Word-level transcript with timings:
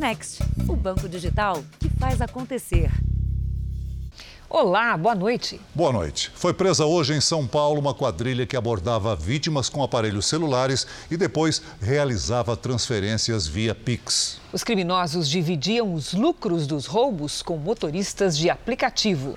Next, 0.00 0.42
o 0.66 0.74
banco 0.74 1.06
digital 1.06 1.62
que 1.78 1.90
faz 1.90 2.22
acontecer. 2.22 2.90
Olá, 4.48 4.96
boa 4.96 5.14
noite. 5.14 5.60
Boa 5.74 5.92
noite. 5.92 6.32
Foi 6.34 6.54
presa 6.54 6.86
hoje 6.86 7.12
em 7.12 7.20
São 7.20 7.46
Paulo 7.46 7.78
uma 7.78 7.92
quadrilha 7.92 8.46
que 8.46 8.56
abordava 8.56 9.14
vítimas 9.14 9.68
com 9.68 9.82
aparelhos 9.82 10.24
celulares 10.24 10.86
e 11.10 11.18
depois 11.18 11.60
realizava 11.82 12.56
transferências 12.56 13.46
via 13.46 13.74
Pix. 13.74 14.40
Os 14.54 14.64
criminosos 14.64 15.28
dividiam 15.28 15.92
os 15.92 16.14
lucros 16.14 16.66
dos 16.66 16.86
roubos 16.86 17.42
com 17.42 17.58
motoristas 17.58 18.38
de 18.38 18.48
aplicativo. 18.48 19.36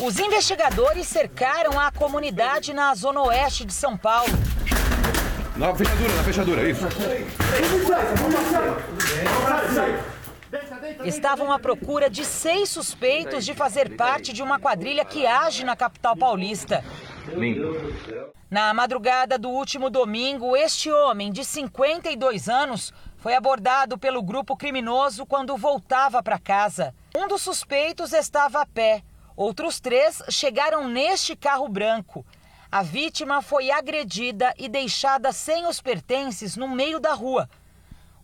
Os 0.00 0.18
investigadores 0.18 1.06
cercaram 1.06 1.78
a 1.78 1.92
comunidade 1.92 2.72
na 2.74 2.92
zona 2.96 3.22
oeste 3.22 3.64
de 3.64 3.74
São 3.74 3.96
Paulo. 3.96 4.34
Na 5.56 5.72
fechadura, 5.72 6.14
na 6.16 6.24
fechadura, 6.24 6.68
isso. 6.68 6.84
Estavam 11.04 11.52
à 11.52 11.58
procura 11.60 12.10
de 12.10 12.24
seis 12.24 12.70
suspeitos 12.70 13.44
de 13.44 13.54
fazer 13.54 13.94
parte 13.96 14.32
de 14.32 14.42
uma 14.42 14.58
quadrilha 14.58 15.04
que 15.04 15.26
age 15.26 15.62
na 15.62 15.76
capital 15.76 16.16
paulista. 16.16 16.84
Na 18.50 18.74
madrugada 18.74 19.38
do 19.38 19.48
último 19.48 19.90
domingo, 19.90 20.56
este 20.56 20.90
homem 20.90 21.30
de 21.30 21.44
52 21.44 22.48
anos 22.48 22.92
foi 23.16 23.34
abordado 23.34 23.96
pelo 23.96 24.22
grupo 24.22 24.56
criminoso 24.56 25.24
quando 25.24 25.56
voltava 25.56 26.20
para 26.20 26.38
casa. 26.38 26.92
Um 27.14 27.28
dos 27.28 27.42
suspeitos 27.42 28.12
estava 28.12 28.60
a 28.60 28.66
pé. 28.66 29.02
Outros 29.36 29.78
três 29.78 30.20
chegaram 30.28 30.88
neste 30.88 31.36
carro 31.36 31.68
branco. 31.68 32.26
A 32.74 32.82
vítima 32.82 33.40
foi 33.40 33.70
agredida 33.70 34.52
e 34.58 34.68
deixada 34.68 35.30
sem 35.30 35.64
os 35.64 35.80
pertences 35.80 36.56
no 36.56 36.66
meio 36.66 36.98
da 36.98 37.14
rua. 37.14 37.48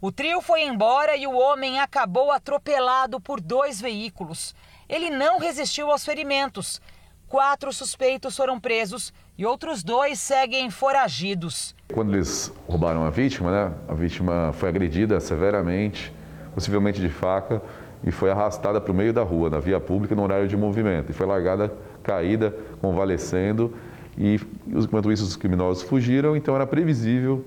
O 0.01 0.11
trio 0.11 0.41
foi 0.41 0.65
embora 0.65 1.17
e 1.17 1.25
o 1.25 1.39
homem 1.39 1.79
acabou 1.79 2.33
atropelado 2.33 3.21
por 3.21 3.41
dois 3.41 3.81
veículos. 3.81 4.53
Ele 4.89 5.09
não 5.09 5.39
resistiu 5.39 5.89
aos 5.89 6.05
ferimentos. 6.05 6.83
Quatro 7.29 7.73
suspeitos 7.73 8.37
foram 8.37 8.59
presos 8.59 9.13
e 9.39 9.47
outros 9.47 9.85
dois 9.85 10.19
seguem 10.19 10.69
foragidos. 10.69 11.73
Quando 11.95 12.13
eles 12.13 12.53
roubaram 12.67 13.05
a 13.05 13.11
vítima, 13.11 13.53
né, 13.53 13.75
a 13.87 13.95
vítima 13.95 14.53
foi 14.55 14.69
agredida 14.69 15.21
severamente, 15.21 16.13
possivelmente 16.53 17.01
de 17.01 17.09
faca, 17.09 17.63
e 18.03 18.11
foi 18.11 18.33
arrastada 18.33 18.81
para 18.81 18.91
o 18.91 18.95
meio 18.97 19.13
da 19.13 19.23
rua, 19.23 19.49
na 19.49 19.61
via 19.61 19.79
pública, 19.79 20.17
no 20.17 20.25
horário 20.25 20.49
de 20.49 20.57
movimento. 20.57 21.11
E 21.11 21.13
foi 21.13 21.27
largada, 21.27 21.73
caída, 22.03 22.53
convalescendo. 22.81 23.77
E 24.21 24.39
enquanto 24.69 25.11
isso, 25.11 25.25
os 25.25 25.35
criminosos 25.35 25.83
fugiram, 25.83 26.37
então 26.37 26.55
era 26.55 26.67
previsível 26.67 27.43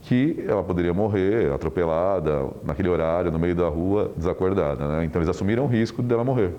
que 0.00 0.42
ela 0.48 0.64
poderia 0.64 0.94
morrer 0.94 1.52
atropelada 1.52 2.48
naquele 2.64 2.88
horário, 2.88 3.30
no 3.30 3.38
meio 3.38 3.54
da 3.54 3.68
rua, 3.68 4.10
desacordada. 4.16 4.88
Né? 4.88 5.04
Então 5.04 5.20
eles 5.20 5.28
assumiram 5.28 5.64
o 5.64 5.66
risco 5.66 6.02
dela 6.02 6.24
morrer. 6.24 6.54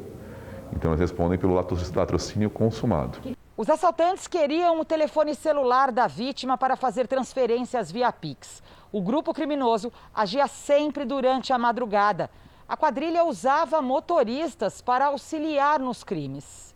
Então 0.72 0.92
eles 0.92 1.00
respondem 1.00 1.40
pelo 1.40 1.56
latrocínio 1.56 2.48
consumado. 2.48 3.18
Os 3.58 3.68
assaltantes 3.68 4.28
queriam 4.28 4.80
o 4.80 4.86
telefone 4.86 5.34
celular 5.34 5.92
da 5.92 6.06
vítima 6.06 6.60
para 6.60 6.76
fazer 6.76 7.08
transferências 7.08 7.92
via 7.92 8.12
Pix. 8.12 8.62
O 8.92 9.02
grupo 9.02 9.34
criminoso 9.34 9.92
agia 10.14 10.46
sempre 10.46 11.06
durante 11.06 11.52
a 11.52 11.58
madrugada. 11.58 12.30
A 12.70 12.78
quadrilha 12.78 13.24
usava 13.24 13.82
motoristas 13.82 14.80
para 14.80 15.08
auxiliar 15.08 15.80
nos 15.80 16.04
crimes. 16.04 16.75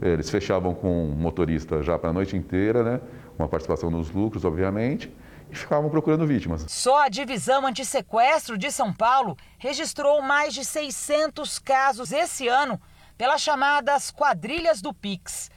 Eles 0.00 0.30
fechavam 0.30 0.74
com 0.74 1.06
motorista 1.16 1.82
já 1.82 1.98
para 1.98 2.10
a 2.10 2.12
noite 2.12 2.36
inteira, 2.36 2.82
né? 2.82 3.00
uma 3.38 3.48
participação 3.48 3.90
nos 3.90 4.10
lucros, 4.10 4.44
obviamente 4.44 5.12
e 5.50 5.56
ficavam 5.56 5.90
procurando 5.90 6.26
vítimas. 6.26 6.64
Só 6.68 7.04
a 7.04 7.08
divisão 7.08 7.66
antissequestro 7.66 8.56
de 8.56 8.70
São 8.70 8.92
Paulo 8.92 9.36
registrou 9.58 10.22
mais 10.22 10.54
de 10.54 10.64
600 10.64 11.58
casos 11.58 12.12
esse 12.12 12.46
ano 12.48 12.80
pelas 13.18 13.42
chamadas 13.42 14.10
quadrilhas 14.10 14.80
do 14.80 14.94
Pix. 14.94 15.50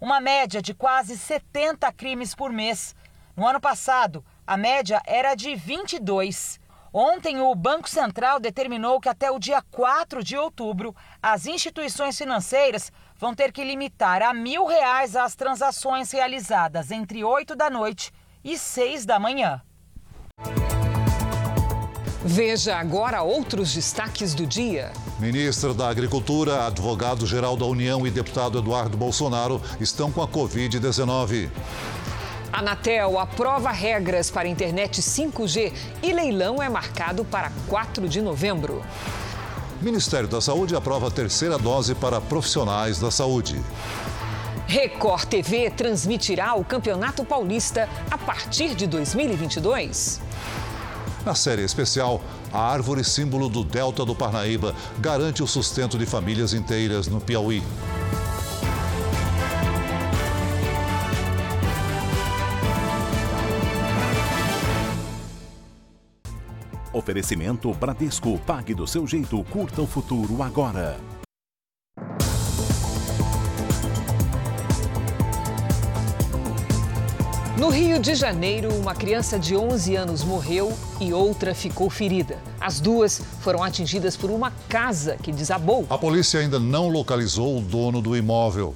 Uma 0.00 0.20
média 0.20 0.62
de 0.62 0.72
quase 0.72 1.18
70 1.18 1.92
crimes 1.92 2.34
por 2.34 2.50
mês. 2.50 2.94
No 3.36 3.46
ano 3.46 3.60
passado, 3.60 4.24
a 4.46 4.56
média 4.56 5.02
era 5.04 5.34
de 5.34 5.54
22. 5.54 6.58
Ontem, 6.92 7.40
o 7.40 7.54
Banco 7.54 7.88
Central 7.88 8.40
determinou 8.40 9.00
que 9.00 9.08
até 9.08 9.30
o 9.30 9.38
dia 9.38 9.62
4 9.70 10.24
de 10.24 10.36
outubro, 10.36 10.94
as 11.22 11.46
instituições 11.46 12.18
financeiras 12.18 12.90
vão 13.20 13.34
ter 13.34 13.52
que 13.52 13.62
limitar 13.62 14.22
a 14.22 14.32
mil 14.32 14.64
reais 14.64 15.14
as 15.14 15.34
transações 15.34 16.10
realizadas 16.10 16.90
entre 16.90 17.22
8 17.22 17.54
da 17.54 17.68
noite 17.68 18.10
e 18.42 18.56
6 18.56 19.04
da 19.04 19.18
manhã. 19.18 19.60
Veja 22.24 22.76
agora 22.76 23.22
outros 23.22 23.74
destaques 23.74 24.34
do 24.34 24.46
dia. 24.46 24.92
Ministra 25.18 25.74
da 25.74 25.88
Agricultura, 25.88 26.66
advogado-geral 26.66 27.56
da 27.56 27.66
União 27.66 28.06
e 28.06 28.10
deputado 28.10 28.58
Eduardo 28.58 28.96
Bolsonaro 28.96 29.60
estão 29.78 30.10
com 30.10 30.22
a 30.22 30.28
Covid-19. 30.28 31.50
Anatel 32.52 33.18
aprova 33.18 33.70
regras 33.70 34.30
para 34.30 34.48
internet 34.48 35.00
5G 35.00 35.72
e 36.02 36.12
leilão 36.12 36.62
é 36.62 36.68
marcado 36.68 37.24
para 37.24 37.52
4 37.68 38.08
de 38.08 38.20
novembro. 38.20 38.82
Ministério 39.80 40.28
da 40.28 40.42
Saúde 40.42 40.76
aprova 40.76 41.08
a 41.08 41.10
terceira 41.10 41.56
dose 41.56 41.94
para 41.94 42.20
profissionais 42.20 43.00
da 43.00 43.10
saúde. 43.10 43.58
Record 44.66 45.24
TV 45.24 45.70
transmitirá 45.70 46.54
o 46.54 46.62
Campeonato 46.62 47.24
Paulista 47.24 47.88
a 48.10 48.18
partir 48.18 48.74
de 48.74 48.86
2022. 48.86 50.20
Na 51.24 51.34
série 51.34 51.62
especial, 51.62 52.20
a 52.52 52.60
árvore 52.60 53.02
símbolo 53.02 53.48
do 53.48 53.64
Delta 53.64 54.04
do 54.04 54.14
Parnaíba 54.14 54.74
garante 54.98 55.42
o 55.42 55.46
sustento 55.46 55.96
de 55.96 56.04
famílias 56.04 56.52
inteiras 56.52 57.06
no 57.06 57.18
Piauí. 57.18 57.62
Oferecimento 66.92 67.72
Bradesco. 67.72 68.38
Pague 68.40 68.74
do 68.74 68.86
seu 68.86 69.06
jeito. 69.06 69.42
Curta 69.44 69.80
o 69.80 69.86
futuro 69.86 70.42
agora. 70.42 70.98
No 77.56 77.68
Rio 77.68 78.00
de 78.00 78.14
Janeiro, 78.14 78.74
uma 78.74 78.94
criança 78.94 79.38
de 79.38 79.54
11 79.54 79.94
anos 79.94 80.24
morreu 80.24 80.72
e 80.98 81.12
outra 81.12 81.54
ficou 81.54 81.90
ferida. 81.90 82.38
As 82.58 82.80
duas 82.80 83.20
foram 83.42 83.62
atingidas 83.62 84.16
por 84.16 84.30
uma 84.30 84.50
casa 84.68 85.16
que 85.22 85.30
desabou. 85.30 85.86
A 85.90 85.98
polícia 85.98 86.40
ainda 86.40 86.58
não 86.58 86.88
localizou 86.88 87.58
o 87.58 87.60
dono 87.60 88.00
do 88.00 88.16
imóvel. 88.16 88.74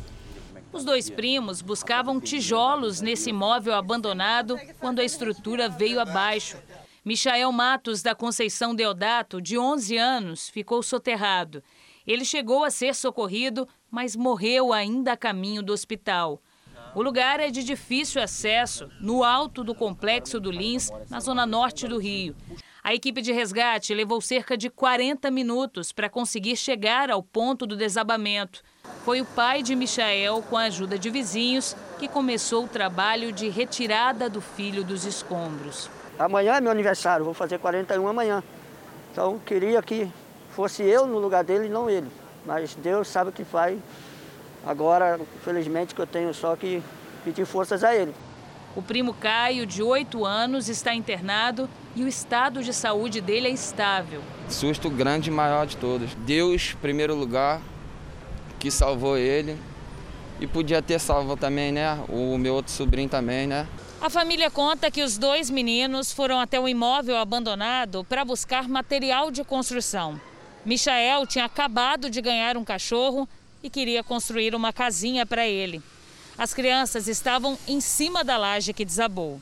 Os 0.70 0.84
dois 0.84 1.08
primos 1.08 1.62
buscavam 1.62 2.20
tijolos 2.20 3.00
nesse 3.00 3.30
imóvel 3.30 3.74
abandonado 3.74 4.58
quando 4.78 5.00
a 5.00 5.04
estrutura 5.04 5.68
veio 5.68 5.98
abaixo. 5.98 6.58
Michael 7.06 7.52
Matos 7.52 8.00
da 8.00 8.14
Conceição 8.14 8.74
Deodato, 8.74 9.38
de 9.38 9.58
11 9.58 9.98
anos, 9.98 10.48
ficou 10.48 10.82
soterrado. 10.82 11.62
Ele 12.06 12.24
chegou 12.24 12.64
a 12.64 12.70
ser 12.70 12.94
socorrido, 12.94 13.68
mas 13.90 14.16
morreu 14.16 14.72
ainda 14.72 15.12
a 15.12 15.16
caminho 15.16 15.62
do 15.62 15.70
hospital. 15.70 16.40
O 16.94 17.02
lugar 17.02 17.40
é 17.40 17.50
de 17.50 17.62
difícil 17.62 18.22
acesso, 18.22 18.88
no 19.02 19.22
alto 19.22 19.62
do 19.62 19.74
complexo 19.74 20.40
do 20.40 20.50
Lins, 20.50 20.88
na 21.10 21.20
zona 21.20 21.44
norte 21.44 21.86
do 21.86 21.98
Rio. 21.98 22.34
A 22.82 22.94
equipe 22.94 23.20
de 23.20 23.32
resgate 23.32 23.92
levou 23.92 24.22
cerca 24.22 24.56
de 24.56 24.70
40 24.70 25.30
minutos 25.30 25.92
para 25.92 26.08
conseguir 26.08 26.56
chegar 26.56 27.10
ao 27.10 27.22
ponto 27.22 27.66
do 27.66 27.76
desabamento. 27.76 28.62
Foi 29.04 29.20
o 29.20 29.26
pai 29.26 29.62
de 29.62 29.74
Michael, 29.74 30.42
com 30.48 30.56
a 30.56 30.64
ajuda 30.64 30.98
de 30.98 31.10
vizinhos, 31.10 31.76
que 31.98 32.08
começou 32.08 32.64
o 32.64 32.68
trabalho 32.68 33.30
de 33.30 33.50
retirada 33.50 34.30
do 34.30 34.40
filho 34.40 34.82
dos 34.82 35.04
escombros. 35.04 35.90
Amanhã 36.18 36.54
é 36.54 36.60
meu 36.60 36.70
aniversário, 36.70 37.24
vou 37.24 37.34
fazer 37.34 37.58
41 37.58 38.06
amanhã. 38.06 38.42
Então 39.12 39.38
queria 39.44 39.82
que 39.82 40.10
fosse 40.50 40.82
eu 40.82 41.06
no 41.06 41.18
lugar 41.18 41.42
dele 41.42 41.66
e 41.66 41.68
não 41.68 41.90
ele. 41.90 42.08
Mas 42.46 42.74
Deus 42.74 43.08
sabe 43.08 43.30
o 43.30 43.32
que 43.32 43.44
faz. 43.44 43.78
Agora, 44.66 45.18
infelizmente, 45.36 45.94
que 45.94 46.00
eu 46.00 46.06
tenho 46.06 46.32
só 46.32 46.54
que 46.56 46.82
pedir 47.24 47.44
forças 47.44 47.82
a 47.82 47.94
ele. 47.94 48.14
O 48.76 48.82
primo 48.82 49.14
Caio, 49.14 49.66
de 49.66 49.82
8 49.82 50.24
anos, 50.24 50.68
está 50.68 50.94
internado 50.94 51.68
e 51.94 52.02
o 52.02 52.08
estado 52.08 52.62
de 52.62 52.72
saúde 52.72 53.20
dele 53.20 53.48
é 53.48 53.50
estável. 53.50 54.20
Susto 54.48 54.90
grande 54.90 55.30
e 55.30 55.32
maior 55.32 55.66
de 55.66 55.76
todos. 55.76 56.14
Deus, 56.14 56.76
primeiro 56.80 57.14
lugar, 57.14 57.60
que 58.58 58.70
salvou 58.70 59.16
ele. 59.16 59.56
E 60.40 60.46
podia 60.46 60.82
ter 60.82 60.98
salvo 60.98 61.36
também, 61.36 61.70
né? 61.70 62.02
O 62.08 62.36
meu 62.36 62.54
outro 62.54 62.72
sobrinho 62.72 63.08
também, 63.08 63.46
né? 63.46 63.68
A 64.04 64.10
família 64.10 64.50
conta 64.50 64.90
que 64.90 65.02
os 65.02 65.16
dois 65.16 65.48
meninos 65.48 66.12
foram 66.12 66.38
até 66.38 66.60
o 66.60 66.68
imóvel 66.68 67.16
abandonado 67.16 68.04
para 68.04 68.22
buscar 68.22 68.68
material 68.68 69.30
de 69.30 69.42
construção. 69.42 70.20
Michael 70.62 71.26
tinha 71.26 71.46
acabado 71.46 72.10
de 72.10 72.20
ganhar 72.20 72.54
um 72.58 72.64
cachorro 72.66 73.26
e 73.62 73.70
queria 73.70 74.04
construir 74.04 74.54
uma 74.54 74.74
casinha 74.74 75.24
para 75.24 75.48
ele. 75.48 75.80
As 76.36 76.52
crianças 76.52 77.08
estavam 77.08 77.58
em 77.66 77.80
cima 77.80 78.22
da 78.22 78.36
laje 78.36 78.74
que 78.74 78.84
desabou. 78.84 79.40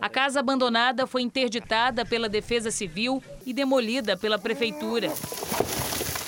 A 0.00 0.08
casa 0.08 0.40
abandonada 0.40 1.06
foi 1.06 1.22
interditada 1.22 2.04
pela 2.04 2.28
Defesa 2.28 2.72
Civil 2.72 3.22
e 3.46 3.52
demolida 3.52 4.16
pela 4.16 4.36
Prefeitura. 4.36 5.12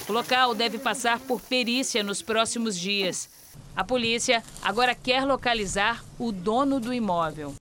O 0.08 0.12
local 0.12 0.54
deve 0.54 0.78
passar 0.78 1.18
por 1.18 1.40
perícia 1.40 2.04
nos 2.04 2.22
próximos 2.22 2.78
dias. 2.78 3.28
A 3.74 3.82
polícia 3.82 4.44
agora 4.62 4.94
quer 4.94 5.24
localizar 5.24 6.04
o 6.20 6.30
dono 6.30 6.78
do 6.78 6.94
imóvel. 6.94 7.56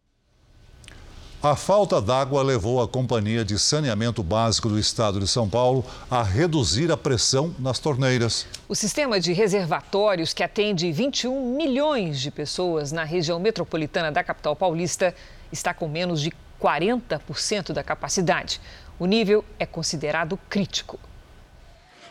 A 1.43 1.57
falta 1.57 2.01
d'água 2.01 2.41
levou 2.41 2.81
a 2.81 2.87
Companhia 2.87 3.43
de 3.43 3.59
Saneamento 3.59 4.23
Básico 4.23 4.69
do 4.69 4.79
Estado 4.79 5.19
de 5.19 5.27
São 5.27 5.49
Paulo 5.49 5.83
a 6.09 6.23
reduzir 6.23 6.89
a 6.89 6.95
pressão 6.95 7.53
nas 7.59 7.79
torneiras. 7.79 8.47
O 8.65 8.73
sistema 8.73 9.19
de 9.19 9.33
reservatórios, 9.33 10.31
que 10.31 10.41
atende 10.41 10.89
21 10.89 11.57
milhões 11.57 12.21
de 12.21 12.31
pessoas 12.31 12.93
na 12.93 13.03
região 13.03 13.41
metropolitana 13.41 14.09
da 14.09 14.23
capital 14.23 14.55
paulista, 14.55 15.13
está 15.51 15.73
com 15.73 15.85
menos 15.89 16.21
de 16.21 16.31
40% 16.61 17.73
da 17.73 17.83
capacidade. 17.83 18.61
O 18.97 19.05
nível 19.05 19.43
é 19.59 19.65
considerado 19.65 20.39
crítico. 20.49 20.97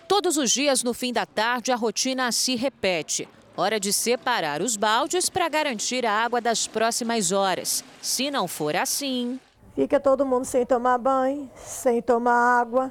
Todos 0.06 0.36
os 0.36 0.50
dias, 0.50 0.82
no 0.82 0.92
fim 0.92 1.10
da 1.10 1.24
tarde, 1.24 1.72
a 1.72 1.76
rotina 1.76 2.30
se 2.32 2.54
repete. 2.54 3.26
Hora 3.54 3.78
de 3.78 3.92
separar 3.92 4.62
os 4.62 4.76
baldes 4.76 5.28
para 5.28 5.46
garantir 5.46 6.06
a 6.06 6.12
água 6.12 6.40
das 6.40 6.66
próximas 6.66 7.32
horas. 7.32 7.84
Se 8.00 8.30
não 8.30 8.48
for 8.48 8.74
assim. 8.74 9.38
Fica 9.74 10.00
todo 10.00 10.24
mundo 10.24 10.46
sem 10.46 10.64
tomar 10.64 10.96
banho, 10.96 11.50
sem 11.54 12.00
tomar 12.00 12.60
água, 12.60 12.90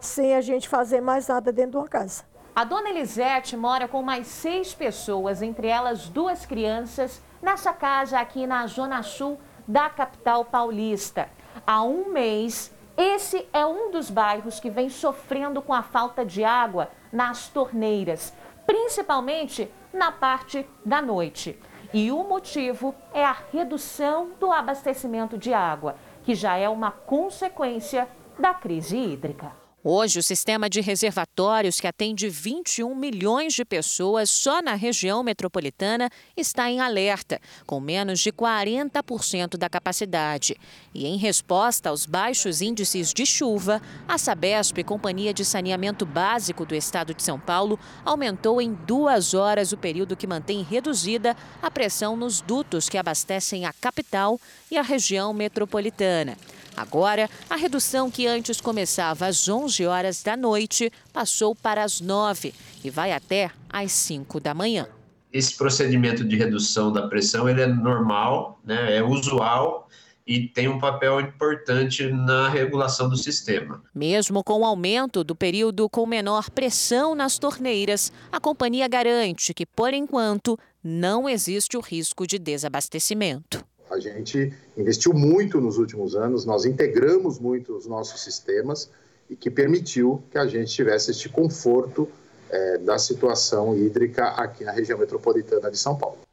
sem 0.00 0.34
a 0.34 0.42
gente 0.42 0.68
fazer 0.68 1.00
mais 1.00 1.28
nada 1.28 1.50
dentro 1.50 1.72
de 1.72 1.76
uma 1.78 1.88
casa. 1.88 2.22
A 2.54 2.64
dona 2.64 2.90
Elisete 2.90 3.56
mora 3.56 3.88
com 3.88 4.02
mais 4.02 4.26
seis 4.26 4.74
pessoas, 4.74 5.40
entre 5.40 5.68
elas 5.68 6.06
duas 6.06 6.44
crianças, 6.44 7.22
nessa 7.40 7.72
casa 7.72 8.20
aqui 8.20 8.46
na 8.46 8.66
Zona 8.66 9.02
Sul 9.02 9.40
da 9.66 9.88
capital 9.88 10.44
paulista. 10.44 11.30
Há 11.66 11.82
um 11.82 12.12
mês, 12.12 12.70
esse 12.94 13.48
é 13.54 13.64
um 13.64 13.90
dos 13.90 14.10
bairros 14.10 14.60
que 14.60 14.68
vem 14.68 14.90
sofrendo 14.90 15.62
com 15.62 15.72
a 15.72 15.82
falta 15.82 16.26
de 16.26 16.44
água 16.44 16.90
nas 17.10 17.48
torneiras, 17.48 18.34
principalmente 18.66 19.70
na 19.94 20.12
parte 20.12 20.66
da 20.84 21.00
noite. 21.00 21.58
E 21.92 22.10
o 22.10 22.24
motivo 22.24 22.94
é 23.12 23.24
a 23.24 23.36
redução 23.52 24.32
do 24.40 24.50
abastecimento 24.50 25.38
de 25.38 25.54
água, 25.54 25.94
que 26.24 26.34
já 26.34 26.56
é 26.56 26.68
uma 26.68 26.90
consequência 26.90 28.08
da 28.38 28.52
crise 28.52 28.98
hídrica. 28.98 29.63
Hoje, 29.86 30.18
o 30.18 30.22
sistema 30.22 30.70
de 30.70 30.80
reservatórios, 30.80 31.78
que 31.78 31.86
atende 31.86 32.26
21 32.26 32.94
milhões 32.94 33.52
de 33.52 33.66
pessoas 33.66 34.30
só 34.30 34.62
na 34.62 34.72
região 34.72 35.22
metropolitana, 35.22 36.08
está 36.34 36.70
em 36.70 36.80
alerta, 36.80 37.38
com 37.66 37.78
menos 37.80 38.20
de 38.20 38.32
40% 38.32 39.58
da 39.58 39.68
capacidade. 39.68 40.56
E 40.94 41.06
em 41.06 41.18
resposta 41.18 41.90
aos 41.90 42.06
baixos 42.06 42.62
índices 42.62 43.12
de 43.12 43.26
chuva, 43.26 43.82
a 44.08 44.16
Sabesp, 44.16 44.82
Companhia 44.84 45.34
de 45.34 45.44
Saneamento 45.44 46.06
Básico 46.06 46.64
do 46.64 46.74
Estado 46.74 47.12
de 47.12 47.22
São 47.22 47.38
Paulo, 47.38 47.78
aumentou 48.06 48.62
em 48.62 48.72
duas 48.72 49.34
horas 49.34 49.70
o 49.72 49.76
período 49.76 50.16
que 50.16 50.26
mantém 50.26 50.62
reduzida 50.62 51.36
a 51.60 51.70
pressão 51.70 52.16
nos 52.16 52.40
dutos 52.40 52.88
que 52.88 52.96
abastecem 52.96 53.66
a 53.66 53.72
capital 53.74 54.40
e 54.70 54.78
a 54.78 54.82
região 54.82 55.34
metropolitana. 55.34 56.38
Agora, 56.76 57.30
a 57.48 57.56
redução 57.56 58.10
que 58.10 58.26
antes 58.26 58.60
começava 58.60 59.26
às 59.26 59.48
11 59.48 59.86
horas 59.86 60.22
da 60.22 60.36
noite 60.36 60.90
passou 61.12 61.54
para 61.54 61.84
as 61.84 62.00
9 62.00 62.52
e 62.82 62.90
vai 62.90 63.12
até 63.12 63.50
às 63.68 63.92
5 63.92 64.40
da 64.40 64.54
manhã. 64.54 64.86
Esse 65.32 65.56
procedimento 65.56 66.24
de 66.24 66.36
redução 66.36 66.92
da 66.92 67.08
pressão 67.08 67.48
ele 67.48 67.60
é 67.60 67.66
normal, 67.66 68.60
né, 68.64 68.96
é 68.96 69.02
usual 69.02 69.88
e 70.26 70.48
tem 70.48 70.68
um 70.68 70.78
papel 70.78 71.20
importante 71.20 72.10
na 72.10 72.48
regulação 72.48 73.08
do 73.08 73.16
sistema. 73.16 73.82
Mesmo 73.94 74.42
com 74.42 74.60
o 74.60 74.64
aumento 74.64 75.22
do 75.22 75.34
período 75.34 75.88
com 75.88 76.06
menor 76.06 76.50
pressão 76.50 77.14
nas 77.14 77.38
torneiras, 77.38 78.10
a 78.32 78.40
companhia 78.40 78.88
garante 78.88 79.52
que, 79.52 79.66
por 79.66 79.92
enquanto, 79.92 80.58
não 80.82 81.28
existe 81.28 81.76
o 81.76 81.80
risco 81.80 82.26
de 82.26 82.38
desabastecimento. 82.38 83.64
A 83.94 84.00
gente 84.00 84.52
investiu 84.76 85.12
muito 85.12 85.60
nos 85.60 85.78
últimos 85.78 86.16
anos, 86.16 86.44
nós 86.44 86.64
integramos 86.64 87.38
muito 87.38 87.76
os 87.76 87.86
nossos 87.86 88.20
sistemas 88.20 88.90
e 89.30 89.36
que 89.36 89.48
permitiu 89.48 90.22
que 90.30 90.36
a 90.36 90.46
gente 90.46 90.72
tivesse 90.72 91.12
este 91.12 91.28
conforto 91.28 92.08
é, 92.50 92.78
da 92.78 92.98
situação 92.98 93.76
hídrica 93.76 94.26
aqui 94.26 94.64
na 94.64 94.72
região 94.72 94.98
metropolitana 94.98 95.70
de 95.70 95.78
São 95.78 95.96
Paulo. 95.96 96.23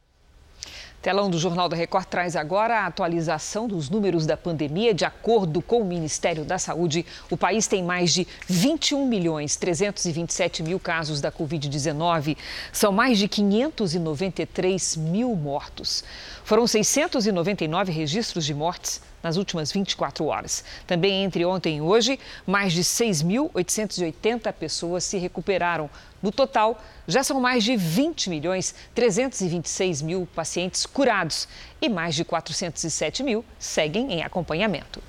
Telão 1.01 1.31
do 1.31 1.39
Jornal 1.39 1.67
da 1.67 1.75
Record 1.75 2.05
traz 2.05 2.35
agora 2.35 2.81
a 2.81 2.85
atualização 2.85 3.67
dos 3.67 3.89
números 3.89 4.27
da 4.27 4.37
pandemia. 4.37 4.93
De 4.93 5.03
acordo 5.03 5.59
com 5.59 5.81
o 5.81 5.85
Ministério 5.85 6.45
da 6.45 6.59
Saúde, 6.59 7.03
o 7.27 7.35
país 7.35 7.65
tem 7.65 7.83
mais 7.83 8.13
de 8.13 8.27
21 8.47 9.07
milhões 9.07 9.55
327 9.55 10.61
mil 10.61 10.79
casos 10.79 11.19
da 11.19 11.31
Covid-19. 11.31 12.37
São 12.71 12.91
mais 12.91 13.17
de 13.17 13.27
593 13.27 14.95
mil 14.97 15.35
mortos. 15.35 16.03
Foram 16.43 16.67
699 16.67 17.91
registros 17.91 18.45
de 18.45 18.53
mortes 18.53 19.01
nas 19.23 19.37
últimas 19.37 19.71
24 19.71 20.25
horas. 20.25 20.63
Também 20.85 21.23
entre 21.23 21.43
ontem 21.45 21.77
e 21.77 21.81
hoje, 21.81 22.19
mais 22.45 22.73
de 22.73 22.83
6.880 22.83 24.53
pessoas 24.53 25.03
se 25.03 25.17
recuperaram. 25.17 25.89
No 26.21 26.31
total, 26.31 26.79
já 27.07 27.23
são 27.23 27.39
mais 27.39 27.63
de 27.63 27.75
20 27.75 28.29
milhões 28.29 28.75
326 28.93 30.01
mil 30.01 30.27
pacientes 30.35 30.85
curados 30.85 31.47
e 31.81 31.89
mais 31.89 32.15
de 32.15 32.23
407 32.23 33.23
mil 33.23 33.43
seguem 33.57 34.13
em 34.13 34.23
acompanhamento. 34.23 35.01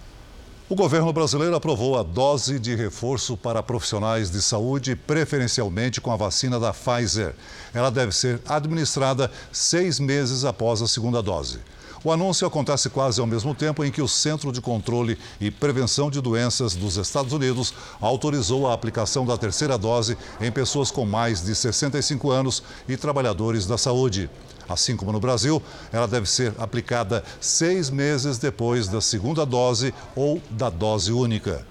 O 0.72 0.74
governo 0.74 1.12
brasileiro 1.12 1.54
aprovou 1.54 1.98
a 1.98 2.02
dose 2.02 2.58
de 2.58 2.74
reforço 2.74 3.36
para 3.36 3.62
profissionais 3.62 4.30
de 4.30 4.40
saúde, 4.40 4.96
preferencialmente 4.96 6.00
com 6.00 6.10
a 6.10 6.16
vacina 6.16 6.58
da 6.58 6.72
Pfizer. 6.72 7.34
Ela 7.74 7.90
deve 7.90 8.10
ser 8.12 8.40
administrada 8.48 9.30
seis 9.52 10.00
meses 10.00 10.46
após 10.46 10.80
a 10.80 10.88
segunda 10.88 11.22
dose. 11.22 11.58
O 12.04 12.10
anúncio 12.10 12.44
acontece 12.44 12.90
quase 12.90 13.20
ao 13.20 13.28
mesmo 13.28 13.54
tempo 13.54 13.84
em 13.84 13.92
que 13.92 14.02
o 14.02 14.08
Centro 14.08 14.50
de 14.50 14.60
Controle 14.60 15.16
e 15.40 15.52
Prevenção 15.52 16.10
de 16.10 16.20
Doenças 16.20 16.74
dos 16.74 16.96
Estados 16.96 17.32
Unidos 17.32 17.72
autorizou 18.00 18.68
a 18.68 18.74
aplicação 18.74 19.24
da 19.24 19.38
terceira 19.38 19.78
dose 19.78 20.18
em 20.40 20.50
pessoas 20.50 20.90
com 20.90 21.06
mais 21.06 21.44
de 21.44 21.54
65 21.54 22.28
anos 22.28 22.60
e 22.88 22.96
trabalhadores 22.96 23.66
da 23.66 23.78
saúde. 23.78 24.28
Assim 24.68 24.96
como 24.96 25.12
no 25.12 25.20
Brasil, 25.20 25.62
ela 25.92 26.08
deve 26.08 26.28
ser 26.28 26.52
aplicada 26.58 27.22
seis 27.40 27.88
meses 27.88 28.36
depois 28.36 28.88
da 28.88 29.00
segunda 29.00 29.46
dose 29.46 29.94
ou 30.16 30.42
da 30.50 30.70
dose 30.70 31.12
única. 31.12 31.64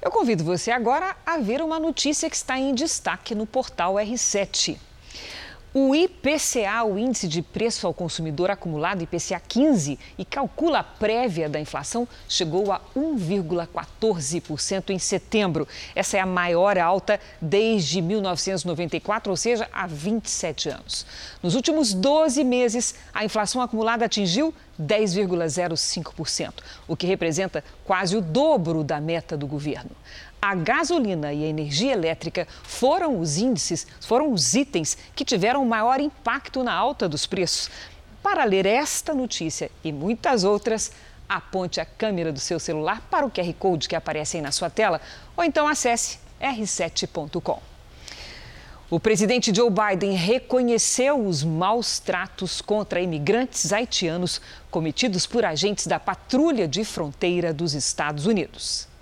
Eu 0.00 0.12
convido 0.12 0.44
você 0.44 0.70
agora 0.70 1.16
a 1.26 1.38
ver 1.38 1.60
uma 1.60 1.80
notícia 1.80 2.30
que 2.30 2.36
está 2.36 2.56
em 2.56 2.72
destaque 2.72 3.34
no 3.34 3.46
portal 3.46 3.94
R7. 3.94 4.78
O 5.76 5.92
IPCA, 5.92 6.84
o 6.84 6.96
Índice 6.96 7.26
de 7.26 7.42
Preço 7.42 7.84
ao 7.84 7.92
Consumidor 7.92 8.48
Acumulado, 8.48 9.02
IPCA 9.02 9.40
15, 9.40 9.98
e 10.16 10.24
calcula 10.24 10.78
a 10.78 10.84
prévia 10.84 11.48
da 11.48 11.58
inflação, 11.58 12.06
chegou 12.28 12.70
a 12.70 12.80
1,14% 12.96 14.90
em 14.90 15.00
setembro. 15.00 15.66
Essa 15.92 16.16
é 16.16 16.20
a 16.20 16.26
maior 16.26 16.78
alta 16.78 17.18
desde 17.42 18.00
1994, 18.00 19.28
ou 19.28 19.36
seja, 19.36 19.68
há 19.72 19.84
27 19.84 20.68
anos. 20.68 21.04
Nos 21.42 21.56
últimos 21.56 21.92
12 21.92 22.44
meses, 22.44 22.94
a 23.12 23.24
inflação 23.24 23.60
acumulada 23.60 24.04
atingiu 24.04 24.54
10,05%, 24.80 26.54
o 26.86 26.96
que 26.96 27.06
representa 27.06 27.64
quase 27.84 28.16
o 28.16 28.20
dobro 28.20 28.84
da 28.84 29.00
meta 29.00 29.36
do 29.36 29.46
governo. 29.46 29.90
A 30.46 30.54
gasolina 30.54 31.32
e 31.32 31.42
a 31.42 31.48
energia 31.48 31.94
elétrica 31.94 32.46
foram 32.64 33.18
os 33.18 33.38
índices, 33.38 33.86
foram 34.02 34.30
os 34.30 34.54
itens 34.54 34.94
que 35.16 35.24
tiveram 35.24 35.64
maior 35.64 35.98
impacto 36.00 36.62
na 36.62 36.74
alta 36.74 37.08
dos 37.08 37.24
preços. 37.24 37.70
Para 38.22 38.44
ler 38.44 38.66
esta 38.66 39.14
notícia 39.14 39.70
e 39.82 39.90
muitas 39.90 40.44
outras, 40.44 40.92
aponte 41.26 41.80
a 41.80 41.86
câmera 41.86 42.30
do 42.30 42.40
seu 42.40 42.60
celular 42.60 43.00
para 43.10 43.24
o 43.24 43.30
QR 43.30 43.54
Code 43.54 43.88
que 43.88 43.96
aparece 43.96 44.36
aí 44.36 44.42
na 44.42 44.52
sua 44.52 44.68
tela 44.68 45.00
ou 45.34 45.42
então 45.42 45.66
acesse 45.66 46.18
r7.com. 46.38 47.62
O 48.90 49.00
presidente 49.00 49.50
Joe 49.50 49.70
Biden 49.70 50.12
reconheceu 50.12 51.26
os 51.26 51.42
maus 51.42 51.98
tratos 51.98 52.60
contra 52.60 53.00
imigrantes 53.00 53.72
haitianos 53.72 54.42
cometidos 54.70 55.26
por 55.26 55.42
agentes 55.42 55.86
da 55.86 55.98
Patrulha 55.98 56.68
de 56.68 56.84
Fronteira 56.84 57.50
dos 57.50 57.72
Estados 57.72 58.26
Unidos. 58.26 58.92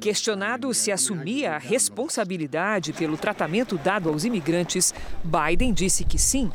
Questionado 0.00 0.72
se 0.72 0.92
assumia 0.92 1.54
a 1.54 1.58
responsabilidade 1.58 2.92
pelo 2.92 3.16
tratamento 3.16 3.76
dado 3.76 4.08
aos 4.08 4.24
imigrantes, 4.24 4.94
Biden 5.24 5.72
disse 5.72 6.04
que 6.04 6.16
sim. 6.16 6.50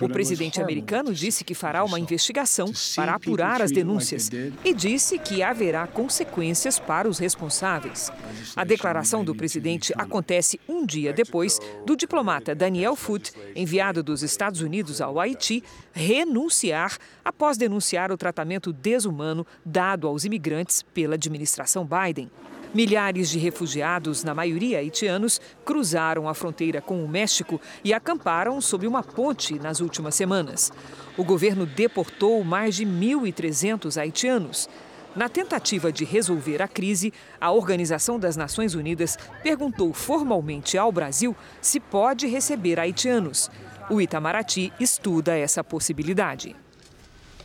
O 0.00 0.08
presidente 0.08 0.60
americano 0.60 1.12
disse 1.12 1.42
que 1.42 1.52
fará 1.54 1.82
uma 1.82 1.98
investigação 1.98 2.72
para 2.94 3.14
apurar 3.14 3.60
as 3.60 3.72
denúncias 3.72 4.30
e 4.64 4.72
disse 4.72 5.18
que 5.18 5.42
haverá 5.42 5.86
consequências 5.88 6.78
para 6.78 7.08
os 7.08 7.18
responsáveis. 7.18 8.12
A 8.54 8.64
declaração 8.64 9.24
do 9.24 9.34
presidente 9.34 9.92
acontece 9.96 10.60
um 10.68 10.86
dia 10.86 11.12
depois 11.12 11.58
do 11.84 11.96
diplomata 11.96 12.54
Daniel 12.54 12.94
Foote, 12.94 13.32
enviado 13.56 14.02
dos 14.02 14.22
Estados 14.22 14.60
Unidos 14.60 15.00
ao 15.00 15.18
Haiti, 15.18 15.64
renunciar 15.92 16.96
após 17.24 17.56
denunciar 17.56 18.12
o 18.12 18.16
tratamento 18.16 18.72
desumano 18.72 19.44
dado 19.64 20.06
aos 20.06 20.24
imigrantes 20.24 20.82
pela 21.00 21.14
administração 21.14 21.88
Biden. 21.88 22.30
Milhares 22.74 23.30
de 23.30 23.38
refugiados, 23.38 24.22
na 24.22 24.34
maioria 24.34 24.80
haitianos, 24.80 25.40
cruzaram 25.64 26.28
a 26.28 26.34
fronteira 26.34 26.82
com 26.82 27.02
o 27.02 27.08
México 27.08 27.58
e 27.82 27.94
acamparam 27.94 28.60
sob 28.60 28.86
uma 28.86 29.02
ponte 29.02 29.58
nas 29.58 29.80
últimas 29.80 30.14
semanas. 30.14 30.70
O 31.16 31.24
governo 31.24 31.64
deportou 31.64 32.44
mais 32.44 32.74
de 32.76 32.84
1.300 32.84 33.96
haitianos. 33.98 34.68
Na 35.16 35.26
tentativa 35.26 35.90
de 35.90 36.04
resolver 36.04 36.60
a 36.60 36.68
crise, 36.68 37.14
a 37.40 37.50
Organização 37.50 38.18
das 38.18 38.36
Nações 38.36 38.74
Unidas 38.74 39.16
perguntou 39.42 39.94
formalmente 39.94 40.76
ao 40.76 40.92
Brasil 40.92 41.34
se 41.62 41.80
pode 41.80 42.26
receber 42.26 42.78
haitianos. 42.78 43.50
O 43.88 44.02
Itamaraty 44.02 44.70
estuda 44.78 45.34
essa 45.34 45.64
possibilidade. 45.64 46.54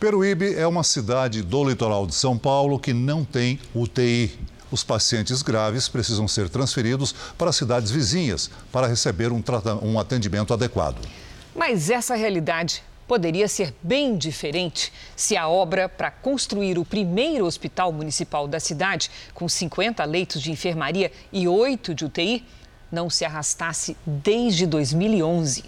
Peruíbe 0.05 0.53
é 0.53 0.67
uma 0.67 0.83
cidade 0.83 1.41
do 1.41 1.67
litoral 1.67 2.05
de 2.05 2.13
São 2.13 2.37
Paulo 2.37 2.77
que 2.77 2.93
não 2.93 3.25
tem 3.25 3.59
UTI. 3.73 4.37
Os 4.69 4.83
pacientes 4.83 5.41
graves 5.41 5.89
precisam 5.89 6.27
ser 6.27 6.47
transferidos 6.47 7.11
para 7.35 7.51
cidades 7.51 7.89
vizinhas 7.89 8.51
para 8.71 8.85
receber 8.85 9.31
um, 9.31 9.43
um 9.81 9.99
atendimento 9.99 10.53
adequado. 10.53 10.97
Mas 11.55 11.89
essa 11.89 12.13
realidade 12.13 12.83
poderia 13.07 13.47
ser 13.47 13.73
bem 13.81 14.15
diferente 14.15 14.93
se 15.15 15.35
a 15.35 15.47
obra 15.47 15.89
para 15.89 16.11
construir 16.11 16.77
o 16.77 16.85
primeiro 16.85 17.43
hospital 17.43 17.91
municipal 17.91 18.47
da 18.47 18.59
cidade, 18.59 19.09
com 19.33 19.49
50 19.49 20.05
leitos 20.05 20.39
de 20.39 20.51
enfermaria 20.51 21.11
e 21.33 21.47
8 21.47 21.95
de 21.95 22.05
UTI, 22.05 22.45
não 22.91 23.09
se 23.09 23.25
arrastasse 23.25 23.97
desde 24.05 24.67
2011. 24.67 25.63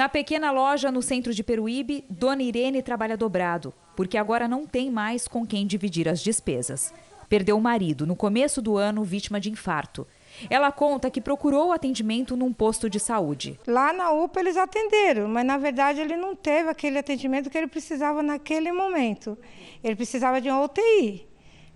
Na 0.00 0.08
pequena 0.08 0.50
loja 0.50 0.90
no 0.90 1.02
centro 1.02 1.34
de 1.34 1.44
Peruíbe, 1.44 2.06
Dona 2.08 2.42
Irene 2.42 2.80
trabalha 2.80 3.18
dobrado, 3.18 3.70
porque 3.94 4.16
agora 4.16 4.48
não 4.48 4.66
tem 4.66 4.90
mais 4.90 5.28
com 5.28 5.46
quem 5.46 5.66
dividir 5.66 6.08
as 6.08 6.22
despesas. 6.22 6.94
Perdeu 7.28 7.58
o 7.58 7.60
marido 7.60 8.06
no 8.06 8.16
começo 8.16 8.62
do 8.62 8.78
ano, 8.78 9.04
vítima 9.04 9.38
de 9.38 9.50
infarto. 9.50 10.06
Ela 10.48 10.72
conta 10.72 11.10
que 11.10 11.20
procurou 11.20 11.70
atendimento 11.70 12.34
num 12.34 12.50
posto 12.50 12.88
de 12.88 12.98
saúde. 12.98 13.60
Lá 13.66 13.92
na 13.92 14.10
UPA 14.10 14.40
eles 14.40 14.56
atenderam, 14.56 15.28
mas 15.28 15.44
na 15.44 15.58
verdade 15.58 16.00
ele 16.00 16.16
não 16.16 16.34
teve 16.34 16.70
aquele 16.70 16.96
atendimento 16.96 17.50
que 17.50 17.58
ele 17.58 17.66
precisava 17.66 18.22
naquele 18.22 18.72
momento. 18.72 19.36
Ele 19.84 19.96
precisava 19.96 20.40
de 20.40 20.48
uma 20.48 20.64
UTI, 20.64 21.28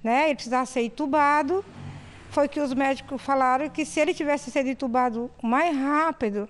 né? 0.03 0.29
Ele 0.29 0.37
precisava 0.37 0.65
ser 0.65 0.81
entubado. 0.81 1.63
Foi 2.31 2.49
que 2.49 2.59
os 2.59 2.73
médicos 2.73 3.21
falaram 3.21 3.69
que 3.69 3.85
se 3.85 4.01
ele 4.01 4.15
tivesse 4.15 4.51
sido 4.51 4.71
entubado 4.71 5.31
mais 5.43 5.77
rápido, 5.77 6.49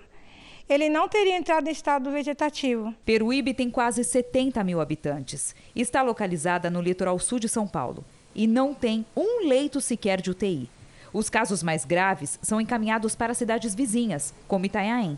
ele 0.67 0.89
não 0.89 1.07
teria 1.07 1.37
entrado 1.37 1.67
em 1.67 1.71
estado 1.71 2.11
vegetativo. 2.11 2.93
Peruíbe 3.05 3.53
tem 3.53 3.69
quase 3.69 4.03
70 4.03 4.63
mil 4.63 4.81
habitantes. 4.81 5.55
Está 5.75 6.01
localizada 6.01 6.69
no 6.69 6.81
litoral 6.81 7.19
sul 7.19 7.39
de 7.39 7.47
São 7.47 7.67
Paulo 7.67 8.03
e 8.33 8.47
não 8.47 8.73
tem 8.73 9.05
um 9.15 9.47
leito 9.47 9.79
sequer 9.79 10.19
de 10.21 10.31
UTI. 10.31 10.69
Os 11.13 11.29
casos 11.29 11.61
mais 11.61 11.85
graves 11.85 12.39
são 12.41 12.59
encaminhados 12.59 13.15
para 13.15 13.33
cidades 13.33 13.75
vizinhas, 13.75 14.33
como 14.47 14.65
Itanhaém. 14.65 15.17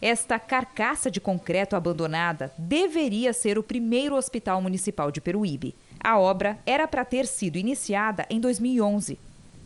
Esta 0.00 0.38
carcaça 0.38 1.10
de 1.10 1.20
concreto 1.20 1.76
abandonada 1.76 2.52
deveria 2.56 3.32
ser 3.32 3.58
o 3.58 3.62
primeiro 3.62 4.16
hospital 4.16 4.62
municipal 4.62 5.10
de 5.10 5.20
Peruíbe. 5.20 5.74
A 6.00 6.18
obra 6.18 6.58
era 6.64 6.88
para 6.88 7.04
ter 7.04 7.26
sido 7.26 7.56
iniciada 7.56 8.24
em 8.30 8.40
2011. 8.40 9.18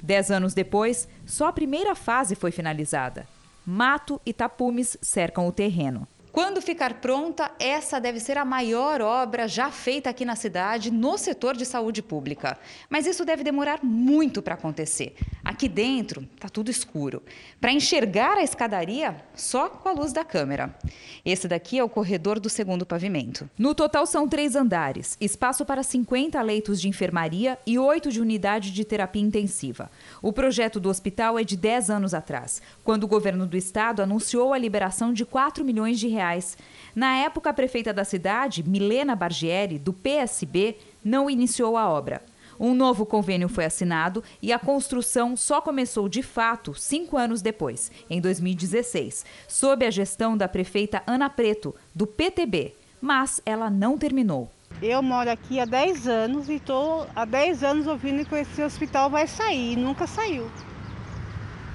Dez 0.02 0.30
anos 0.30 0.52
depois, 0.52 1.06
só 1.24 1.46
a 1.46 1.52
primeira 1.52 1.94
fase 1.94 2.34
foi 2.34 2.50
finalizada 2.50 3.26
mato 3.66 4.20
e 4.24 4.32
tapumes 4.32 4.96
cercam 5.00 5.46
o 5.46 5.52
terreno. 5.52 6.06
Quando 6.32 6.62
ficar 6.62 6.94
pronta, 6.94 7.50
essa 7.58 8.00
deve 8.00 8.18
ser 8.18 8.38
a 8.38 8.44
maior 8.44 9.02
obra 9.02 9.46
já 9.46 9.70
feita 9.70 10.08
aqui 10.08 10.24
na 10.24 10.34
cidade 10.34 10.90
no 10.90 11.18
setor 11.18 11.54
de 11.54 11.66
saúde 11.66 12.00
pública. 12.00 12.56
Mas 12.88 13.06
isso 13.06 13.22
deve 13.22 13.44
demorar 13.44 13.80
muito 13.84 14.40
para 14.40 14.54
acontecer. 14.54 15.14
Aqui 15.44 15.68
dentro 15.68 16.26
está 16.34 16.48
tudo 16.48 16.70
escuro. 16.70 17.22
Para 17.60 17.70
enxergar 17.70 18.38
a 18.38 18.42
escadaria, 18.42 19.14
só 19.34 19.68
com 19.68 19.90
a 19.90 19.92
luz 19.92 20.10
da 20.10 20.24
câmera. 20.24 20.74
Esse 21.22 21.46
daqui 21.46 21.78
é 21.78 21.84
o 21.84 21.88
corredor 21.88 22.40
do 22.40 22.48
segundo 22.48 22.86
pavimento. 22.86 23.50
No 23.58 23.74
total 23.74 24.06
são 24.06 24.26
três 24.26 24.56
andares, 24.56 25.18
espaço 25.20 25.66
para 25.66 25.82
50 25.82 26.40
leitos 26.40 26.80
de 26.80 26.88
enfermaria 26.88 27.58
e 27.66 27.78
oito 27.78 28.10
de 28.10 28.22
unidade 28.22 28.72
de 28.72 28.86
terapia 28.86 29.20
intensiva. 29.20 29.90
O 30.22 30.32
projeto 30.32 30.80
do 30.80 30.88
hospital 30.88 31.38
é 31.38 31.44
de 31.44 31.58
10 31.58 31.90
anos 31.90 32.14
atrás, 32.14 32.62
quando 32.82 33.04
o 33.04 33.08
governo 33.08 33.46
do 33.46 33.56
estado 33.56 34.00
anunciou 34.00 34.54
a 34.54 34.58
liberação 34.58 35.12
de 35.12 35.26
4 35.26 35.62
milhões 35.62 36.00
de 36.00 36.08
reais 36.08 36.21
reais. 36.22 36.56
Na 36.94 37.16
época, 37.16 37.50
a 37.50 37.52
prefeita 37.52 37.92
da 37.92 38.04
cidade, 38.04 38.62
Milena 38.62 39.16
Bargieri, 39.16 39.78
do 39.78 39.92
PSB, 39.92 40.76
não 41.04 41.28
iniciou 41.28 41.76
a 41.76 41.88
obra. 41.88 42.22
Um 42.60 42.74
novo 42.74 43.04
convênio 43.04 43.48
foi 43.48 43.64
assinado 43.64 44.22
e 44.40 44.52
a 44.52 44.58
construção 44.58 45.36
só 45.36 45.60
começou 45.60 46.08
de 46.08 46.22
fato 46.22 46.74
cinco 46.74 47.16
anos 47.16 47.42
depois, 47.42 47.90
em 48.08 48.20
2016, 48.20 49.24
sob 49.48 49.84
a 49.84 49.90
gestão 49.90 50.36
da 50.36 50.46
prefeita 50.46 51.02
Ana 51.06 51.28
Preto, 51.28 51.74
do 51.94 52.06
PTB. 52.06 52.74
Mas 53.00 53.40
ela 53.44 53.68
não 53.68 53.98
terminou. 53.98 54.48
Eu 54.80 55.02
moro 55.02 55.28
aqui 55.28 55.58
há 55.58 55.64
10 55.64 56.06
anos 56.06 56.48
e 56.48 56.54
estou 56.54 57.06
há 57.16 57.24
10 57.24 57.64
anos 57.64 57.86
ouvindo 57.86 58.24
que 58.24 58.34
esse 58.36 58.62
hospital 58.62 59.10
vai 59.10 59.26
sair 59.26 59.72
e 59.72 59.76
nunca 59.76 60.06
saiu. 60.06 60.48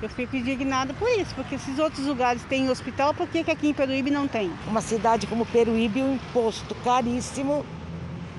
Eu 0.02 0.10
fico 0.10 0.36
indignada 0.36 0.94
por 0.94 1.10
isso, 1.10 1.34
porque 1.34 1.56
esses 1.56 1.80
outros 1.80 2.06
lugares 2.06 2.44
têm 2.44 2.70
hospital, 2.70 3.16
por 3.16 3.28
que, 3.28 3.44
que 3.44 3.50
aqui 3.50 3.70
em 3.70 3.74
Peruíbe 3.74 4.12
não 4.12 4.28
tem? 4.28 4.52
Uma 4.68 4.82
cidade 4.82 5.26
como 5.26 5.44
Peruíbe, 5.46 6.04
um 6.04 6.16
imposto 6.16 6.76
caríssimo, 6.84 7.66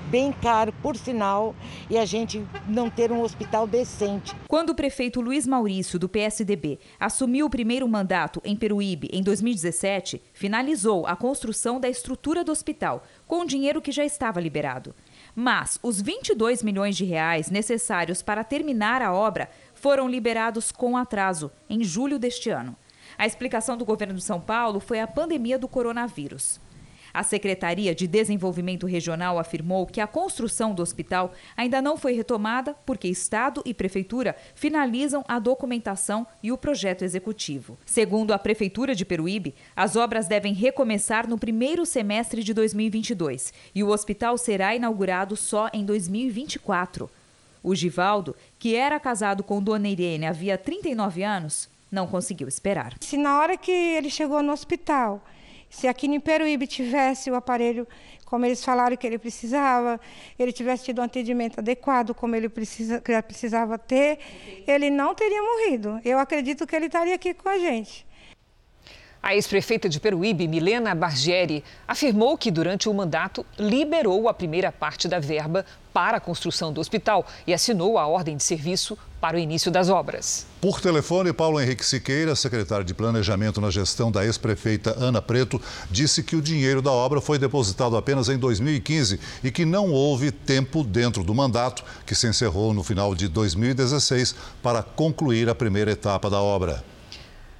bem 0.09 0.31
caro, 0.31 0.73
por 0.81 0.95
sinal, 0.95 1.53
e 1.89 1.97
a 1.97 2.05
gente 2.05 2.43
não 2.67 2.89
ter 2.89 3.11
um 3.11 3.21
hospital 3.21 3.67
decente. 3.67 4.33
Quando 4.47 4.71
o 4.71 4.75
prefeito 4.75 5.21
Luiz 5.21 5.45
Maurício, 5.45 5.99
do 5.99 6.09
PSDB, 6.09 6.79
assumiu 6.99 7.45
o 7.45 7.49
primeiro 7.49 7.87
mandato 7.87 8.41
em 8.43 8.55
Peruíbe 8.55 9.09
em 9.11 9.21
2017, 9.21 10.21
finalizou 10.33 11.05
a 11.05 11.15
construção 11.15 11.79
da 11.79 11.89
estrutura 11.89 12.43
do 12.43 12.51
hospital, 12.51 13.03
com 13.27 13.41
o 13.41 13.45
dinheiro 13.45 13.81
que 13.81 13.91
já 13.91 14.03
estava 14.03 14.39
liberado. 14.39 14.95
Mas 15.35 15.79
os 15.83 16.01
22 16.01 16.63
milhões 16.63 16.97
de 16.97 17.05
reais 17.05 17.51
necessários 17.51 18.21
para 18.21 18.43
terminar 18.43 19.01
a 19.01 19.13
obra 19.13 19.49
foram 19.79 20.07
liberados 20.07 20.71
com 20.71 20.97
atraso, 20.97 21.51
em 21.69 21.83
julho 21.83 22.19
deste 22.19 22.49
ano. 22.49 22.75
A 23.17 23.25
explicação 23.25 23.75
do 23.75 23.85
governo 23.85 24.13
de 24.13 24.23
São 24.23 24.39
Paulo 24.39 24.79
foi 24.79 24.99
a 24.99 25.07
pandemia 25.07 25.57
do 25.57 25.67
coronavírus. 25.67 26.59
A 27.13 27.23
Secretaria 27.23 27.95
de 27.95 28.07
Desenvolvimento 28.07 28.85
Regional 28.85 29.39
afirmou 29.39 29.87
que 29.87 29.99
a 29.99 30.05
construção 30.05 30.73
do 30.73 30.83
hospital 30.83 31.33
ainda 31.57 31.81
não 31.81 31.97
foi 31.97 32.13
retomada 32.13 32.75
porque 32.85 33.07
Estado 33.07 33.63
e 33.65 33.73
Prefeitura 33.73 34.35
finalizam 34.53 35.23
a 35.27 35.39
documentação 35.39 36.27
e 36.43 36.51
o 36.51 36.57
projeto 36.57 37.03
executivo. 37.03 37.77
Segundo 37.85 38.31
a 38.31 38.37
Prefeitura 38.37 38.93
de 38.93 39.05
Peruíbe, 39.05 39.55
as 39.75 39.95
obras 39.95 40.27
devem 40.27 40.53
recomeçar 40.53 41.27
no 41.27 41.37
primeiro 41.37 41.85
semestre 41.85 42.43
de 42.43 42.53
2022 42.53 43.53
e 43.73 43.83
o 43.83 43.89
hospital 43.89 44.37
será 44.37 44.75
inaugurado 44.75 45.35
só 45.35 45.67
em 45.73 45.83
2024. 45.83 47.09
O 47.61 47.75
Givaldo, 47.75 48.35
que 48.59 48.75
era 48.75 48.99
casado 48.99 49.43
com 49.43 49.63
Dona 49.63 49.87
Irene 49.87 50.25
havia 50.25 50.57
39 50.57 51.23
anos, 51.23 51.69
não 51.89 52.05
conseguiu 52.05 52.47
esperar. 52.47 52.93
Se 52.99 53.17
na 53.17 53.39
hora 53.39 53.57
que 53.57 53.71
ele 53.71 54.09
chegou 54.09 54.43
no 54.43 54.51
hospital, 54.51 55.23
se 55.69 55.87
aqui 55.87 56.07
em 56.07 56.19
Peruíbe 56.19 56.67
tivesse 56.67 57.31
o 57.31 57.35
aparelho 57.35 57.87
como 58.25 58.45
eles 58.45 58.63
falaram 58.63 58.95
que 58.95 59.07
ele 59.07 59.17
precisava, 59.17 59.99
ele 60.37 60.51
tivesse 60.51 60.85
tido 60.85 61.01
um 61.01 61.03
atendimento 61.03 61.59
adequado 61.59 62.13
como 62.13 62.35
ele 62.35 62.47
precisa, 62.47 63.01
precisava 63.25 63.75
ter, 63.75 64.19
ele 64.67 64.91
não 64.91 65.15
teria 65.15 65.41
morrido. 65.41 65.99
Eu 66.05 66.19
acredito 66.19 66.67
que 66.67 66.75
ele 66.75 66.85
estaria 66.85 67.15
aqui 67.15 67.33
com 67.33 67.49
a 67.49 67.57
gente. 67.57 68.05
A 69.21 69.35
ex-prefeita 69.35 69.89
de 69.89 69.99
Peruíbe, 69.99 70.47
Milena 70.47 70.95
Bargieri, 70.95 71.61
afirmou 71.85 72.37
que 72.37 72.49
durante 72.49 72.87
o 72.87 72.93
mandato 72.93 73.45
liberou 73.57 74.29
a 74.29 74.33
primeira 74.33 74.71
parte 74.71 75.09
da 75.09 75.19
verba 75.19 75.65
para 75.93 76.17
a 76.17 76.21
construção 76.21 76.71
do 76.71 76.79
hospital 76.79 77.27
e 77.45 77.53
assinou 77.53 77.97
a 77.97 78.07
ordem 78.07 78.37
de 78.37 78.43
serviço 78.43 78.97
para 79.19 79.35
o 79.35 79.39
início 79.39 79.69
das 79.69 79.89
obras. 79.89 80.45
Por 80.61 80.79
telefone, 80.79 81.33
Paulo 81.33 81.59
Henrique 81.59 81.85
Siqueira, 81.85 82.33
secretário 82.33 82.85
de 82.85 82.93
Planejamento 82.93 83.59
na 83.59 83.69
gestão 83.69 84.09
da 84.09 84.23
ex-prefeita 84.23 84.95
Ana 84.97 85.21
Preto, 85.21 85.61
disse 85.91 86.23
que 86.23 86.37
o 86.37 86.41
dinheiro 86.41 86.81
da 86.81 86.91
obra 86.91 87.19
foi 87.19 87.37
depositado 87.37 87.97
apenas 87.97 88.29
em 88.29 88.37
2015 88.37 89.19
e 89.43 89.51
que 89.51 89.65
não 89.65 89.91
houve 89.91 90.31
tempo 90.31 90.81
dentro 90.81 91.25
do 91.25 91.35
mandato, 91.35 91.83
que 92.05 92.15
se 92.15 92.25
encerrou 92.25 92.73
no 92.73 92.83
final 92.85 93.13
de 93.13 93.27
2016, 93.27 94.33
para 94.63 94.81
concluir 94.81 95.49
a 95.49 95.55
primeira 95.55 95.91
etapa 95.91 96.29
da 96.29 96.39
obra. 96.39 96.81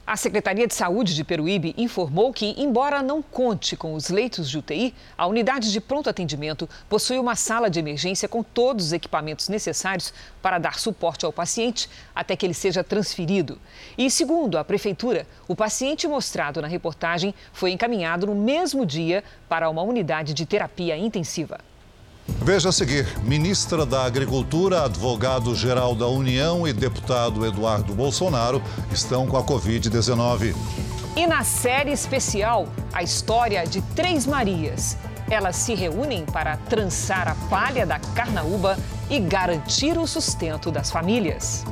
A 0.10 0.18
Secretaria 0.18 0.66
de 0.66 0.74
Saúde 0.74 1.14
de 1.14 1.24
Peruíbe 1.24 1.76
informou 1.78 2.34
que, 2.34 2.56
embora 2.58 3.04
não 3.04 3.22
conte 3.22 3.78
com 3.78 3.94
os 3.94 4.10
leitos 4.10 4.50
de 4.50 4.58
UTI, 4.58 4.92
a 5.16 5.28
unidade 5.28 5.72
de 5.72 5.80
pronto 5.80 6.10
atendimento 6.10 6.68
possui 6.90 7.20
uma 7.20 7.36
sala 7.36 7.70
de 7.70 7.78
emergência 7.78 8.28
com 8.28 8.42
todos 8.42 8.88
os 8.88 8.92
equipamentos 8.92 9.48
necessários 9.50 10.12
para 10.42 10.58
dar 10.58 10.80
suporte 10.80 11.28
ao 11.28 11.32
paciente 11.32 11.88
até 12.16 12.36
que 12.36 12.44
ele 12.44 12.56
seja 12.56 12.84
transferido. 12.84 13.62
E, 13.96 14.10
segundo 14.10 14.58
a 14.58 14.64
Prefeitura, 14.64 15.28
o 15.48 15.56
paciente 15.56 16.08
mostrado 16.08 16.60
na 16.60 16.68
reportagem 16.68 17.32
foi 17.54 17.70
encaminhado 17.70 18.26
no 18.26 18.34
mesmo 18.34 18.88
dia 18.88 19.24
para 19.48 19.70
uma 19.70 19.84
unidade 19.84 20.34
de 20.34 20.44
terapia 20.44 20.98
intensiva. 20.98 21.69
Veja 22.42 22.70
a 22.70 22.72
seguir: 22.72 23.08
ministra 23.24 23.86
da 23.86 24.06
Agricultura, 24.06 24.86
advogado-geral 24.86 25.96
da 25.96 26.08
União 26.08 26.68
e 26.68 26.74
deputado 26.74 27.46
Eduardo 27.46 27.94
Bolsonaro 27.94 28.62
estão 28.92 29.28
com 29.28 29.38
a 29.38 29.44
Covid-19. 29.44 30.56
E 31.16 31.28
na 31.28 31.44
série 31.44 31.92
especial, 31.92 32.68
a 32.94 33.04
história 33.04 33.66
de 33.66 33.82
Três 33.96 34.26
Marias. 34.26 34.98
Elas 35.30 35.58
se 35.58 35.76
reúnem 35.76 36.26
para 36.26 36.58
trançar 36.58 37.28
a 37.28 37.36
palha 37.50 37.86
da 37.86 38.00
carnaúba 38.00 38.78
e 39.10 39.20
garantir 39.20 39.98
o 39.98 40.08
sustento 40.08 40.72
das 40.72 40.90
famílias. 40.90 41.66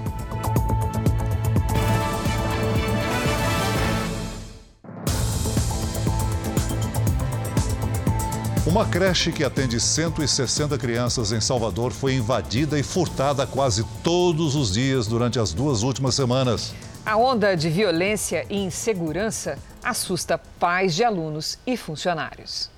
Uma 8.67 8.85
creche 8.85 9.31
que 9.31 9.45
atende 9.45 9.79
160 9.79 10.77
crianças 10.77 11.31
em 11.31 11.39
Salvador 11.39 11.93
foi 11.93 12.15
invadida 12.15 12.77
e 12.77 12.83
furtada 12.83 13.47
quase 13.47 13.85
todos 14.03 14.57
os 14.57 14.73
dias 14.73 15.07
durante 15.07 15.39
as 15.39 15.53
duas 15.53 15.83
últimas 15.83 16.15
semanas. 16.15 16.75
A 17.05 17.15
onda 17.15 17.55
de 17.55 17.69
violência 17.69 18.45
e 18.49 18.57
insegurança 18.57 19.57
assusta 19.81 20.37
pais 20.37 20.93
de 20.93 21.05
alunos 21.05 21.57
e 21.65 21.77
funcionários. 21.77 22.69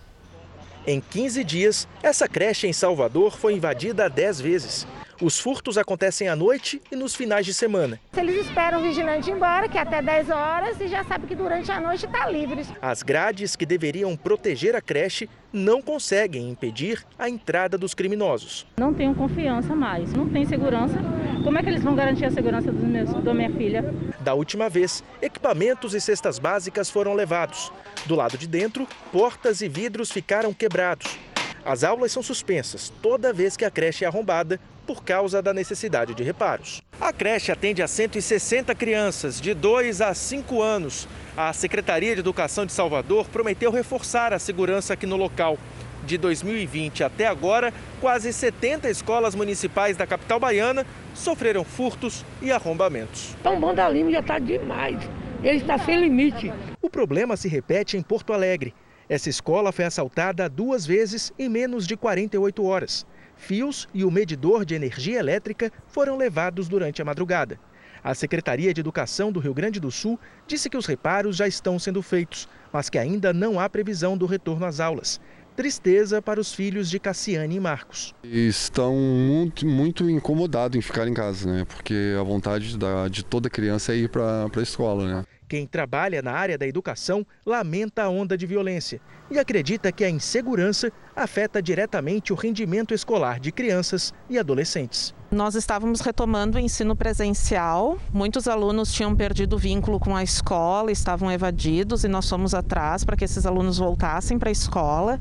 Em 0.85 1.01
15 1.01 1.43
dias, 1.43 1.87
essa 2.03 2.27
creche 2.27 2.67
em 2.67 2.73
Salvador 2.73 3.35
foi 3.35 3.55
invadida 3.55 4.07
10 4.07 4.41
vezes. 4.41 4.85
Os 5.21 5.37
furtos 5.37 5.77
acontecem 5.77 6.29
à 6.29 6.35
noite 6.35 6.81
e 6.89 6.95
nos 6.95 7.13
finais 7.13 7.45
de 7.45 7.53
semana. 7.53 7.99
Eles 8.15 8.37
esperam 8.37 8.79
o 8.79 8.81
vigilante 8.81 9.29
ir 9.29 9.33
embora, 9.33 9.67
que 9.67 9.77
é 9.77 9.81
até 9.81 10.01
10 10.01 10.29
horas, 10.29 10.79
e 10.79 10.87
já 10.87 11.03
sabe 11.03 11.27
que 11.27 11.35
durante 11.35 11.69
a 11.69 11.81
noite 11.81 12.05
está 12.05 12.29
livre. 12.29 12.65
As 12.81 13.03
grades 13.03 13.53
que 13.53 13.65
deveriam 13.65 14.15
proteger 14.15 14.77
a 14.77 14.81
creche 14.81 15.29
não 15.51 15.81
conseguem 15.81 16.49
impedir 16.49 17.05
a 17.17 17.29
entrada 17.29 17.77
dos 17.77 17.93
criminosos. 17.93 18.65
Não 18.77 18.93
tenho 18.93 19.13
confiança 19.13 19.75
mais, 19.75 20.13
não 20.13 20.29
tem 20.29 20.45
segurança. 20.45 20.95
Como 21.43 21.57
é 21.57 21.63
que 21.63 21.67
eles 21.67 21.83
vão 21.83 21.95
garantir 21.95 22.23
a 22.23 22.31
segurança 22.31 22.71
dos 22.71 22.83
meus, 22.83 23.13
da 23.21 23.33
minha 23.33 23.51
filha? 23.51 23.93
Da 24.21 24.33
última 24.33 24.69
vez, 24.69 25.03
equipamentos 25.21 25.93
e 25.93 25.99
cestas 25.99 26.39
básicas 26.39 26.89
foram 26.89 27.13
levados. 27.13 27.73
Do 28.05 28.15
lado 28.15 28.37
de 28.37 28.47
dentro, 28.47 28.87
portas 29.11 29.59
e 29.59 29.67
vidros 29.67 30.11
ficaram 30.11 30.53
quebrados. 30.53 31.17
As 31.65 31.83
aulas 31.83 32.13
são 32.13 32.23
suspensas 32.23 32.91
toda 33.01 33.33
vez 33.33 33.57
que 33.57 33.65
a 33.65 33.69
creche 33.69 34.05
é 34.05 34.07
arrombada 34.07 34.59
por 34.89 35.03
causa 35.03 35.39
da 35.39 35.53
necessidade 35.53 36.15
de 36.15 36.23
reparos. 36.23 36.81
A 36.99 37.13
creche 37.13 37.51
atende 37.51 37.83
a 37.83 37.87
160 37.87 38.73
crianças 38.73 39.39
de 39.39 39.53
2 39.53 40.01
a 40.01 40.15
5 40.15 40.63
anos. 40.63 41.07
A 41.37 41.53
Secretaria 41.53 42.15
de 42.15 42.21
Educação 42.21 42.65
de 42.65 42.71
Salvador 42.71 43.27
prometeu 43.27 43.69
reforçar 43.69 44.33
a 44.33 44.39
segurança 44.39 44.95
aqui 44.95 45.05
no 45.05 45.15
local. 45.15 45.59
De 46.03 46.17
2020 46.17 47.03
até 47.03 47.27
agora, 47.27 47.71
quase 48.01 48.33
70 48.33 48.89
escolas 48.89 49.35
municipais 49.35 49.95
da 49.95 50.07
capital 50.07 50.39
baiana 50.39 50.83
sofreram 51.13 51.63
furtos 51.63 52.25
e 52.41 52.51
arrombamentos. 52.51 53.35
Então, 53.41 53.75
da 53.75 53.93
já 53.93 54.19
está 54.21 54.39
demais. 54.39 54.97
Ele 55.43 55.57
está 55.57 55.77
sem 55.77 56.01
limite. 56.01 56.51
O 56.81 56.89
problema 56.89 57.37
se 57.37 57.47
repete 57.47 57.95
em 57.95 58.01
Porto 58.01 58.33
Alegre. 58.33 58.73
Essa 59.07 59.29
escola 59.29 59.71
foi 59.71 59.85
assaltada 59.85 60.49
duas 60.49 60.83
vezes 60.83 61.31
em 61.37 61.47
menos 61.47 61.85
de 61.85 61.95
48 61.95 62.63
horas. 62.65 63.05
Fios 63.39 63.87
e 63.93 64.03
o 64.03 64.11
medidor 64.11 64.65
de 64.65 64.75
energia 64.75 65.17
elétrica 65.17 65.71
foram 65.87 66.17
levados 66.17 66.67
durante 66.67 67.01
a 67.01 67.05
madrugada. 67.05 67.57
A 68.03 68.13
Secretaria 68.13 68.73
de 68.73 68.81
Educação 68.81 69.31
do 69.31 69.39
Rio 69.39 69.53
Grande 69.53 69.79
do 69.79 69.89
Sul 69.89 70.19
disse 70.45 70.69
que 70.69 70.77
os 70.77 70.85
reparos 70.85 71.37
já 71.37 71.47
estão 71.47 71.79
sendo 71.79 72.01
feitos, 72.01 72.47
mas 72.71 72.89
que 72.89 72.97
ainda 72.97 73.33
não 73.33 73.59
há 73.59 73.69
previsão 73.69 74.17
do 74.17 74.25
retorno 74.25 74.65
às 74.65 74.79
aulas. 74.79 75.19
Tristeza 75.55 76.21
para 76.21 76.39
os 76.39 76.53
filhos 76.53 76.89
de 76.89 76.99
Cassiane 76.99 77.55
e 77.55 77.59
Marcos. 77.59 78.13
Estão 78.23 78.95
muito, 78.95 79.65
muito 79.65 80.09
incomodados 80.09 80.77
em 80.77 80.81
ficar 80.81 81.07
em 81.07 81.13
casa, 81.13 81.51
né? 81.51 81.65
Porque 81.65 82.15
a 82.19 82.23
vontade 82.23 82.77
da, 82.77 83.07
de 83.07 83.23
toda 83.23 83.49
criança 83.49 83.93
é 83.93 83.97
ir 83.97 84.09
para 84.09 84.45
a 84.55 84.61
escola, 84.61 85.05
né? 85.05 85.25
Quem 85.49 85.65
trabalha 85.65 86.21
na 86.21 86.31
área 86.31 86.59
da 86.59 86.67
educação 86.67 87.25
lamenta 87.43 88.03
a 88.03 88.09
onda 88.09 88.37
de 88.37 88.45
violência 88.45 89.01
e 89.31 89.39
acredita 89.39 89.91
que 89.91 90.03
a 90.03 90.09
insegurança 90.09 90.91
afeta 91.15 91.59
diretamente 91.59 92.31
o 92.31 92.35
rendimento 92.35 92.93
escolar 92.93 93.39
de 93.39 93.51
crianças 93.51 94.13
e 94.29 94.37
adolescentes. 94.37 95.11
Nós 95.31 95.55
estávamos 95.55 96.01
retomando 96.01 96.59
o 96.59 96.61
ensino 96.61 96.95
presencial, 96.95 97.97
muitos 98.13 98.47
alunos 98.47 98.93
tinham 98.93 99.15
perdido 99.15 99.55
o 99.55 99.59
vínculo 99.59 99.99
com 99.99 100.15
a 100.15 100.21
escola, 100.21 100.91
estavam 100.91 101.31
evadidos 101.31 102.03
e 102.03 102.07
nós 102.07 102.29
fomos 102.29 102.53
atrás 102.53 103.03
para 103.03 103.17
que 103.17 103.25
esses 103.25 103.43
alunos 103.47 103.79
voltassem 103.79 104.37
para 104.37 104.49
a 104.49 104.51
escola. 104.51 105.19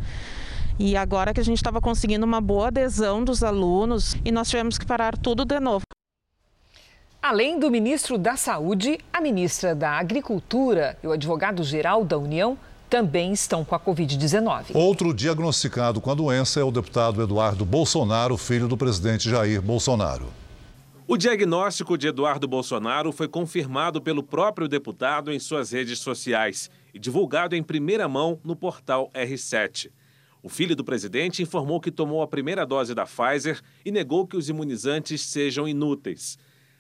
E 0.79 0.95
agora 0.95 1.33
que 1.33 1.41
a 1.41 1.45
gente 1.45 1.57
estava 1.57 1.81
conseguindo 1.81 2.27
uma 2.27 2.41
boa 2.41 2.69
adesão 2.69 3.25
dos 3.25 3.43
alunos 3.43 4.15
e 4.27 4.31
nós 4.31 4.51
tivemos 4.51 4.77
que 4.77 4.85
parar 4.85 5.17
tudo 5.17 5.47
de 5.47 5.59
novo. 5.59 5.85
Além 7.29 7.61
do 7.61 7.71
ministro 7.71 8.17
da 8.17 8.39
Saúde, 8.39 8.99
a 9.13 9.21
ministra 9.21 9.75
da 9.75 9.99
Agricultura 9.99 10.97
e 11.03 11.07
o 11.07 11.13
advogado-geral 11.13 12.03
da 12.03 12.17
União 12.17 12.57
também 12.89 13.35
estão 13.35 13.63
com 13.63 13.75
a 13.75 13.79
Covid-19. 13.79 14.71
Outro 14.73 15.13
diagnosticado 15.13 16.01
com 16.01 16.11
a 16.11 16.15
doença 16.15 16.59
é 16.59 16.65
o 16.65 16.71
deputado 16.71 17.23
Eduardo 17.23 17.67
Bolsonaro, 17.67 18.35
filho 18.39 18.67
do 18.67 18.79
presidente 18.79 19.29
Jair 19.29 19.61
Bolsonaro. 19.61 20.29
O 21.07 21.19
diagnóstico 21.19 21.99
de 21.99 22.09
Eduardo 22.09 22.49
Bolsonaro 22.49 23.13
foi 23.13 23.29
confirmado 23.29 24.01
pelo 24.01 24.23
próprio 24.23 24.67
deputado 24.67 25.31
em 25.31 25.39
suas 25.39 25.73
redes 25.73 25.99
sociais 25.99 26.71
e 26.95 26.99
divulgado 26.99 27.55
em 27.55 27.63
primeira 27.63 28.09
mão 28.09 28.41
no 28.43 28.57
portal 28.57 29.11
R7. 29.13 29.91
O 30.43 30.49
filho 30.49 30.75
do 30.75 30.83
presidente 30.83 31.43
informou 31.43 31.79
que 31.79 31.91
tomou 31.91 32.23
a 32.23 32.27
primeira 32.27 32.65
dose 32.65 32.95
da 32.95 33.05
Pfizer 33.05 33.61
e 33.85 33.93
negou 33.93 34.27
que 34.27 34.39
os 34.39 34.49
imunizantes 34.49 35.21
sejam 35.21 35.69
inúteis. 35.69 36.39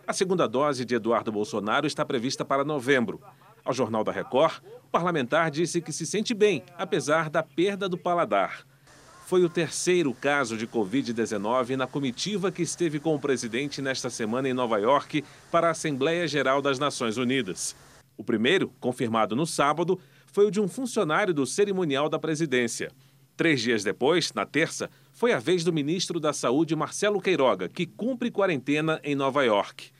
A 0.08 0.14
segunda 0.14 0.48
dose 0.48 0.86
de 0.86 0.94
Eduardo 0.94 1.30
Bolsonaro 1.30 1.86
está 1.86 2.02
prevista 2.02 2.42
para 2.42 2.64
novembro. 2.64 3.20
Ao 3.62 3.74
Jornal 3.74 4.02
da 4.02 4.10
Record, 4.10 4.62
o 4.82 4.88
parlamentar 4.90 5.50
disse 5.50 5.82
que 5.82 5.92
se 5.92 6.06
sente 6.06 6.32
bem, 6.32 6.64
apesar 6.78 7.28
da 7.28 7.42
perda 7.42 7.90
do 7.90 7.98
paladar. 7.98 8.66
Foi 9.26 9.44
o 9.44 9.50
terceiro 9.50 10.14
caso 10.14 10.56
de 10.56 10.66
Covid-19 10.66 11.76
na 11.76 11.86
comitiva 11.86 12.50
que 12.50 12.62
esteve 12.62 12.98
com 12.98 13.14
o 13.14 13.20
presidente 13.20 13.82
nesta 13.82 14.08
semana 14.08 14.48
em 14.48 14.54
Nova 14.54 14.78
York 14.78 15.22
para 15.52 15.68
a 15.68 15.72
Assembleia 15.72 16.26
Geral 16.26 16.62
das 16.62 16.78
Nações 16.78 17.18
Unidas. 17.18 17.76
O 18.16 18.24
primeiro, 18.24 18.72
confirmado 18.80 19.36
no 19.36 19.44
sábado, 19.44 20.00
foi 20.32 20.46
o 20.46 20.50
de 20.50 20.58
um 20.58 20.68
funcionário 20.68 21.34
do 21.34 21.44
cerimonial 21.44 22.08
da 22.08 22.18
presidência. 22.18 22.90
Três 23.36 23.60
dias 23.60 23.84
depois, 23.84 24.32
na 24.32 24.46
terça, 24.46 24.88
foi 25.12 25.34
a 25.34 25.38
vez 25.38 25.62
do 25.64 25.72
ministro 25.72 26.18
da 26.18 26.32
Saúde, 26.32 26.74
Marcelo 26.74 27.20
Queiroga, 27.20 27.68
que 27.68 27.84
cumpre 27.84 28.30
quarentena 28.30 28.98
em 29.04 29.14
Nova 29.14 29.44
York. 29.44 29.97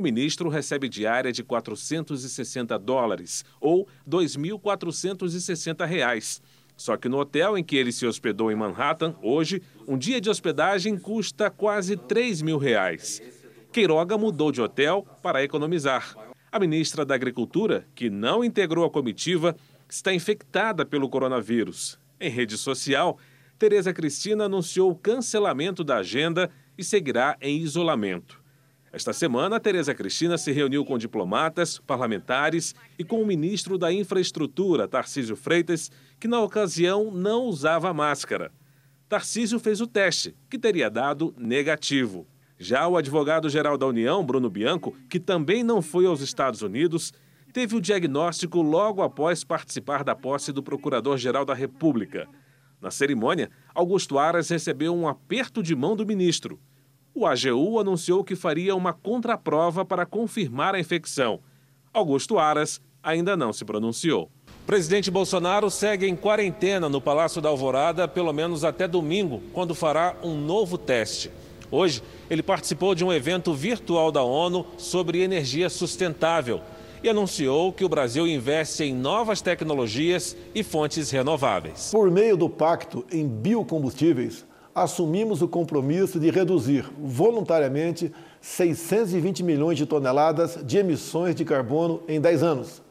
O 0.00 0.02
ministro 0.02 0.48
recebe 0.48 0.88
diária 0.88 1.30
de 1.30 1.44
460 1.44 2.78
dólares, 2.78 3.44
ou 3.60 3.86
2.460 4.08 5.84
reais. 5.86 6.40
Só 6.74 6.96
que 6.96 7.06
no 7.06 7.18
hotel 7.18 7.58
em 7.58 7.62
que 7.62 7.76
ele 7.76 7.92
se 7.92 8.06
hospedou 8.06 8.50
em 8.50 8.56
Manhattan, 8.56 9.14
hoje, 9.20 9.60
um 9.86 9.98
dia 9.98 10.18
de 10.18 10.30
hospedagem 10.30 10.98
custa 10.98 11.50
quase 11.50 11.98
3 11.98 12.40
mil 12.40 12.56
reais. 12.56 13.20
Queiroga 13.70 14.16
mudou 14.16 14.50
de 14.50 14.62
hotel 14.62 15.06
para 15.22 15.44
economizar. 15.44 16.16
A 16.50 16.58
ministra 16.58 17.04
da 17.04 17.14
Agricultura, 17.14 17.86
que 17.94 18.08
não 18.08 18.42
integrou 18.42 18.86
a 18.86 18.90
comitiva, 18.90 19.54
está 19.86 20.14
infectada 20.14 20.86
pelo 20.86 21.10
coronavírus. 21.10 22.00
Em 22.18 22.30
rede 22.30 22.56
social, 22.56 23.18
Tereza 23.58 23.92
Cristina 23.92 24.44
anunciou 24.44 24.92
o 24.92 24.96
cancelamento 24.96 25.84
da 25.84 25.98
agenda 25.98 26.50
e 26.78 26.82
seguirá 26.82 27.36
em 27.38 27.58
isolamento. 27.58 28.39
Esta 28.92 29.12
semana, 29.12 29.60
Tereza 29.60 29.94
Cristina 29.94 30.36
se 30.36 30.50
reuniu 30.50 30.84
com 30.84 30.98
diplomatas, 30.98 31.78
parlamentares 31.78 32.74
e 32.98 33.04
com 33.04 33.22
o 33.22 33.26
ministro 33.26 33.78
da 33.78 33.92
Infraestrutura, 33.92 34.88
Tarcísio 34.88 35.36
Freitas, 35.36 35.92
que 36.18 36.26
na 36.26 36.40
ocasião 36.40 37.12
não 37.12 37.44
usava 37.44 37.94
máscara. 37.94 38.50
Tarcísio 39.08 39.60
fez 39.60 39.80
o 39.80 39.86
teste, 39.86 40.34
que 40.48 40.58
teria 40.58 40.90
dado 40.90 41.32
negativo. 41.38 42.26
Já 42.58 42.88
o 42.88 42.96
advogado-geral 42.96 43.78
da 43.78 43.86
União, 43.86 44.24
Bruno 44.24 44.50
Bianco, 44.50 44.96
que 45.08 45.20
também 45.20 45.62
não 45.62 45.80
foi 45.80 46.06
aos 46.06 46.20
Estados 46.20 46.60
Unidos, 46.60 47.12
teve 47.52 47.76
o 47.76 47.80
diagnóstico 47.80 48.60
logo 48.60 49.02
após 49.02 49.44
participar 49.44 50.02
da 50.02 50.16
posse 50.16 50.52
do 50.52 50.64
Procurador-Geral 50.64 51.44
da 51.44 51.54
República. 51.54 52.28
Na 52.80 52.90
cerimônia, 52.90 53.50
Augusto 53.72 54.18
Aras 54.18 54.48
recebeu 54.48 54.94
um 54.94 55.06
aperto 55.06 55.62
de 55.62 55.76
mão 55.76 55.94
do 55.94 56.04
ministro. 56.04 56.58
O 57.14 57.26
AGU 57.26 57.78
anunciou 57.78 58.22
que 58.22 58.36
faria 58.36 58.74
uma 58.74 58.92
contraprova 58.92 59.84
para 59.84 60.06
confirmar 60.06 60.74
a 60.74 60.80
infecção. 60.80 61.40
Augusto 61.92 62.38
Aras 62.38 62.80
ainda 63.02 63.36
não 63.36 63.52
se 63.52 63.64
pronunciou. 63.64 64.30
O 64.62 64.66
presidente 64.66 65.10
Bolsonaro 65.10 65.68
segue 65.70 66.06
em 66.06 66.14
quarentena 66.14 66.88
no 66.88 67.00
Palácio 67.00 67.42
da 67.42 67.48
Alvorada 67.48 68.06
pelo 68.06 68.32
menos 68.32 68.62
até 68.62 68.86
domingo, 68.86 69.42
quando 69.52 69.74
fará 69.74 70.14
um 70.22 70.36
novo 70.36 70.78
teste. 70.78 71.30
Hoje, 71.70 72.02
ele 72.28 72.42
participou 72.42 72.94
de 72.94 73.04
um 73.04 73.12
evento 73.12 73.52
virtual 73.54 74.12
da 74.12 74.22
ONU 74.22 74.66
sobre 74.76 75.22
energia 75.22 75.68
sustentável 75.68 76.60
e 77.02 77.08
anunciou 77.08 77.72
que 77.72 77.84
o 77.84 77.88
Brasil 77.88 78.26
investe 78.26 78.84
em 78.84 78.94
novas 78.94 79.40
tecnologias 79.40 80.36
e 80.54 80.62
fontes 80.62 81.10
renováveis. 81.10 81.90
Por 81.90 82.10
meio 82.10 82.36
do 82.36 82.48
Pacto 82.48 83.04
em 83.10 83.26
Biocombustíveis, 83.26 84.44
assumimos 84.82 85.42
o 85.42 85.48
compromisso 85.48 86.18
de 86.18 86.30
reduzir 86.30 86.90
voluntariamente 86.98 88.12
620 88.40 89.42
milhões 89.42 89.76
de 89.76 89.84
toneladas 89.84 90.58
de 90.64 90.78
emissões 90.78 91.34
de 91.34 91.44
carbono 91.44 92.02
em 92.08 92.20
10 92.20 92.42
anos, 92.42 92.82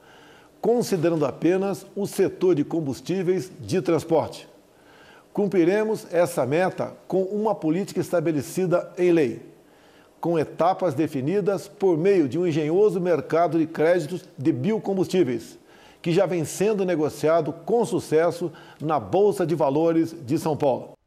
considerando 0.61 1.25
apenas 1.25 1.85
o 1.95 2.05
setor 2.05 2.53
de 2.53 2.63
combustíveis 2.63 3.51
de 3.59 3.81
transporte. 3.81 4.47
Cumpriremos 5.33 6.05
essa 6.11 6.45
meta 6.45 6.93
com 7.07 7.23
uma 7.23 7.55
política 7.55 7.99
estabelecida 7.99 8.91
em 8.97 9.11
lei 9.11 9.49
com 10.19 10.37
etapas 10.37 10.93
definidas 10.93 11.67
por 11.67 11.97
meio 11.97 12.27
de 12.27 12.37
um 12.37 12.45
engenhoso 12.45 12.99
mercado 12.99 13.57
de 13.57 13.65
créditos 13.65 14.25
de 14.37 14.51
biocombustíveis, 14.51 15.57
que 16.01 16.11
já 16.11 16.25
vem 16.25 16.43
sendo 16.43 16.85
negociado 16.85 17.53
com 17.65 17.85
sucesso 17.85 18.51
na 18.81 18.99
Bolsa 18.99 19.45
de 19.45 19.55
Valores 19.55 20.13
de 20.25 20.37
São 20.37 20.57
Paulo. 20.57 20.98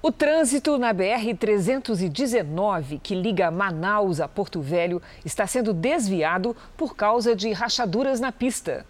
O 0.00 0.12
trânsito 0.12 0.78
na 0.78 0.94
BR-319, 0.94 3.00
que 3.02 3.16
liga 3.16 3.50
Manaus 3.50 4.20
a 4.20 4.28
Porto 4.28 4.60
Velho, 4.60 5.02
está 5.24 5.44
sendo 5.44 5.74
desviado 5.74 6.54
por 6.76 6.94
causa 6.94 7.34
de 7.34 7.50
rachaduras 7.50 8.20
na 8.20 8.30
pista. 8.30 8.86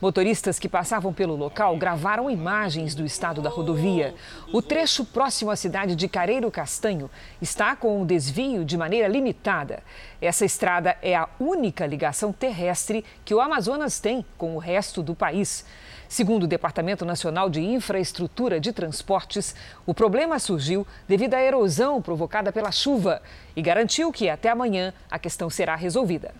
Motoristas 0.00 0.58
que 0.58 0.68
passavam 0.68 1.12
pelo 1.12 1.36
local 1.36 1.76
gravaram 1.76 2.28
imagens 2.28 2.96
do 2.96 3.06
estado 3.06 3.40
da 3.40 3.48
rodovia. 3.48 4.12
O 4.52 4.60
trecho 4.60 5.04
próximo 5.04 5.52
à 5.52 5.56
cidade 5.56 5.94
de 5.94 6.08
Careiro 6.08 6.50
Castanho 6.50 7.08
está 7.40 7.76
com 7.76 8.02
um 8.02 8.04
desvio 8.04 8.64
de 8.64 8.76
maneira 8.76 9.06
limitada. 9.06 9.84
Essa 10.20 10.44
estrada 10.44 10.96
é 11.00 11.14
a 11.14 11.28
única 11.38 11.86
ligação 11.86 12.32
terrestre 12.32 13.04
que 13.24 13.34
o 13.34 13.40
Amazonas 13.40 14.00
tem 14.00 14.26
com 14.36 14.56
o 14.56 14.58
resto 14.58 15.00
do 15.00 15.14
país. 15.14 15.64
Segundo 16.08 16.44
o 16.44 16.48
Departamento 16.48 17.04
Nacional 17.04 17.50
de 17.50 17.60
Infraestrutura 17.60 18.58
de 18.58 18.72
Transportes, 18.72 19.54
o 19.84 19.92
problema 19.92 20.38
surgiu 20.38 20.86
devido 21.06 21.34
à 21.34 21.42
erosão 21.42 22.00
provocada 22.00 22.50
pela 22.50 22.72
chuva 22.72 23.20
e 23.54 23.60
garantiu 23.60 24.10
que 24.10 24.30
até 24.30 24.48
amanhã 24.48 24.94
a 25.10 25.18
questão 25.18 25.50
será 25.50 25.76
resolvida. 25.76 26.34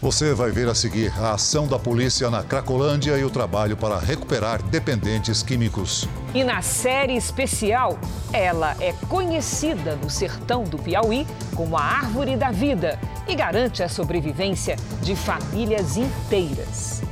Você 0.00 0.34
vai 0.34 0.50
ver 0.50 0.68
a 0.68 0.74
seguir 0.74 1.12
a 1.18 1.32
ação 1.32 1.66
da 1.66 1.78
polícia 1.78 2.28
na 2.30 2.42
Cracolândia 2.42 3.16
e 3.16 3.24
o 3.24 3.30
trabalho 3.30 3.76
para 3.76 3.98
recuperar 3.98 4.62
dependentes 4.62 5.42
químicos. 5.42 6.08
E 6.34 6.42
na 6.42 6.60
série 6.60 7.16
especial, 7.16 7.98
ela 8.32 8.76
é 8.80 8.92
conhecida 9.08 9.96
no 9.96 10.10
sertão 10.10 10.64
do 10.64 10.78
Piauí 10.78 11.26
como 11.54 11.76
a 11.76 11.82
Árvore 11.82 12.36
da 12.36 12.50
Vida 12.50 12.98
e 13.28 13.34
garante 13.34 13.82
a 13.82 13.88
sobrevivência 13.88 14.76
de 15.00 15.14
famílias 15.14 15.96
inteiras. 15.96 17.03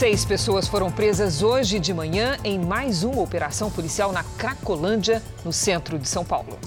Seis 0.00 0.24
pessoas 0.24 0.66
foram 0.66 0.90
presas 0.90 1.42
hoje 1.42 1.78
de 1.78 1.92
manhã 1.92 2.38
em 2.42 2.58
mais 2.58 3.04
uma 3.04 3.20
operação 3.20 3.70
policial 3.70 4.12
na 4.12 4.24
Cracolândia, 4.24 5.22
no 5.44 5.52
centro 5.52 5.98
de 5.98 6.08
São 6.08 6.24
Paulo. 6.24 6.58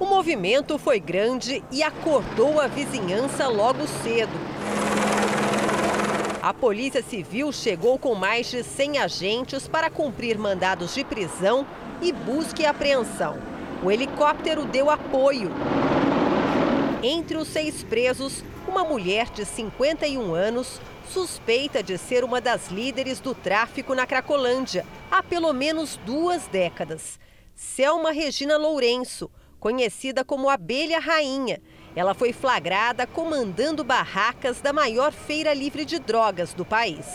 O 0.00 0.06
movimento 0.06 0.78
foi 0.78 0.98
grande 0.98 1.62
e 1.70 1.82
acordou 1.82 2.58
a 2.58 2.66
vizinhança 2.66 3.46
logo 3.46 3.86
cedo. 4.02 4.32
A 6.40 6.54
Polícia 6.54 7.02
Civil 7.02 7.52
chegou 7.52 7.98
com 7.98 8.14
mais 8.14 8.50
de 8.50 8.62
100 8.62 8.98
agentes 8.98 9.68
para 9.68 9.90
cumprir 9.90 10.38
mandados 10.38 10.94
de 10.94 11.04
prisão 11.04 11.66
e 12.00 12.10
busca 12.10 12.62
e 12.62 12.64
apreensão. 12.64 13.36
O 13.84 13.90
helicóptero 13.90 14.64
deu 14.64 14.88
apoio. 14.88 15.50
Entre 17.02 17.36
os 17.36 17.48
seis 17.48 17.82
presos, 17.82 18.42
uma 18.66 18.82
mulher 18.82 19.28
de 19.28 19.44
51 19.44 20.34
anos 20.34 20.80
suspeita 21.10 21.82
de 21.82 21.98
ser 21.98 22.24
uma 22.24 22.40
das 22.40 22.68
líderes 22.68 23.20
do 23.20 23.34
tráfico 23.34 23.94
na 23.94 24.06
Cracolândia 24.06 24.86
há 25.10 25.22
pelo 25.22 25.52
menos 25.52 25.96
duas 26.04 26.46
décadas. 26.46 27.18
Selma 27.54 28.12
Regina 28.12 28.56
Lourenço, 28.56 29.30
conhecida 29.60 30.24
como 30.24 30.48
Abelha 30.48 30.98
Rainha. 30.98 31.60
Ela 31.94 32.14
foi 32.14 32.32
flagrada 32.32 33.06
comandando 33.06 33.84
barracas 33.84 34.60
da 34.60 34.72
maior 34.72 35.12
feira 35.12 35.52
livre 35.52 35.84
de 35.84 35.98
drogas 35.98 36.54
do 36.54 36.64
país. 36.64 37.06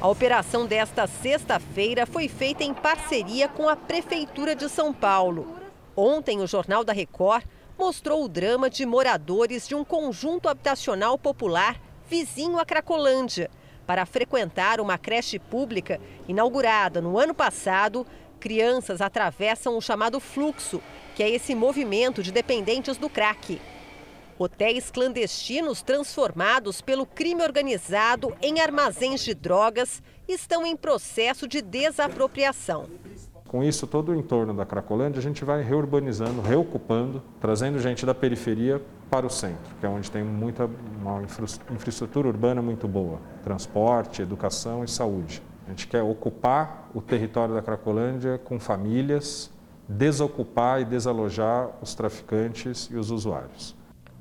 A 0.00 0.08
operação 0.08 0.66
desta 0.66 1.06
sexta-feira 1.06 2.06
foi 2.06 2.28
feita 2.28 2.64
em 2.64 2.74
parceria 2.74 3.48
com 3.48 3.68
a 3.68 3.76
Prefeitura 3.76 4.54
de 4.54 4.68
São 4.68 4.92
Paulo. 4.92 5.56
Ontem, 5.94 6.40
o 6.40 6.46
Jornal 6.46 6.84
da 6.84 6.92
Record 6.92 7.44
mostrou 7.78 8.24
o 8.24 8.28
drama 8.28 8.68
de 8.68 8.84
moradores 8.84 9.68
de 9.68 9.74
um 9.74 9.84
conjunto 9.84 10.48
habitacional 10.48 11.18
popular 11.18 11.80
vizinho 12.08 12.58
a 12.58 12.64
Cracolândia. 12.64 13.50
Para 13.86 14.06
frequentar 14.06 14.80
uma 14.80 14.98
creche 14.98 15.38
pública 15.38 16.00
inaugurada 16.26 17.00
no 17.00 17.18
ano 17.18 17.34
passado, 17.34 18.06
crianças 18.40 19.00
atravessam 19.00 19.76
o 19.76 19.80
chamado 19.80 20.18
fluxo, 20.20 20.82
que 21.14 21.22
é 21.22 21.30
esse 21.30 21.54
movimento 21.54 22.22
de 22.22 22.32
dependentes 22.32 22.96
do 22.96 23.08
crack. 23.08 23.60
Hotéis 24.38 24.90
clandestinos 24.90 25.82
transformados 25.82 26.80
pelo 26.82 27.06
crime 27.06 27.42
organizado 27.42 28.36
em 28.42 28.60
armazéns 28.60 29.24
de 29.24 29.34
drogas 29.34 30.02
estão 30.28 30.66
em 30.66 30.76
processo 30.76 31.48
de 31.48 31.62
desapropriação. 31.62 32.86
Com 33.48 33.62
isso, 33.62 33.86
todo 33.86 34.10
o 34.10 34.14
entorno 34.14 34.52
da 34.52 34.66
Cracolândia, 34.66 35.20
a 35.20 35.22
gente 35.22 35.44
vai 35.44 35.62
reurbanizando, 35.62 36.40
reocupando, 36.40 37.22
trazendo 37.40 37.78
gente 37.78 38.04
da 38.04 38.12
periferia 38.12 38.82
para 39.08 39.24
o 39.24 39.30
centro, 39.30 39.74
que 39.78 39.86
é 39.86 39.88
onde 39.88 40.10
tem 40.10 40.24
muita, 40.24 40.68
uma 41.00 41.22
infraestrutura 41.70 42.26
urbana 42.26 42.60
muito 42.60 42.88
boa, 42.88 43.20
transporte, 43.44 44.20
educação 44.20 44.82
e 44.82 44.88
saúde. 44.88 45.40
A 45.64 45.70
gente 45.70 45.86
quer 45.86 46.02
ocupar 46.02 46.90
o 46.92 47.00
território 47.00 47.54
da 47.54 47.62
Cracolândia 47.62 48.36
com 48.38 48.58
famílias, 48.58 49.50
desocupar 49.88 50.80
e 50.80 50.84
desalojar 50.84 51.70
os 51.80 51.94
traficantes 51.94 52.88
e 52.90 52.96
os 52.96 53.12
usuários. 53.12 53.76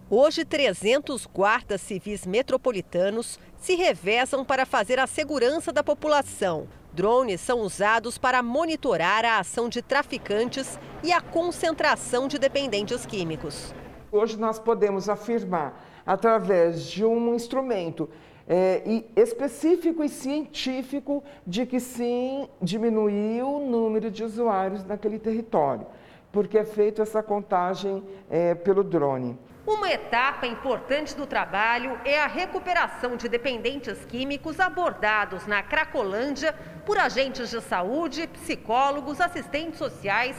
Hoje, 0.08 0.46
300 0.46 1.26
guardas 1.26 1.82
civis 1.82 2.28
metropolitanos 2.28 3.40
se 3.58 3.74
revezam 3.74 4.46
para 4.46 4.64
fazer 4.64 5.00
a 5.00 5.08
segurança 5.08 5.74
da 5.74 5.84
população. 5.84 6.68
Drones 6.96 7.42
são 7.42 7.60
usados 7.60 8.18
para 8.18 8.42
monitorar 8.42 9.26
a 9.26 9.40
ação 9.40 9.68
de 9.68 9.82
traficantes 9.82 10.80
e 11.04 11.12
a 11.12 11.20
concentração 11.20 12.26
de 12.26 12.40
dependentes 12.40 13.06
químicos. 13.06 13.76
Hoje 14.10 14.40
nós 14.40 14.60
podemos 14.60 15.10
afirmar, 15.10 15.84
através 16.06 16.84
de 16.84 17.04
um 17.04 17.36
instrumento 17.36 18.10
é, 18.48 18.82
específico 19.14 20.06
e 20.06 20.08
científico, 20.08 21.22
de 21.46 21.66
que 21.66 21.82
sim, 21.82 22.48
diminuiu 22.62 23.46
o 23.46 23.70
número 23.70 24.10
de 24.10 24.24
usuários 24.24 24.86
naquele 24.86 25.20
território, 25.20 25.86
porque 26.32 26.58
é 26.58 26.64
feita 26.64 27.02
essa 27.02 27.22
contagem 27.22 28.06
é, 28.30 28.56
pelo 28.56 28.86
drone. 28.86 29.38
Uma 29.68 29.92
etapa 29.92 30.46
importante 30.46 31.16
do 31.16 31.26
trabalho 31.26 32.00
é 32.06 32.22
a 32.22 32.28
recuperação 32.28 33.18
de 33.18 33.28
dependentes 33.28 34.06
químicos 34.06 34.60
abordados 34.60 35.48
na 35.48 35.64
Cracolândia 35.64 36.56
por 36.86 36.98
agentes 37.00 37.50
de 37.50 37.62
saúde, 37.62 38.28
psicólogos, 38.28 39.20
assistentes 39.20 39.80
sociais 39.80 40.36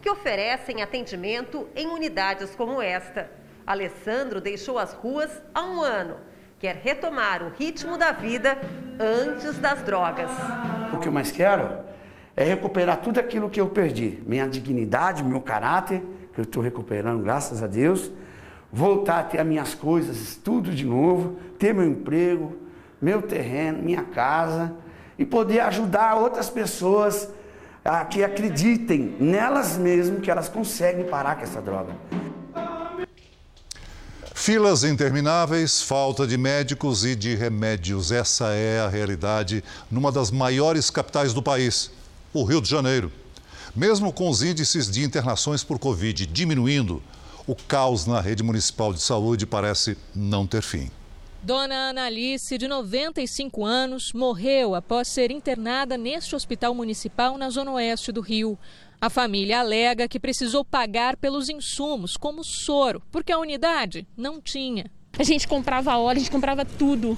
que 0.00 0.08
oferecem 0.08 0.80
atendimento 0.80 1.68
em 1.74 1.88
unidades 1.88 2.54
como 2.54 2.80
esta. 2.80 3.28
Alessandro 3.66 4.40
deixou 4.40 4.78
as 4.78 4.92
ruas 4.92 5.42
há 5.52 5.62
um 5.64 5.82
ano. 5.82 6.16
quer 6.58 6.76
retomar 6.76 7.42
o 7.42 7.50
ritmo 7.50 7.96
da 7.96 8.10
vida 8.10 8.58
antes 8.98 9.58
das 9.58 9.82
drogas. 9.82 10.30
O 10.92 10.98
que 10.98 11.06
eu 11.06 11.12
mais 11.12 11.30
quero 11.30 11.68
é 12.36 12.42
recuperar 12.42 13.00
tudo 13.00 13.20
aquilo 13.20 13.50
que 13.50 13.60
eu 13.60 13.68
perdi, 13.68 14.20
minha 14.26 14.48
dignidade, 14.48 15.22
meu 15.22 15.40
caráter, 15.40 16.02
que 16.32 16.40
eu 16.40 16.44
estou 16.44 16.62
recuperando, 16.62 17.22
graças 17.22 17.62
a 17.62 17.66
Deus, 17.68 18.10
voltar 18.72 19.20
a 19.20 19.24
ter 19.24 19.38
as 19.38 19.46
minhas 19.46 19.74
coisas, 19.74 20.36
tudo 20.36 20.70
de 20.70 20.84
novo, 20.84 21.36
ter 21.58 21.72
meu 21.72 21.84
emprego, 21.84 22.56
meu 23.00 23.22
terreno, 23.22 23.82
minha 23.82 24.02
casa 24.02 24.74
e 25.18 25.26
poder 25.26 25.60
ajudar 25.60 26.14
outras 26.14 26.48
pessoas 26.48 27.28
a 27.84 28.04
que 28.04 28.22
acreditem 28.22 29.16
nelas 29.18 29.76
mesmas 29.76 30.20
que 30.20 30.30
elas 30.30 30.48
conseguem 30.48 31.04
parar 31.04 31.36
com 31.36 31.42
essa 31.42 31.60
droga. 31.60 31.94
Filas 34.34 34.84
intermináveis, 34.84 35.82
falta 35.82 36.26
de 36.26 36.38
médicos 36.38 37.04
e 37.04 37.14
de 37.14 37.34
remédios. 37.34 38.12
Essa 38.12 38.52
é 38.54 38.80
a 38.80 38.88
realidade 38.88 39.62
numa 39.90 40.12
das 40.12 40.30
maiores 40.30 40.90
capitais 40.90 41.34
do 41.34 41.42
país, 41.42 41.90
o 42.32 42.44
Rio 42.44 42.60
de 42.62 42.68
Janeiro. 42.68 43.10
Mesmo 43.74 44.12
com 44.12 44.30
os 44.30 44.42
índices 44.42 44.90
de 44.90 45.04
internações 45.04 45.62
por 45.62 45.78
Covid 45.78 46.24
diminuindo, 46.26 47.02
o 47.46 47.54
caos 47.54 48.06
na 48.06 48.20
rede 48.20 48.42
municipal 48.42 48.92
de 48.92 49.00
saúde 49.00 49.46
parece 49.46 49.96
não 50.14 50.46
ter 50.46 50.62
fim. 50.62 50.90
Dona 51.42 51.88
Analice, 51.88 52.58
de 52.58 52.66
95 52.66 53.64
anos, 53.64 54.12
morreu 54.12 54.74
após 54.74 55.06
ser 55.06 55.30
internada 55.30 55.96
neste 55.96 56.34
hospital 56.34 56.74
municipal 56.74 57.38
na 57.38 57.48
zona 57.48 57.72
oeste 57.72 58.10
do 58.10 58.20
Rio. 58.20 58.58
A 59.00 59.08
família 59.08 59.60
alega 59.60 60.08
que 60.08 60.18
precisou 60.18 60.64
pagar 60.64 61.16
pelos 61.16 61.48
insumos, 61.48 62.16
como 62.16 62.42
soro, 62.42 63.00
porque 63.12 63.30
a 63.30 63.38
unidade 63.38 64.06
não 64.16 64.40
tinha. 64.40 64.90
A 65.16 65.22
gente 65.22 65.46
comprava 65.46 65.96
óleo, 65.96 66.16
a 66.16 66.18
gente 66.18 66.30
comprava 66.30 66.64
tudo, 66.64 67.16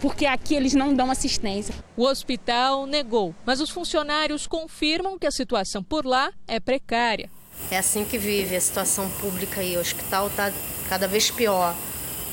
porque 0.00 0.24
aqui 0.24 0.54
eles 0.54 0.74
não 0.74 0.94
dão 0.94 1.10
assistência. 1.10 1.74
O 1.96 2.04
hospital 2.04 2.86
negou, 2.86 3.34
mas 3.44 3.60
os 3.60 3.70
funcionários 3.70 4.46
confirmam 4.46 5.18
que 5.18 5.26
a 5.26 5.32
situação 5.32 5.82
por 5.82 6.06
lá 6.06 6.32
é 6.46 6.60
precária. 6.60 7.28
É 7.72 7.78
assim 7.78 8.04
que 8.04 8.18
vive 8.18 8.54
a 8.54 8.60
situação 8.60 9.10
pública 9.20 9.60
aí. 9.60 9.76
O 9.76 9.80
hospital 9.80 10.28
está 10.28 10.52
cada 10.88 11.08
vez 11.08 11.28
pior. 11.28 11.74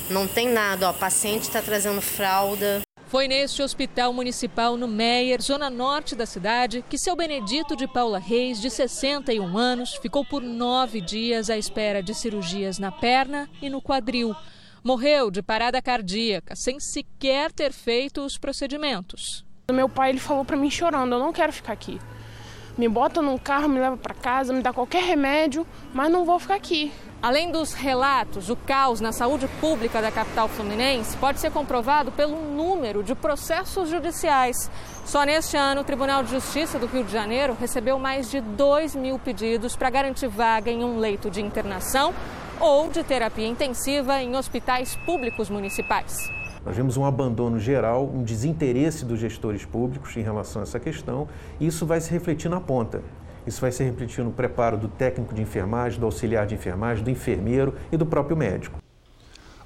Não 0.08 0.26
tem 0.26 0.48
nada, 0.48 0.88
ó, 0.88 0.92
paciente 0.92 1.42
está 1.42 1.60
trazendo 1.60 2.00
fralda, 2.00 2.80
foi 3.08 3.28
neste 3.28 3.62
hospital 3.62 4.12
municipal 4.12 4.76
no 4.76 4.88
Meier, 4.88 5.40
zona 5.40 5.70
norte 5.70 6.16
da 6.16 6.26
cidade, 6.26 6.84
que 6.90 6.98
seu 6.98 7.14
Benedito 7.14 7.76
de 7.76 7.86
Paula 7.86 8.18
Reis, 8.18 8.60
de 8.60 8.68
61 8.68 9.56
anos, 9.56 9.94
ficou 9.94 10.24
por 10.24 10.42
nove 10.42 11.00
dias 11.00 11.48
à 11.48 11.56
espera 11.56 12.02
de 12.02 12.12
cirurgias 12.12 12.80
na 12.80 12.90
perna 12.90 13.48
e 13.62 13.70
no 13.70 13.80
quadril. 13.80 14.34
Morreu 14.82 15.30
de 15.30 15.40
parada 15.40 15.80
cardíaca, 15.80 16.56
sem 16.56 16.80
sequer 16.80 17.52
ter 17.52 17.72
feito 17.72 18.22
os 18.22 18.36
procedimentos. 18.36 19.44
Meu 19.72 19.88
pai 19.88 20.10
ele 20.10 20.18
falou 20.18 20.44
para 20.44 20.56
mim 20.56 20.68
chorando: 20.68 21.14
Eu 21.14 21.20
não 21.20 21.32
quero 21.32 21.52
ficar 21.52 21.74
aqui. 21.74 22.00
Me 22.76 22.88
bota 22.88 23.22
num 23.22 23.38
carro, 23.38 23.68
me 23.68 23.78
leva 23.78 23.96
para 23.96 24.14
casa, 24.14 24.52
me 24.52 24.62
dá 24.62 24.72
qualquer 24.72 25.04
remédio, 25.04 25.64
mas 25.94 26.10
não 26.10 26.24
vou 26.24 26.40
ficar 26.40 26.56
aqui. 26.56 26.92
Além 27.22 27.50
dos 27.50 27.72
relatos, 27.72 28.50
o 28.50 28.56
caos 28.56 29.00
na 29.00 29.10
saúde 29.10 29.48
pública 29.60 30.02
da 30.02 30.12
capital 30.12 30.48
fluminense 30.48 31.16
pode 31.16 31.40
ser 31.40 31.50
comprovado 31.50 32.12
pelo 32.12 32.36
número 32.36 33.02
de 33.02 33.14
processos 33.14 33.88
judiciais. 33.88 34.70
Só 35.04 35.24
neste 35.24 35.56
ano, 35.56 35.80
o 35.80 35.84
Tribunal 35.84 36.22
de 36.22 36.30
Justiça 36.30 36.78
do 36.78 36.86
Rio 36.86 37.02
de 37.02 37.12
Janeiro 37.12 37.56
recebeu 37.58 37.98
mais 37.98 38.30
de 38.30 38.40
2 38.40 38.94
mil 38.94 39.18
pedidos 39.18 39.74
para 39.74 39.90
garantir 39.90 40.28
vaga 40.28 40.70
em 40.70 40.84
um 40.84 40.98
leito 40.98 41.30
de 41.30 41.40
internação 41.40 42.14
ou 42.60 42.90
de 42.90 43.02
terapia 43.02 43.46
intensiva 43.46 44.22
em 44.22 44.36
hospitais 44.36 44.94
públicos 45.04 45.48
municipais. 45.48 46.30
Nós 46.64 46.76
vemos 46.76 46.96
um 46.96 47.04
abandono 47.04 47.58
geral, 47.58 48.04
um 48.04 48.22
desinteresse 48.22 49.04
dos 49.04 49.20
gestores 49.20 49.64
públicos 49.64 50.16
em 50.16 50.22
relação 50.22 50.60
a 50.60 50.64
essa 50.64 50.80
questão, 50.80 51.28
e 51.58 51.66
isso 51.66 51.86
vai 51.86 52.00
se 52.00 52.10
refletir 52.10 52.48
na 52.48 52.60
ponta. 52.60 53.02
Isso 53.46 53.60
vai 53.60 53.70
se 53.70 53.84
refletir 53.84 54.24
no 54.24 54.32
preparo 54.32 54.76
do 54.76 54.88
técnico 54.88 55.34
de 55.34 55.40
enfermagem, 55.40 56.00
do 56.00 56.06
auxiliar 56.06 56.46
de 56.46 56.54
enfermagem, 56.54 57.04
do 57.04 57.10
enfermeiro 57.10 57.74
e 57.92 57.96
do 57.96 58.04
próprio 58.04 58.36
médico. 58.36 58.78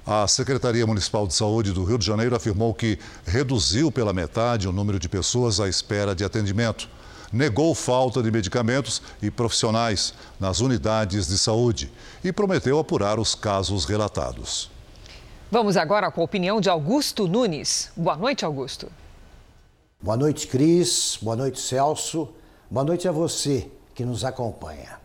A 0.05 0.27
Secretaria 0.27 0.85
Municipal 0.85 1.25
de 1.25 1.33
Saúde 1.33 1.71
do 1.71 1.83
Rio 1.83 1.97
de 1.97 2.05
Janeiro 2.05 2.35
afirmou 2.35 2.73
que 2.73 2.99
reduziu 3.25 3.91
pela 3.91 4.13
metade 4.13 4.67
o 4.67 4.71
número 4.71 4.99
de 4.99 5.07
pessoas 5.09 5.59
à 5.59 5.67
espera 5.67 6.15
de 6.15 6.23
atendimento. 6.23 6.89
Negou 7.31 7.73
falta 7.73 8.21
de 8.21 8.29
medicamentos 8.29 9.01
e 9.21 9.31
profissionais 9.31 10.13
nas 10.39 10.59
unidades 10.59 11.27
de 11.27 11.37
saúde 11.37 11.91
e 12.23 12.31
prometeu 12.31 12.77
apurar 12.77 13.19
os 13.19 13.35
casos 13.35 13.85
relatados. 13.85 14.69
Vamos 15.49 15.77
agora 15.77 16.11
com 16.11 16.21
a 16.21 16.23
opinião 16.23 16.59
de 16.59 16.69
Augusto 16.69 17.27
Nunes. 17.27 17.91
Boa 17.95 18.17
noite, 18.17 18.43
Augusto. 18.43 18.91
Boa 20.01 20.17
noite, 20.17 20.47
Cris. 20.47 21.17
Boa 21.21 21.35
noite, 21.35 21.59
Celso. 21.59 22.29
Boa 22.71 22.85
noite 22.85 23.05
a 23.05 23.11
você 23.11 23.69
que 23.93 24.05
nos 24.05 24.23
acompanha. 24.23 24.97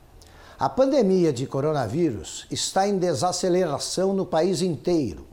A 0.57 0.69
pandemia 0.69 1.33
de 1.33 1.49
coronavírus 1.49 2.47
está 2.49 2.87
em 2.87 2.97
desaceleração 2.97 4.13
no 4.13 4.25
país 4.25 4.63
inteiro. 4.63 5.27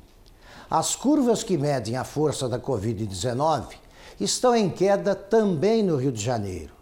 As 0.68 0.96
curvas 0.96 1.44
que 1.44 1.60
medem 1.60 1.96
a 1.96 2.04
força 2.04 2.50
da 2.50 2.58
Covid-19 2.58 3.76
estão 4.20 4.56
em 4.56 4.68
queda 4.68 5.14
também 5.14 5.84
no 5.84 5.96
Rio 5.96 6.12
de 6.12 6.24
Janeiro, 6.24 6.74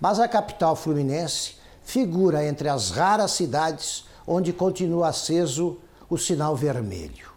mas 0.00 0.20
a 0.20 0.28
capital 0.28 0.76
fluminense 0.76 1.56
figura 1.82 2.46
entre 2.46 2.68
as 2.68 2.92
raras 2.92 3.32
cidades 3.32 4.04
onde 4.24 4.52
continua 4.52 5.08
aceso 5.08 5.78
o 6.08 6.16
sinal 6.16 6.54
vermelho. 6.54 7.32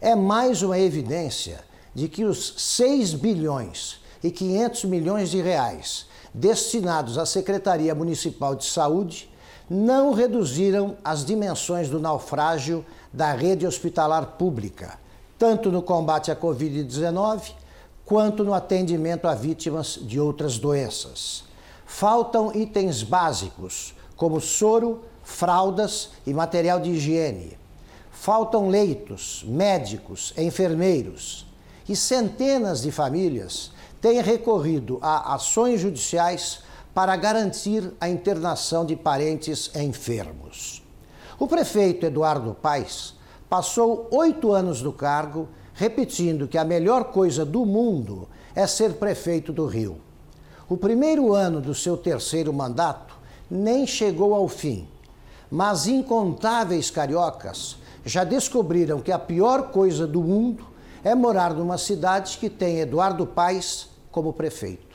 É 0.00 0.14
mais 0.14 0.62
uma 0.62 0.78
evidência 0.78 1.62
de 1.94 2.08
que 2.08 2.24
os 2.24 2.54
6 2.56 3.12
bilhões 3.12 4.00
e 4.24 4.30
500 4.30 4.84
milhões 4.84 5.30
de 5.30 5.42
reais 5.42 6.06
destinados 6.36 7.16
à 7.16 7.24
Secretaria 7.24 7.94
Municipal 7.94 8.54
de 8.54 8.66
Saúde 8.66 9.30
não 9.68 10.12
reduziram 10.12 10.96
as 11.02 11.24
dimensões 11.24 11.88
do 11.88 11.98
naufrágio 11.98 12.84
da 13.10 13.32
rede 13.32 13.66
hospitalar 13.66 14.26
pública, 14.38 14.98
tanto 15.38 15.72
no 15.72 15.80
combate 15.80 16.30
à 16.30 16.36
Covid-19 16.36 17.52
quanto 18.04 18.44
no 18.44 18.52
atendimento 18.52 19.26
a 19.26 19.34
vítimas 19.34 19.98
de 20.00 20.20
outras 20.20 20.58
doenças. 20.58 21.44
Faltam 21.86 22.52
itens 22.54 23.02
básicos, 23.02 23.94
como 24.14 24.40
soro, 24.40 25.02
fraldas 25.24 26.10
e 26.26 26.34
material 26.34 26.78
de 26.78 26.90
higiene. 26.90 27.56
Faltam 28.12 28.68
leitos, 28.68 29.42
médicos, 29.48 30.34
enfermeiros. 30.36 31.46
E 31.88 31.94
centenas 31.94 32.82
de 32.82 32.90
famílias 32.90 33.70
tem 34.06 34.22
recorrido 34.22 35.00
a 35.02 35.34
ações 35.34 35.80
judiciais 35.80 36.60
para 36.94 37.16
garantir 37.16 37.92
a 38.00 38.08
internação 38.08 38.86
de 38.86 38.94
parentes 38.94 39.68
enfermos. 39.74 40.80
O 41.40 41.48
prefeito 41.48 42.06
Eduardo 42.06 42.54
Paes 42.54 43.14
passou 43.48 44.06
oito 44.12 44.52
anos 44.52 44.80
no 44.80 44.92
cargo, 44.92 45.48
repetindo 45.74 46.46
que 46.46 46.56
a 46.56 46.64
melhor 46.64 47.06
coisa 47.06 47.44
do 47.44 47.66
mundo 47.66 48.28
é 48.54 48.64
ser 48.64 48.92
prefeito 48.92 49.52
do 49.52 49.66
Rio. 49.66 50.00
O 50.68 50.76
primeiro 50.76 51.34
ano 51.34 51.60
do 51.60 51.74
seu 51.74 51.96
terceiro 51.96 52.52
mandato 52.52 53.18
nem 53.50 53.88
chegou 53.88 54.36
ao 54.36 54.46
fim, 54.46 54.86
mas 55.50 55.88
incontáveis 55.88 56.92
cariocas 56.92 57.76
já 58.04 58.22
descobriram 58.22 59.00
que 59.00 59.10
a 59.10 59.18
pior 59.18 59.72
coisa 59.72 60.06
do 60.06 60.22
mundo 60.22 60.64
é 61.02 61.12
morar 61.12 61.52
numa 61.52 61.76
cidade 61.76 62.38
que 62.38 62.48
tem 62.48 62.78
Eduardo 62.78 63.26
Paes 63.26 63.95
como 64.16 64.32
prefeito. 64.32 64.85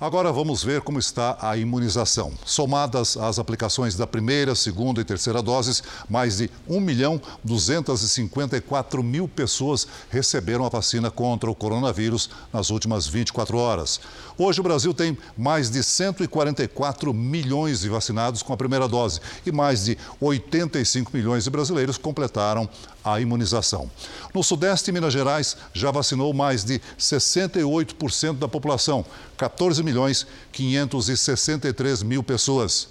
Agora 0.00 0.32
vamos 0.32 0.64
ver 0.64 0.80
como 0.80 0.98
está 0.98 1.38
a 1.40 1.56
imunização. 1.56 2.32
Somadas 2.44 3.16
as 3.16 3.38
aplicações 3.38 3.94
da 3.94 4.08
primeira, 4.08 4.52
segunda 4.56 5.00
e 5.00 5.04
terceira 5.04 5.40
doses, 5.40 5.84
mais 6.10 6.38
de 6.38 6.50
1 6.68 6.80
milhão 6.80 7.22
254 7.44 9.04
mil 9.04 9.28
pessoas 9.28 9.86
receberam 10.10 10.66
a 10.66 10.68
vacina 10.68 11.12
contra 11.12 11.48
o 11.48 11.54
coronavírus 11.54 12.28
nas 12.52 12.70
últimas 12.70 13.06
24 13.06 13.56
horas. 13.56 14.00
Hoje 14.36 14.58
o 14.58 14.64
Brasil 14.64 14.92
tem 14.92 15.16
mais 15.38 15.70
de 15.70 15.80
144 15.80 17.14
milhões 17.14 17.82
de 17.82 17.88
vacinados 17.88 18.42
com 18.42 18.52
a 18.52 18.56
primeira 18.56 18.88
dose 18.88 19.20
e 19.46 19.52
mais 19.52 19.84
de 19.84 19.96
85 20.20 21.16
milhões 21.16 21.44
de 21.44 21.50
brasileiros 21.50 21.96
completaram 21.96 22.68
a 23.04 23.20
imunização. 23.20 23.88
No 24.34 24.42
Sudeste, 24.42 24.90
Minas 24.90 25.12
Gerais 25.12 25.56
já 25.72 25.90
vacinou 25.90 26.32
mais 26.32 26.64
de 26.64 26.80
68% 26.98 28.38
da 28.38 28.48
população, 28.48 29.04
14 29.36 29.82
milhões 29.82 30.26
563 30.52 32.02
mil 32.02 32.22
pessoas. 32.22 32.88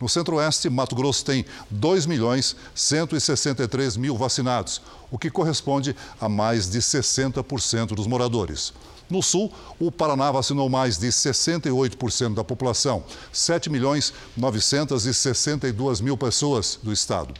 No 0.00 0.08
Centro-Oeste, 0.08 0.68
Mato 0.68 0.96
Grosso 0.96 1.24
tem 1.24 1.44
2 1.70 2.06
milhões 2.06 2.56
163 2.74 3.96
mil 3.96 4.16
vacinados, 4.16 4.82
o 5.12 5.18
que 5.18 5.30
corresponde 5.30 5.94
a 6.20 6.28
mais 6.28 6.68
de 6.68 6.80
60% 6.80 7.94
dos 7.94 8.08
moradores. 8.08 8.72
No 9.08 9.22
Sul, 9.22 9.52
o 9.78 9.92
Paraná 9.92 10.32
vacinou 10.32 10.68
mais 10.68 10.98
de 10.98 11.06
68% 11.06 12.34
da 12.34 12.42
população, 12.42 13.04
7 13.32 13.70
milhões 13.70 14.12
962 14.36 16.00
mil 16.00 16.16
pessoas 16.16 16.78
do 16.82 16.92
estado. 16.92 17.32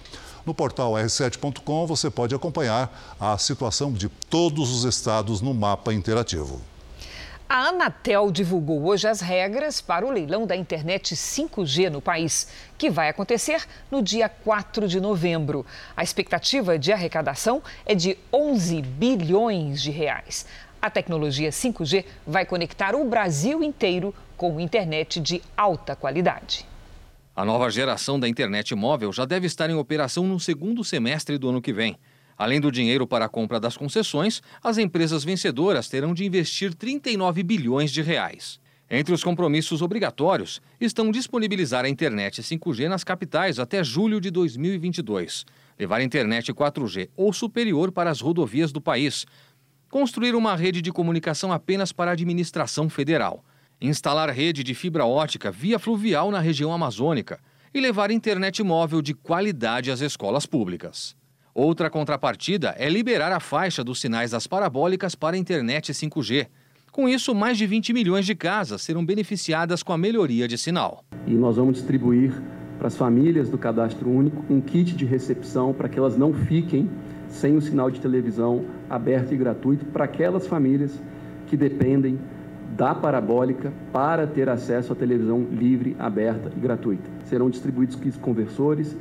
No 0.44 0.54
portal 0.54 0.92
r7.com 0.92 1.86
você 1.86 2.10
pode 2.10 2.34
acompanhar 2.34 3.16
a 3.18 3.38
situação 3.38 3.92
de 3.92 4.08
todos 4.08 4.70
os 4.70 4.84
estados 4.84 5.40
no 5.40 5.54
mapa 5.54 5.92
interativo. 5.94 6.60
A 7.54 7.68
Anatel 7.68 8.32
divulgou 8.32 8.86
hoje 8.86 9.06
as 9.06 9.20
regras 9.20 9.78
para 9.78 10.06
o 10.06 10.10
leilão 10.10 10.46
da 10.46 10.56
internet 10.56 11.14
5G 11.14 11.90
no 11.90 12.00
país, 12.00 12.48
que 12.78 12.88
vai 12.88 13.10
acontecer 13.10 13.66
no 13.90 14.00
dia 14.00 14.26
4 14.26 14.88
de 14.88 14.98
novembro. 14.98 15.66
A 15.94 16.02
expectativa 16.02 16.78
de 16.78 16.90
arrecadação 16.94 17.62
é 17.84 17.94
de 17.94 18.16
11 18.32 18.80
bilhões 18.80 19.82
de 19.82 19.90
reais. 19.90 20.46
A 20.80 20.88
tecnologia 20.88 21.50
5G 21.50 22.06
vai 22.26 22.46
conectar 22.46 22.94
o 22.94 23.04
Brasil 23.04 23.62
inteiro 23.62 24.14
com 24.34 24.58
internet 24.58 25.20
de 25.20 25.42
alta 25.54 25.94
qualidade. 25.94 26.66
A 27.36 27.44
nova 27.44 27.68
geração 27.68 28.18
da 28.18 28.26
internet 28.26 28.74
móvel 28.74 29.12
já 29.12 29.26
deve 29.26 29.46
estar 29.46 29.68
em 29.68 29.74
operação 29.74 30.24
no 30.24 30.40
segundo 30.40 30.82
semestre 30.82 31.36
do 31.36 31.50
ano 31.50 31.60
que 31.60 31.74
vem. 31.74 31.98
Além 32.36 32.60
do 32.60 32.70
dinheiro 32.70 33.06
para 33.06 33.26
a 33.26 33.28
compra 33.28 33.60
das 33.60 33.76
concessões, 33.76 34.42
as 34.62 34.78
empresas 34.78 35.24
vencedoras 35.24 35.88
terão 35.88 36.14
de 36.14 36.24
investir 36.24 36.74
39 36.74 37.42
bilhões 37.42 37.90
de 37.90 38.02
reais. 38.02 38.60
Entre 38.94 39.14
os 39.14 39.24
compromissos 39.24 39.80
obrigatórios 39.80 40.60
estão 40.78 41.10
disponibilizar 41.10 41.84
a 41.84 41.88
internet 41.88 42.42
5G 42.42 42.88
nas 42.88 43.02
capitais 43.02 43.58
até 43.58 43.82
julho 43.82 44.20
de 44.20 44.30
2022, 44.30 45.46
levar 45.78 46.02
internet 46.02 46.52
4G 46.52 47.08
ou 47.16 47.32
superior 47.32 47.90
para 47.90 48.10
as 48.10 48.20
rodovias 48.20 48.70
do 48.70 48.82
país, 48.82 49.24
construir 49.88 50.34
uma 50.34 50.54
rede 50.54 50.82
de 50.82 50.92
comunicação 50.92 51.52
apenas 51.52 51.90
para 51.90 52.10
a 52.10 52.12
administração 52.12 52.90
federal, 52.90 53.42
instalar 53.80 54.28
rede 54.28 54.62
de 54.62 54.74
fibra 54.74 55.06
ótica 55.06 55.50
via 55.50 55.78
fluvial 55.78 56.30
na 56.30 56.40
região 56.40 56.70
amazônica 56.70 57.40
e 57.72 57.80
levar 57.80 58.10
internet 58.10 58.62
móvel 58.62 59.00
de 59.00 59.14
qualidade 59.14 59.90
às 59.90 60.00
escolas 60.02 60.44
públicas. 60.44 61.16
Outra 61.54 61.90
contrapartida 61.90 62.74
é 62.78 62.88
liberar 62.88 63.30
a 63.30 63.38
faixa 63.38 63.84
dos 63.84 64.00
sinais 64.00 64.30
das 64.30 64.46
parabólicas 64.46 65.14
para 65.14 65.36
a 65.36 65.38
internet 65.38 65.92
5G. 65.92 66.46
Com 66.90 67.06
isso, 67.06 67.34
mais 67.34 67.58
de 67.58 67.66
20 67.66 67.92
milhões 67.92 68.24
de 68.24 68.34
casas 68.34 68.80
serão 68.80 69.04
beneficiadas 69.04 69.82
com 69.82 69.92
a 69.92 69.98
melhoria 69.98 70.48
de 70.48 70.56
sinal. 70.56 71.04
E 71.26 71.34
nós 71.34 71.56
vamos 71.56 71.74
distribuir 71.74 72.32
para 72.78 72.88
as 72.88 72.96
famílias 72.96 73.50
do 73.50 73.58
cadastro 73.58 74.08
único 74.08 74.42
um 74.48 74.62
kit 74.62 74.96
de 74.96 75.04
recepção 75.04 75.74
para 75.74 75.90
que 75.90 75.98
elas 75.98 76.16
não 76.16 76.32
fiquem 76.32 76.88
sem 77.28 77.54
o 77.54 77.60
sinal 77.60 77.90
de 77.90 78.00
televisão 78.00 78.64
aberto 78.88 79.34
e 79.34 79.36
gratuito 79.36 79.84
para 79.84 80.04
aquelas 80.04 80.46
famílias 80.46 80.98
que 81.48 81.56
dependem 81.56 82.18
da 82.74 82.94
parabólica 82.94 83.70
para 83.92 84.26
ter 84.26 84.48
acesso 84.48 84.94
à 84.94 84.96
televisão 84.96 85.46
livre, 85.52 85.94
aberta 85.98 86.50
e 86.56 86.58
gratuita. 86.58 87.10
Serão 87.26 87.50
distribuídos 87.50 87.96
kits 87.96 88.16
conversores 88.16 88.96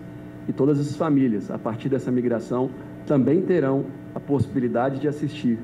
e 0.47 0.53
todas 0.53 0.79
as 0.79 0.95
famílias, 0.95 1.51
a 1.51 1.57
partir 1.57 1.89
dessa 1.89 2.11
migração, 2.11 2.69
também 3.05 3.41
terão 3.41 3.85
a 4.13 4.19
possibilidade 4.19 4.99
de 4.99 5.07
assistir 5.07 5.57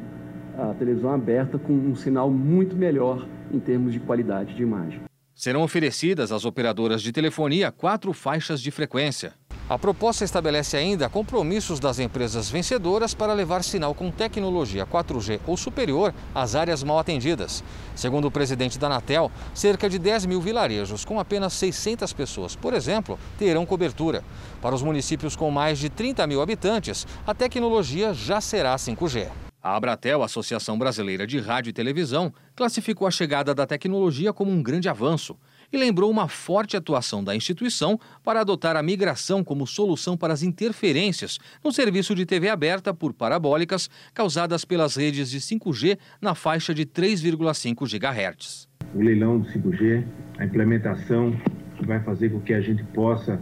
a 0.58 0.74
televisão 0.74 1.12
aberta 1.12 1.58
com 1.58 1.74
um 1.74 1.96
sinal 1.96 2.32
muito 2.32 2.76
melhor 2.76 3.28
em 3.52 3.60
termos 3.60 3.94
de 3.94 4.00
qualidade 4.00 4.56
de 4.56 4.64
imagem. 4.64 5.02
Serão 5.36 5.62
oferecidas 5.62 6.32
às 6.32 6.46
operadoras 6.46 7.02
de 7.02 7.12
telefonia 7.12 7.72
quatro 7.72 8.12
faixas 8.12 8.60
de 8.60 8.72
frequência. 8.72 9.34
A 9.70 9.78
proposta 9.78 10.24
estabelece 10.24 10.78
ainda 10.78 11.10
compromissos 11.10 11.78
das 11.78 12.00
empresas 12.00 12.50
vencedoras 12.50 13.14
para 13.14 13.34
levar 13.34 13.66
sinal 13.66 13.94
com 13.94 14.10
tecnologia 14.10 14.86
4G 14.86 15.42
ou 15.46 15.58
superior 15.58 16.14
às 16.34 16.56
áreas 16.56 16.84
mal 16.84 16.98
atendidas. 16.98 17.62
Segundo 17.94 18.30
o 18.30 18.32
presidente 18.32 18.80
da 18.80 18.88
Anatel, 18.88 19.30
cerca 19.54 19.90
de 19.90 20.00
10 20.00 20.26
mil 20.26 20.40
vilarejos 20.40 21.04
com 21.04 21.20
apenas 21.20 21.52
600 21.52 22.14
pessoas, 22.14 22.56
por 22.56 22.74
exemplo, 22.74 23.20
terão 23.38 23.66
cobertura. 23.66 24.24
Para 24.62 24.74
os 24.74 24.82
municípios 24.82 25.36
com 25.36 25.52
mais 25.52 25.78
de 25.78 25.90
30 25.90 26.26
mil 26.28 26.42
habitantes, 26.42 27.06
a 27.26 27.34
tecnologia 27.34 28.14
já 28.14 28.40
será 28.40 28.74
5G. 28.78 29.28
A 29.62 29.76
Abratel, 29.76 30.24
Associação 30.24 30.80
Brasileira 30.80 31.28
de 31.28 31.42
Rádio 31.42 31.72
e 31.72 31.74
Televisão, 31.74 32.34
classificou 32.56 33.06
a 33.06 33.12
chegada 33.12 33.54
da 33.54 33.68
tecnologia 33.68 34.32
como 34.32 34.50
um 34.50 34.64
grande 34.64 34.88
avanço 34.88 35.36
e 35.72 35.78
lembrou 35.78 36.10
uma 36.10 36.28
forte 36.28 36.78
atuação 36.78 37.24
da 37.24 37.36
instituição 37.36 38.00
para 38.24 38.42
adotar 38.42 38.76
a 38.76 38.84
migração 38.84 39.44
como 39.44 39.68
solução 39.68 40.18
para 40.18 40.34
as 40.34 40.44
interferências 40.44 41.38
no 41.64 41.72
serviço 41.72 42.16
de 42.16 42.26
TV 42.26 42.50
aberta 42.50 42.94
por 42.94 43.14
parabólicas 43.14 43.90
causadas 44.14 44.64
pelas 44.64 44.96
redes 44.96 45.30
de 45.30 45.40
5G 45.40 45.98
na 46.22 46.36
faixa 46.36 46.74
de 46.74 46.86
3,5 46.86 47.86
GHz. 47.86 48.68
O 48.96 49.02
leilão 49.02 49.40
do 49.40 49.48
5G, 49.50 50.06
a 50.38 50.46
implementação 50.46 51.36
que 51.78 51.86
vai 51.86 52.00
fazer 52.04 52.30
com 52.30 52.40
que 52.40 52.54
a 52.54 52.62
gente 52.62 52.84
possa 52.86 53.40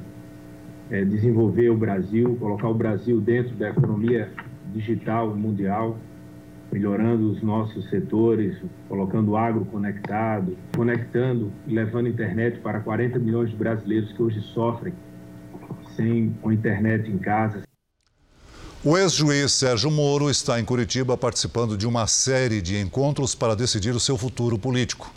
é, 0.89 1.03
desenvolver 1.05 1.69
o 1.69 1.77
Brasil, 1.77 2.35
colocar 2.39 2.67
o 2.67 2.73
Brasil 2.73 3.19
dentro 3.21 3.55
da 3.55 3.69
economia 3.69 4.31
digital 4.73 5.35
mundial, 5.35 5.97
melhorando 6.75 7.31
os 7.31 7.41
nossos 7.41 7.89
setores, 7.89 8.53
colocando 8.89 9.31
o 9.31 9.37
agro 9.37 9.63
conectado, 9.63 10.57
conectando 10.75 11.49
e 11.65 11.73
levando 11.73 12.09
internet 12.09 12.59
para 12.59 12.81
40 12.81 13.17
milhões 13.17 13.49
de 13.49 13.55
brasileiros 13.55 14.11
que 14.11 14.21
hoje 14.21 14.41
sofrem 14.53 14.93
sem 15.95 16.35
a 16.43 16.53
internet 16.53 17.09
em 17.09 17.17
casa. 17.17 17.63
O 18.83 18.97
ex-juiz 18.97 19.53
Sérgio 19.53 19.89
Moro 19.89 20.29
está 20.29 20.59
em 20.59 20.65
Curitiba 20.65 21.15
participando 21.15 21.77
de 21.77 21.87
uma 21.87 22.07
série 22.07 22.61
de 22.61 22.77
encontros 22.77 23.33
para 23.33 23.55
decidir 23.55 23.95
o 23.95 23.99
seu 23.99 24.17
futuro 24.17 24.59
político. 24.59 25.09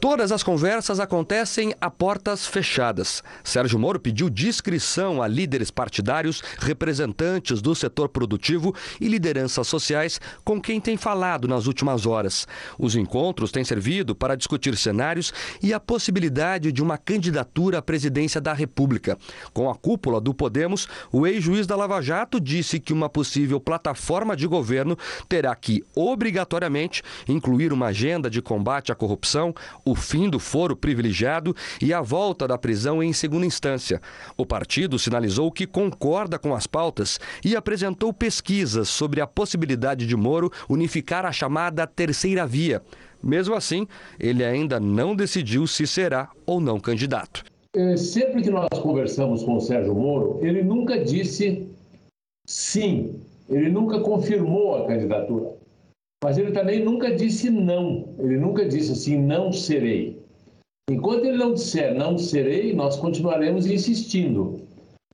Todas 0.00 0.30
as 0.30 0.42
conversas 0.42 1.00
acontecem 1.00 1.74
a 1.80 1.90
portas 1.90 2.46
fechadas. 2.46 3.22
Sérgio 3.42 3.78
Moro 3.78 3.98
pediu 3.98 4.28
discrição 4.28 5.22
a 5.22 5.26
líderes 5.26 5.70
partidários, 5.70 6.42
representantes 6.58 7.62
do 7.62 7.74
setor 7.74 8.10
produtivo 8.10 8.74
e 9.00 9.08
lideranças 9.08 9.66
sociais 9.66 10.20
com 10.44 10.60
quem 10.60 10.80
tem 10.80 10.98
falado 10.98 11.48
nas 11.48 11.66
últimas 11.66 12.04
horas. 12.04 12.46
Os 12.78 12.94
encontros 12.94 13.50
têm 13.50 13.64
servido 13.64 14.14
para 14.14 14.36
discutir 14.36 14.76
cenários 14.76 15.32
e 15.62 15.72
a 15.72 15.80
possibilidade 15.80 16.70
de 16.72 16.82
uma 16.82 16.98
candidatura 16.98 17.78
à 17.78 17.82
presidência 17.82 18.40
da 18.40 18.52
República. 18.52 19.16
Com 19.54 19.70
a 19.70 19.74
cúpula 19.74 20.20
do 20.20 20.34
Podemos, 20.34 20.86
o 21.10 21.26
ex-juiz 21.26 21.66
da 21.66 21.74
Lava 21.74 22.02
Jato 22.02 22.38
disse 22.38 22.78
que 22.78 22.92
uma 22.92 23.08
possível 23.08 23.58
plataforma 23.58 24.36
de 24.36 24.46
governo 24.46 24.96
terá 25.26 25.54
que, 25.56 25.82
obrigatoriamente, 25.94 27.02
incluir 27.26 27.72
uma 27.72 27.86
agenda 27.86 28.28
de 28.28 28.42
combate 28.42 28.92
à 28.92 28.94
corrupção 28.94 29.54
o 29.86 29.94
fim 29.94 30.28
do 30.28 30.40
foro 30.40 30.76
privilegiado 30.76 31.54
e 31.80 31.94
a 31.94 32.02
volta 32.02 32.48
da 32.48 32.58
prisão 32.58 33.00
em 33.00 33.12
segunda 33.12 33.46
instância. 33.46 34.02
O 34.36 34.44
partido 34.44 34.98
sinalizou 34.98 35.50
que 35.52 35.66
concorda 35.66 36.38
com 36.38 36.52
as 36.52 36.66
pautas 36.66 37.20
e 37.44 37.54
apresentou 37.54 38.12
pesquisas 38.12 38.88
sobre 38.88 39.20
a 39.20 39.26
possibilidade 39.26 40.06
de 40.06 40.16
Moro 40.16 40.50
unificar 40.68 41.24
a 41.24 41.30
chamada 41.30 41.86
terceira 41.86 42.44
via. 42.44 42.82
Mesmo 43.22 43.54
assim, 43.54 43.86
ele 44.18 44.44
ainda 44.44 44.80
não 44.80 45.14
decidiu 45.14 45.66
se 45.66 45.86
será 45.86 46.28
ou 46.44 46.60
não 46.60 46.80
candidato. 46.80 47.44
É, 47.74 47.96
sempre 47.96 48.42
que 48.42 48.50
nós 48.50 48.68
conversamos 48.80 49.44
com 49.44 49.56
o 49.56 49.60
Sérgio 49.60 49.94
Moro, 49.94 50.40
ele 50.42 50.62
nunca 50.62 50.98
disse 50.98 51.68
sim, 52.46 53.20
ele 53.48 53.68
nunca 53.68 54.00
confirmou 54.00 54.76
a 54.76 54.86
candidatura. 54.86 55.65
Mas 56.26 56.38
ele 56.38 56.50
também 56.50 56.84
nunca 56.84 57.14
disse 57.14 57.48
não. 57.48 58.16
Ele 58.18 58.36
nunca 58.36 58.64
disse 58.66 58.90
assim, 58.90 59.16
não 59.16 59.52
serei. 59.52 60.20
Enquanto 60.90 61.24
ele 61.24 61.36
não 61.36 61.54
disser 61.54 61.94
não 61.94 62.18
serei, 62.18 62.74
nós 62.74 62.96
continuaremos 62.96 63.64
insistindo 63.64 64.65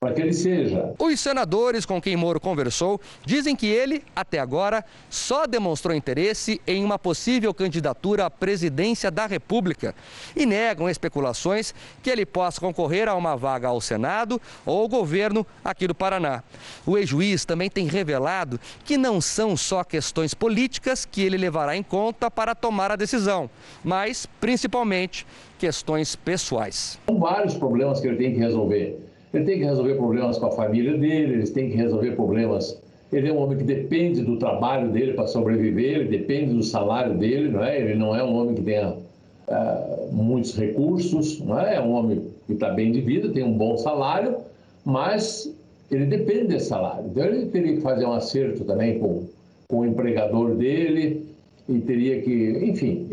para 0.02 0.14
que 0.14 0.20
ele 0.20 0.32
seja. 0.32 0.92
Os 0.98 1.20
senadores 1.20 1.86
com 1.86 2.02
quem 2.02 2.16
Moro 2.16 2.40
conversou 2.40 3.00
dizem 3.24 3.54
que 3.54 3.68
ele, 3.68 4.02
até 4.16 4.40
agora, 4.40 4.84
só 5.08 5.46
demonstrou 5.46 5.94
interesse 5.94 6.60
em 6.66 6.84
uma 6.84 6.98
possível 6.98 7.54
candidatura 7.54 8.26
à 8.26 8.30
presidência 8.30 9.12
da 9.12 9.26
República 9.26 9.94
e 10.34 10.44
negam 10.44 10.90
especulações 10.90 11.72
que 12.02 12.10
ele 12.10 12.26
possa 12.26 12.60
concorrer 12.60 13.08
a 13.08 13.14
uma 13.14 13.36
vaga 13.36 13.68
ao 13.68 13.80
Senado 13.80 14.42
ou 14.66 14.80
ao 14.80 14.88
governo 14.88 15.46
aqui 15.64 15.86
do 15.86 15.94
Paraná. 15.94 16.42
O 16.84 16.98
ex-juiz 16.98 17.44
também 17.44 17.70
tem 17.70 17.86
revelado 17.86 18.58
que 18.84 18.98
não 18.98 19.20
são 19.20 19.56
só 19.56 19.84
questões 19.84 20.34
políticas 20.34 21.04
que 21.04 21.22
ele 21.22 21.36
levará 21.36 21.76
em 21.76 21.82
conta 21.84 22.28
para 22.28 22.56
tomar 22.56 22.90
a 22.90 22.96
decisão, 22.96 23.48
mas 23.84 24.26
principalmente 24.40 25.24
questões 25.60 26.16
pessoais. 26.16 26.98
São 27.06 27.20
vários 27.20 27.54
problemas 27.54 28.00
que 28.00 28.08
ele 28.08 28.16
tem 28.16 28.32
que 28.32 28.40
resolver 28.40 29.11
ele 29.32 29.44
tem 29.44 29.58
que 29.58 29.64
resolver 29.64 29.94
problemas 29.94 30.38
com 30.38 30.46
a 30.46 30.50
família 30.50 30.96
dele, 30.96 31.34
ele 31.34 31.46
tem 31.46 31.70
que 31.70 31.76
resolver 31.76 32.12
problemas. 32.12 32.80
Ele 33.12 33.28
é 33.28 33.32
um 33.32 33.38
homem 33.38 33.58
que 33.58 33.64
depende 33.64 34.22
do 34.22 34.36
trabalho 34.36 34.90
dele 34.90 35.12
para 35.12 35.26
sobreviver, 35.26 36.00
ele 36.00 36.18
depende 36.18 36.54
do 36.54 36.62
salário 36.62 37.14
dele, 37.14 37.50
não 37.50 37.62
é? 37.62 37.78
Ele 37.78 37.94
não 37.94 38.16
é 38.16 38.22
um 38.22 38.34
homem 38.34 38.54
que 38.54 38.62
tenha 38.62 38.90
uh, 38.90 40.12
muitos 40.12 40.56
recursos, 40.56 41.40
não 41.40 41.58
é? 41.60 41.76
É 41.76 41.80
um 41.80 41.92
homem 41.92 42.22
que 42.46 42.54
está 42.54 42.70
bem 42.70 42.92
de 42.92 43.00
vida, 43.00 43.28
tem 43.28 43.44
um 43.44 43.56
bom 43.56 43.76
salário, 43.76 44.36
mas 44.84 45.52
ele 45.90 46.06
depende 46.06 46.48
desse 46.48 46.66
salário. 46.66 47.06
Então 47.06 47.24
ele 47.24 47.46
teria 47.46 47.74
que 47.74 47.80
fazer 47.80 48.06
um 48.06 48.12
acerto 48.12 48.64
também 48.64 48.98
com, 48.98 49.24
com 49.68 49.80
o 49.80 49.86
empregador 49.86 50.54
dele 50.54 51.26
e 51.68 51.78
teria 51.80 52.20
que, 52.22 52.58
enfim, 52.64 53.06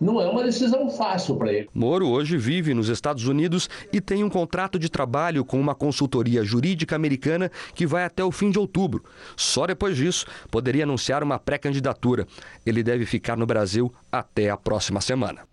não 0.00 0.20
é 0.20 0.28
uma 0.28 0.44
decisão 0.44 0.88
fácil 0.90 1.36
para 1.36 1.52
ele. 1.52 1.68
Moro 1.74 2.08
hoje 2.08 2.36
vive 2.36 2.74
nos 2.74 2.88
Estados 2.88 3.26
Unidos 3.26 3.68
e 3.92 4.00
tem 4.00 4.22
um 4.22 4.30
contrato 4.30 4.78
de 4.78 4.88
trabalho 4.88 5.44
com 5.44 5.60
uma 5.60 5.74
consultoria 5.74 6.44
jurídica 6.44 6.94
americana 6.96 7.50
que 7.74 7.86
vai 7.86 8.04
até 8.04 8.22
o 8.24 8.32
fim 8.32 8.50
de 8.50 8.58
outubro. 8.58 9.04
Só 9.36 9.66
depois 9.66 9.96
disso 9.96 10.26
poderia 10.50 10.84
anunciar 10.84 11.22
uma 11.22 11.38
pré-candidatura. 11.38 12.26
Ele 12.64 12.82
deve 12.82 13.06
ficar 13.06 13.36
no 13.36 13.46
Brasil 13.46 13.92
até 14.10 14.50
a 14.50 14.56
próxima 14.56 15.00
semana. 15.00 15.48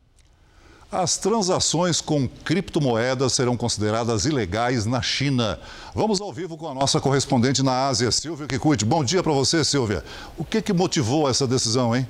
As 0.92 1.18
transações 1.18 2.00
com 2.00 2.28
criptomoedas 2.28 3.34
serão 3.34 3.58
consideradas 3.58 4.26
ilegais 4.26 4.86
na 4.86 5.02
China. 5.02 5.60
Vamos 5.94 6.22
ao 6.22 6.32
vivo 6.32 6.56
com 6.56 6.70
a 6.70 6.74
nossa 6.74 7.02
correspondente 7.02 7.64
na 7.64 7.88
Ásia, 7.88 8.12
Silvia 8.12 8.48
Kikuchi. 8.48 8.86
Bom 8.86 9.04
dia 9.04 9.22
para 9.22 9.34
você, 9.34 9.66
Silvia. 9.66 10.04
O 10.38 10.46
que, 10.46 10.62
que 10.62 10.72
motivou 10.72 11.28
essa 11.28 11.48
decisão, 11.48 11.96
hein? 11.96 12.08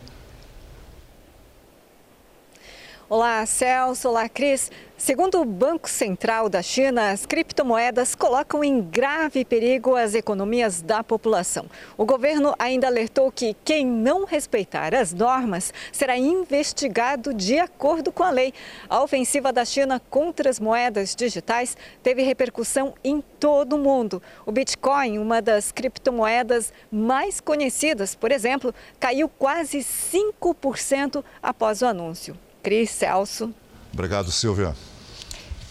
Olá, 3.07 3.45
Celso. 3.45 4.09
Olá, 4.09 4.27
Cris. 4.27 4.71
Segundo 4.97 5.39
o 5.39 5.45
Banco 5.45 5.87
Central 5.87 6.49
da 6.49 6.63
China, 6.63 7.11
as 7.11 7.23
criptomoedas 7.23 8.15
colocam 8.15 8.63
em 8.63 8.81
grave 8.81 9.45
perigo 9.45 9.95
as 9.95 10.15
economias 10.15 10.81
da 10.81 11.03
população. 11.03 11.67
O 11.95 12.03
governo 12.03 12.55
ainda 12.57 12.87
alertou 12.87 13.31
que 13.31 13.55
quem 13.63 13.85
não 13.85 14.25
respeitar 14.25 14.95
as 14.95 15.13
normas 15.13 15.71
será 15.91 16.17
investigado 16.17 17.31
de 17.31 17.59
acordo 17.59 18.11
com 18.11 18.23
a 18.23 18.31
lei. 18.31 18.51
A 18.89 19.03
ofensiva 19.03 19.53
da 19.53 19.63
China 19.63 20.01
contra 20.09 20.49
as 20.49 20.59
moedas 20.59 21.15
digitais 21.15 21.77
teve 22.01 22.23
repercussão 22.23 22.95
em 23.03 23.21
todo 23.39 23.75
o 23.75 23.79
mundo. 23.79 24.19
O 24.47 24.51
Bitcoin, 24.51 25.19
uma 25.19 25.43
das 25.43 25.71
criptomoedas 25.71 26.73
mais 26.91 27.39
conhecidas, 27.39 28.15
por 28.15 28.31
exemplo, 28.31 28.73
caiu 28.99 29.29
quase 29.29 29.77
5% 29.77 31.23
após 31.43 31.83
o 31.83 31.85
anúncio. 31.85 32.35
Cris, 32.65 32.89
Celso. 32.89 33.53
Obrigado, 33.93 34.31
Silvia. 34.31 34.75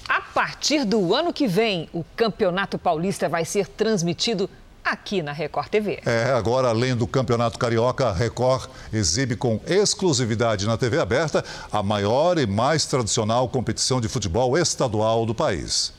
A 0.09 0.21
partir 0.21 0.85
do 0.85 1.13
ano 1.13 1.33
que 1.33 1.49
vem, 1.49 1.89
o 1.93 2.05
Campeonato 2.15 2.79
Paulista 2.79 3.29
vai 3.29 3.45
ser 3.45 3.67
transmitido 3.67 4.49
aqui 4.85 5.21
na 5.21 5.33
Record 5.33 5.69
TV. 5.71 6.01
É, 6.07 6.27
agora 6.27 6.69
além 6.69 6.95
do 6.95 7.05
Campeonato 7.09 7.59
Carioca, 7.59 8.11
a 8.11 8.13
Record 8.13 8.71
exibe 8.93 9.35
com 9.35 9.61
exclusividade 9.67 10.67
na 10.69 10.77
TV 10.77 11.01
aberta 11.01 11.45
a 11.73 11.83
maior 11.83 12.39
e 12.39 12.47
mais 12.47 12.87
tradicional 12.87 13.49
competição 13.49 14.01
de 14.01 14.09
futebol 14.09 14.57
estadual 14.57 15.27
do 15.27 15.35
país. 15.35 15.93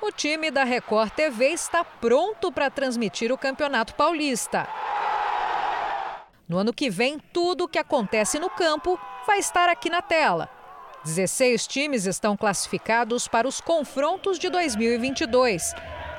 O 0.00 0.10
time 0.10 0.50
da 0.50 0.64
Record 0.64 1.10
TV 1.10 1.48
está 1.48 1.84
pronto 1.84 2.50
para 2.50 2.70
transmitir 2.70 3.30
o 3.30 3.36
Campeonato 3.36 3.94
Paulista. 3.94 4.66
No 6.52 6.58
ano 6.58 6.70
que 6.70 6.90
vem, 6.90 7.18
tudo 7.32 7.64
o 7.64 7.68
que 7.68 7.78
acontece 7.78 8.38
no 8.38 8.50
campo 8.50 9.00
vai 9.26 9.38
estar 9.38 9.70
aqui 9.70 9.88
na 9.88 10.02
tela. 10.02 10.50
16 11.02 11.66
times 11.66 12.04
estão 12.04 12.36
classificados 12.36 13.26
para 13.26 13.48
os 13.48 13.58
confrontos 13.58 14.38
de 14.38 14.50
2022. 14.50 15.72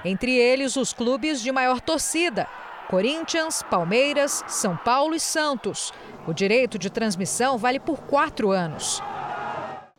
Entre 0.04 0.36
eles, 0.36 0.76
os 0.76 0.92
clubes 0.92 1.40
de 1.40 1.52
maior 1.52 1.80
torcida: 1.80 2.48
Corinthians, 2.90 3.62
Palmeiras, 3.62 4.44
São 4.48 4.76
Paulo 4.76 5.14
e 5.14 5.20
Santos. 5.20 5.94
O 6.26 6.34
direito 6.34 6.80
de 6.80 6.90
transmissão 6.90 7.56
vale 7.56 7.80
por 7.80 8.00
quatro 8.02 8.50
anos. 8.50 9.04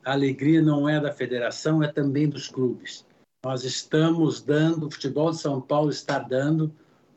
A 0.05 0.11
alegria 0.15 0.61
não 0.61 0.89
é 0.89 0.99
da 0.99 1.13
federação, 1.13 1.81
é 1.81 1.87
também 1.87 2.29
dos 2.29 2.49
clubes. 2.49 3.07
Nós 3.45 3.63
estamos 3.63 4.43
dando, 4.43 4.89
o 4.89 4.91
futebol 4.91 5.31
de 5.31 5.39
São 5.39 5.61
Paulo 5.61 5.91
está 5.91 6.19
dando 6.19 6.75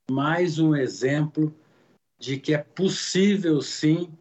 mais 0.07 0.59
um 0.59 0.75
exemplo 0.75 1.51
de 2.19 2.37
que 2.37 2.53
é 2.53 2.57
possível 2.57 3.61
sim 3.61 4.11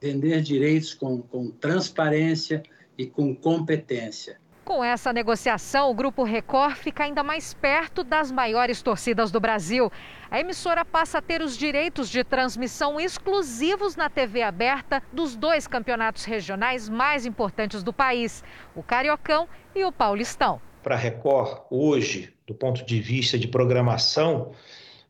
vender 0.00 0.42
direitos 0.42 0.94
com, 0.94 1.22
com 1.22 1.50
transparência 1.50 2.62
e 2.96 3.06
com 3.06 3.34
competência. 3.34 4.38
Com 4.64 4.82
essa 4.82 5.12
negociação, 5.12 5.90
o 5.90 5.94
Grupo 5.94 6.22
Record 6.22 6.76
fica 6.76 7.04
ainda 7.04 7.22
mais 7.22 7.52
perto 7.52 8.02
das 8.02 8.32
maiores 8.32 8.80
torcidas 8.80 9.30
do 9.30 9.38
Brasil. 9.38 9.92
A 10.30 10.40
emissora 10.40 10.86
passa 10.86 11.18
a 11.18 11.22
ter 11.22 11.42
os 11.42 11.54
direitos 11.54 12.08
de 12.08 12.24
transmissão 12.24 12.98
exclusivos 12.98 13.94
na 13.94 14.08
TV 14.08 14.40
aberta 14.40 15.02
dos 15.12 15.36
dois 15.36 15.66
campeonatos 15.66 16.24
regionais 16.24 16.88
mais 16.88 17.26
importantes 17.26 17.82
do 17.82 17.92
país, 17.92 18.42
o 18.74 18.82
Cariocão 18.82 19.46
e 19.74 19.84
o 19.84 19.92
Paulistão. 19.92 20.62
Para 20.82 20.94
a 20.94 20.98
Record, 20.98 21.60
hoje, 21.70 22.32
do 22.46 22.54
ponto 22.54 22.86
de 22.86 23.00
vista 23.00 23.38
de 23.38 23.48
programação, 23.48 24.52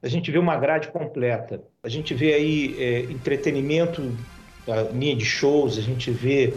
a 0.04 0.08
gente 0.08 0.30
vê 0.30 0.36
uma 0.36 0.56
grade 0.56 0.88
completa. 0.88 1.62
A 1.82 1.88
gente 1.88 2.12
vê 2.12 2.34
aí 2.34 2.76
é, 2.78 3.00
entretenimento 3.10 4.14
linha 4.92 5.16
de 5.16 5.24
shows, 5.24 5.78
a 5.78 5.80
gente 5.80 6.10
vê 6.10 6.52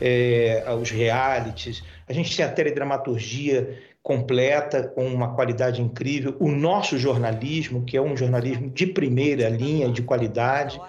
é, 0.00 0.64
os 0.80 0.90
realities, 0.90 1.82
a 2.08 2.12
gente 2.12 2.36
tem 2.36 2.44
a 2.44 2.48
teledramaturgia 2.48 3.78
completa, 4.02 4.82
com 4.82 5.06
uma 5.06 5.34
qualidade 5.34 5.80
incrível, 5.80 6.36
o 6.40 6.50
nosso 6.50 6.98
jornalismo, 6.98 7.84
que 7.84 7.96
é 7.96 8.02
um 8.02 8.16
jornalismo 8.16 8.68
de 8.68 8.86
primeira 8.86 9.48
linha, 9.48 9.88
de 9.88 10.02
qualidade, 10.02 10.80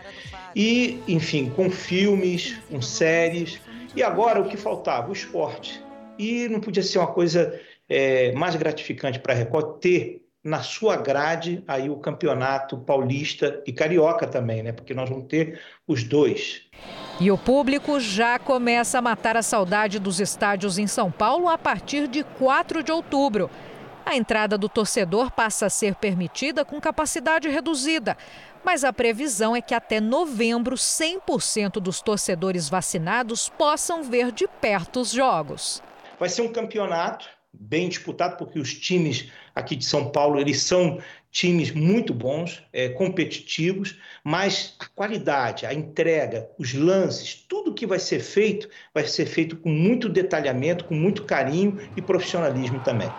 e, 0.55 0.99
enfim, 1.07 1.51
com 1.55 1.69
filmes, 1.69 2.57
com 2.71 2.81
séries, 2.81 3.59
e 3.95 4.01
agora 4.01 4.41
o 4.41 4.47
que 4.47 4.57
faltava? 4.57 5.09
O 5.09 5.13
esporte. 5.13 5.83
E 6.17 6.47
não 6.47 6.59
podia 6.59 6.81
ser 6.81 6.97
uma 6.97 7.07
coisa 7.07 7.59
é, 7.87 8.31
mais 8.31 8.55
gratificante 8.55 9.19
para 9.19 9.33
a 9.33 9.35
Record 9.35 9.79
ter 9.79 10.28
na 10.43 10.61
sua 10.63 10.95
grade 10.95 11.63
aí 11.67 11.89
o 11.89 11.97
campeonato 11.97 12.77
paulista 12.77 13.61
e 13.65 13.73
carioca 13.73 14.25
também, 14.25 14.63
né? 14.63 14.71
Porque 14.71 14.93
nós 14.93 15.09
vamos 15.09 15.27
ter 15.27 15.59
os 15.87 16.03
dois. 16.03 16.61
E 17.19 17.29
o 17.29 17.37
público 17.37 17.99
já 17.99 18.39
começa 18.39 18.97
a 18.97 19.01
matar 19.01 19.35
a 19.35 19.43
saudade 19.43 19.99
dos 19.99 20.19
estádios 20.19 20.77
em 20.77 20.87
São 20.87 21.11
Paulo 21.11 21.49
a 21.49 21.57
partir 21.57 22.07
de 22.07 22.23
4 22.23 22.81
de 22.81 22.91
outubro. 22.91 23.49
A 24.05 24.15
entrada 24.15 24.57
do 24.57 24.69
torcedor 24.69 25.29
passa 25.29 25.65
a 25.65 25.69
ser 25.69 25.95
permitida 25.95 26.63
com 26.63 26.79
capacidade 26.79 27.49
reduzida, 27.49 28.17
mas 28.63 28.83
a 28.83 28.93
previsão 28.93 29.55
é 29.55 29.61
que 29.61 29.75
até 29.75 29.99
novembro 29.99 30.75
100% 30.75 31.73
dos 31.73 32.01
torcedores 32.01 32.69
vacinados 32.69 33.49
possam 33.49 34.01
ver 34.01 34.31
de 34.31 34.47
perto 34.47 35.01
os 35.01 35.11
jogos. 35.11 35.83
Vai 36.17 36.29
ser 36.29 36.41
um 36.41 36.51
campeonato 36.51 37.27
bem 37.53 37.89
disputado, 37.89 38.37
porque 38.37 38.59
os 38.59 38.73
times 38.73 39.31
aqui 39.55 39.75
de 39.75 39.85
São 39.85 40.09
Paulo 40.11 40.39
eles 40.39 40.61
são 40.61 40.99
times 41.31 41.71
muito 41.71 42.13
bons, 42.13 42.63
é, 42.73 42.89
competitivos, 42.89 43.99
mas 44.23 44.75
a 44.79 44.85
qualidade, 44.87 45.65
a 45.65 45.73
entrega, 45.73 46.49
os 46.57 46.73
lances, 46.73 47.35
tudo 47.47 47.73
que 47.73 47.85
vai 47.85 47.99
ser 47.99 48.19
feito, 48.19 48.67
vai 48.93 49.05
ser 49.05 49.25
feito 49.25 49.55
com 49.55 49.69
muito 49.69 50.09
detalhamento, 50.09 50.85
com 50.85 50.95
muito 50.95 51.23
carinho 51.23 51.79
e 51.95 52.01
profissionalismo 52.01 52.79
também. 52.79 53.11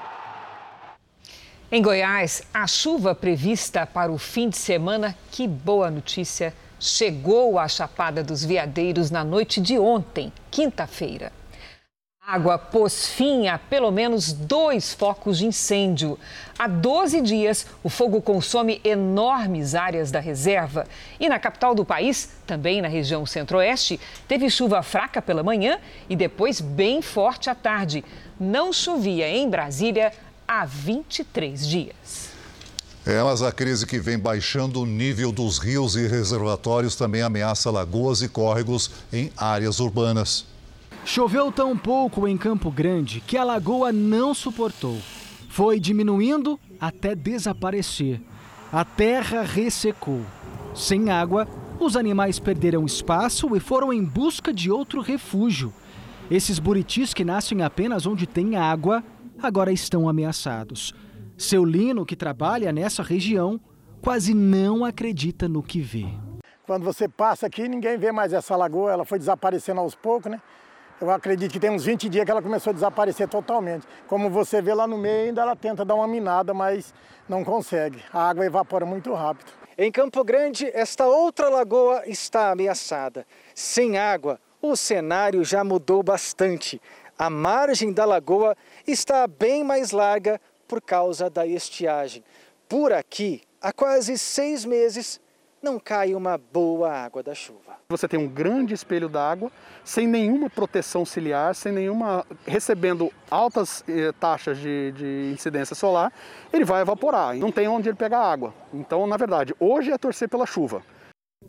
Em 1.72 1.81
Goiás, 1.81 2.43
a 2.53 2.66
chuva 2.66 3.14
prevista 3.14 3.87
para 3.87 4.11
o 4.11 4.18
fim 4.18 4.49
de 4.49 4.57
semana, 4.57 5.16
que 5.31 5.47
boa 5.47 5.89
notícia, 5.89 6.53
chegou 6.81 7.61
à 7.61 7.68
Chapada 7.68 8.24
dos 8.24 8.45
Veadeiros 8.45 9.09
na 9.09 9.22
noite 9.22 9.61
de 9.61 9.78
ontem, 9.78 10.33
quinta-feira. 10.51 11.31
Água 12.31 12.57
pôs 12.57 13.09
fim 13.09 13.49
a 13.49 13.59
pelo 13.59 13.91
menos 13.91 14.33
dois 14.33 14.95
focos 14.95 15.39
de 15.39 15.47
incêndio. 15.47 16.16
Há 16.57 16.68
12 16.68 17.21
dias, 17.23 17.66
o 17.83 17.89
fogo 17.89 18.23
consome 18.23 18.81
enormes 18.85 19.75
áreas 19.75 20.12
da 20.12 20.21
reserva. 20.21 20.87
E 21.18 21.29
na 21.29 21.41
capital 21.41 21.75
do 21.75 21.85
país, 21.85 22.29
também 22.47 22.81
na 22.81 22.87
região 22.87 23.27
centro-oeste, 23.27 23.99
teve 24.29 24.49
chuva 24.49 24.81
fraca 24.81 25.21
pela 25.21 25.43
manhã 25.43 25.81
e 26.09 26.14
depois 26.14 26.61
bem 26.61 27.03
forte 27.03 27.51
à 27.51 27.55
tarde. 27.55 28.05
Não 28.39 28.73
chovia 28.73 29.29
em 29.29 29.51
Brasília 29.51 30.12
há 30.47 30.64
23 30.64 31.66
dias. 31.66 32.31
Mas 33.05 33.43
a 33.43 33.51
crise 33.51 33.85
que 33.85 33.99
vem 33.99 34.16
baixando 34.16 34.83
o 34.83 34.87
nível 34.87 35.33
dos 35.33 35.59
rios 35.59 35.97
e 35.97 36.07
reservatórios 36.07 36.95
também 36.95 37.23
ameaça 37.23 37.73
lagoas 37.73 38.23
e 38.23 38.29
córregos 38.29 38.89
em 39.12 39.33
áreas 39.37 39.81
urbanas. 39.81 40.47
Choveu 41.05 41.51
tão 41.51 41.76
pouco 41.76 42.28
em 42.28 42.36
Campo 42.36 42.70
Grande 42.70 43.20
que 43.20 43.36
a 43.36 43.44
lagoa 43.44 43.92
não 43.92 44.34
suportou. 44.34 44.96
Foi 45.48 45.80
diminuindo 45.80 46.59
até 46.80 47.14
desaparecer. 47.14 48.20
A 48.72 48.84
terra 48.84 49.42
ressecou. 49.42 50.20
Sem 50.74 51.11
água, 51.11 51.48
os 51.80 51.96
animais 51.96 52.38
perderam 52.38 52.86
espaço 52.86 53.57
e 53.57 53.61
foram 53.61 53.92
em 53.92 54.05
busca 54.05 54.53
de 54.53 54.70
outro 54.70 55.01
refúgio. 55.01 55.72
Esses 56.30 56.61
buritis 56.61 57.12
que 57.12 57.24
nascem 57.24 57.62
apenas 57.62 58.07
onde 58.07 58.26
tem 58.26 58.55
água, 58.55 59.03
agora 59.42 59.72
estão 59.72 60.09
ameaçados. 60.09 60.94
Seu 61.36 61.64
Lino, 61.64 62.07
que 62.07 62.14
trabalha 62.14 62.70
nessa 62.70 63.03
região, 63.03 63.59
quase 64.01 64.32
não 64.32 64.84
acredita 64.84 65.48
no 65.48 65.62
que 65.62 65.80
vê. 65.80 66.07
Quando 66.64 66.84
você 66.84 67.09
passa 67.09 67.48
aqui, 67.48 67.66
ninguém 67.66 67.98
vê 67.98 68.12
mais 68.12 68.32
essa 68.32 68.55
lagoa, 68.55 68.92
ela 68.92 69.05
foi 69.05 69.18
desaparecendo 69.18 69.80
aos 69.80 69.96
poucos, 69.96 70.30
né? 70.30 70.40
Eu 71.01 71.11
acredito 71.11 71.51
que 71.51 71.59
tem 71.59 71.70
uns 71.70 71.84
20 71.84 72.11
dias 72.11 72.26
que 72.26 72.30
ela 72.30 72.42
começou 72.42 72.72
a 72.72 72.74
desaparecer 72.74 73.26
totalmente. 73.26 73.86
Como 74.07 74.28
você 74.28 74.61
vê 74.61 74.74
lá 74.74 74.86
no 74.86 74.98
meio, 74.98 75.28
ainda 75.28 75.40
ela 75.40 75.57
tenta 75.57 75.82
dar 75.82 75.94
uma 75.94 76.07
minada, 76.07 76.53
mas 76.53 76.92
não 77.26 77.42
consegue. 77.42 78.03
A 78.12 78.28
água 78.28 78.44
evapora 78.44 78.84
muito 78.84 79.14
rápido. 79.14 79.51
Em 79.78 79.90
Campo 79.90 80.22
Grande, 80.22 80.70
esta 80.74 81.07
outra 81.07 81.48
lagoa 81.48 82.03
está 82.07 82.51
ameaçada. 82.51 83.26
Sem 83.55 83.96
água, 83.96 84.38
o 84.61 84.76
cenário 84.76 85.42
já 85.42 85.64
mudou 85.64 86.03
bastante. 86.03 86.78
A 87.18 87.30
margem 87.30 87.94
da 87.94 88.05
lagoa 88.05 88.55
está 88.86 89.26
bem 89.26 89.64
mais 89.64 89.92
larga 89.92 90.38
por 90.68 90.82
causa 90.82 91.30
da 91.30 91.46
estiagem. 91.46 92.22
Por 92.68 92.92
aqui, 92.92 93.40
há 93.59 93.72
quase 93.72 94.18
seis 94.18 94.66
meses, 94.66 95.18
não 95.62 95.78
cai 95.78 96.14
uma 96.14 96.38
boa 96.38 96.90
água 96.90 97.22
da 97.22 97.34
chuva. 97.34 97.78
Você 97.88 98.08
tem 98.08 98.18
um 98.18 98.28
grande 98.28 98.72
espelho 98.72 99.08
d'água, 99.08 99.50
sem 99.84 100.06
nenhuma 100.06 100.48
proteção 100.48 101.04
ciliar, 101.04 101.54
sem 101.54 101.72
nenhuma. 101.72 102.24
recebendo 102.46 103.12
altas 103.30 103.84
eh, 103.88 104.12
taxas 104.18 104.58
de, 104.58 104.92
de 104.92 105.30
incidência 105.32 105.74
solar, 105.74 106.12
ele 106.52 106.64
vai 106.64 106.82
evaporar. 106.82 107.36
Não 107.36 107.52
tem 107.52 107.68
onde 107.68 107.88
ele 107.88 107.96
pegar 107.96 108.20
água. 108.20 108.54
Então, 108.72 109.06
na 109.06 109.16
verdade, 109.16 109.54
hoje 109.58 109.90
é 109.90 109.98
torcer 109.98 110.28
pela 110.28 110.46
chuva. 110.46 110.82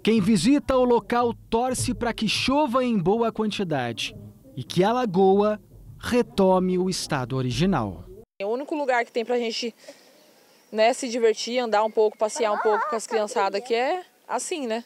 Quem 0.04 0.20
visita 0.20 0.76
o 0.76 0.84
local 0.84 1.34
torce 1.50 1.94
para 1.94 2.14
que 2.14 2.28
chova 2.28 2.84
em 2.84 2.98
boa 2.98 3.32
quantidade 3.32 4.16
e 4.56 4.64
que 4.64 4.84
a 4.84 4.92
lagoa 4.92 5.60
retome 6.00 6.78
o 6.78 6.90
estado 6.90 7.36
original. 7.36 8.06
É 8.42 8.46
o 8.46 8.50
único 8.50 8.74
lugar 8.74 9.06
que 9.06 9.12
tem 9.12 9.24
para 9.24 9.36
a 9.36 9.38
gente 9.40 9.76
né, 10.72 10.94
se 10.94 11.10
divertir, 11.10 11.60
andar 11.60 11.84
um 11.84 11.92
pouco, 11.92 12.18
passear 12.18 12.52
um 12.52 12.58
pouco 12.58 12.90
com 12.90 12.96
as 12.96 13.06
criançadas 13.06 13.62
aqui 13.62 13.76
é 13.76 14.04
assim, 14.28 14.66
né? 14.66 14.84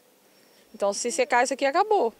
Então, 0.74 0.92
se 0.92 1.12
secar 1.12 1.44
isso 1.44 1.54
aqui, 1.54 1.66
acabou. 1.66 2.14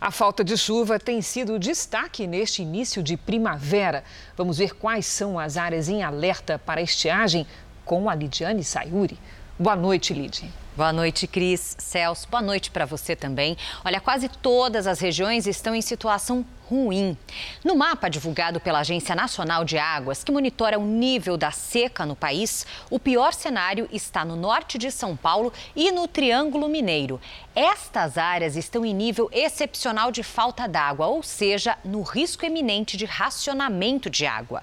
A 0.00 0.10
falta 0.10 0.42
de 0.42 0.56
chuva 0.56 0.98
tem 0.98 1.20
sido 1.20 1.58
destaque 1.58 2.26
neste 2.26 2.62
início 2.62 3.02
de 3.02 3.16
primavera. 3.16 4.02
Vamos 4.36 4.58
ver 4.58 4.74
quais 4.74 5.06
são 5.06 5.38
as 5.38 5.56
áreas 5.56 5.88
em 5.88 6.02
alerta 6.02 6.58
para 6.58 6.80
estiagem 6.80 7.46
com 7.84 8.08
a 8.08 8.14
Lidiane 8.14 8.64
Sayuri. 8.64 9.18
Boa 9.58 9.76
noite, 9.76 10.14
Lidiane. 10.14 10.52
Boa 10.76 10.92
noite, 10.92 11.26
Cris. 11.26 11.74
Celso, 11.80 12.28
boa 12.30 12.40
noite 12.40 12.70
para 12.70 12.86
você 12.86 13.16
também. 13.16 13.56
Olha, 13.84 14.00
quase 14.00 14.28
todas 14.28 14.86
as 14.86 15.00
regiões 15.00 15.48
estão 15.48 15.74
em 15.74 15.82
situação 15.82 16.46
ruim. 16.70 17.18
No 17.64 17.74
mapa 17.74 18.08
divulgado 18.08 18.60
pela 18.60 18.78
Agência 18.78 19.12
Nacional 19.16 19.64
de 19.64 19.76
Águas, 19.76 20.22
que 20.22 20.30
monitora 20.30 20.78
o 20.78 20.86
nível 20.86 21.36
da 21.36 21.50
seca 21.50 22.06
no 22.06 22.14
país, 22.14 22.64
o 22.88 23.00
pior 23.00 23.34
cenário 23.34 23.88
está 23.90 24.24
no 24.24 24.36
norte 24.36 24.78
de 24.78 24.92
São 24.92 25.16
Paulo 25.16 25.52
e 25.74 25.90
no 25.90 26.06
Triângulo 26.06 26.68
Mineiro. 26.68 27.20
Estas 27.56 28.16
áreas 28.16 28.54
estão 28.54 28.84
em 28.84 28.94
nível 28.94 29.28
excepcional 29.32 30.12
de 30.12 30.22
falta 30.22 30.68
d'água, 30.68 31.08
ou 31.08 31.20
seja, 31.24 31.76
no 31.84 32.02
risco 32.02 32.46
eminente 32.46 32.96
de 32.96 33.04
racionamento 33.04 34.08
de 34.08 34.24
água. 34.24 34.62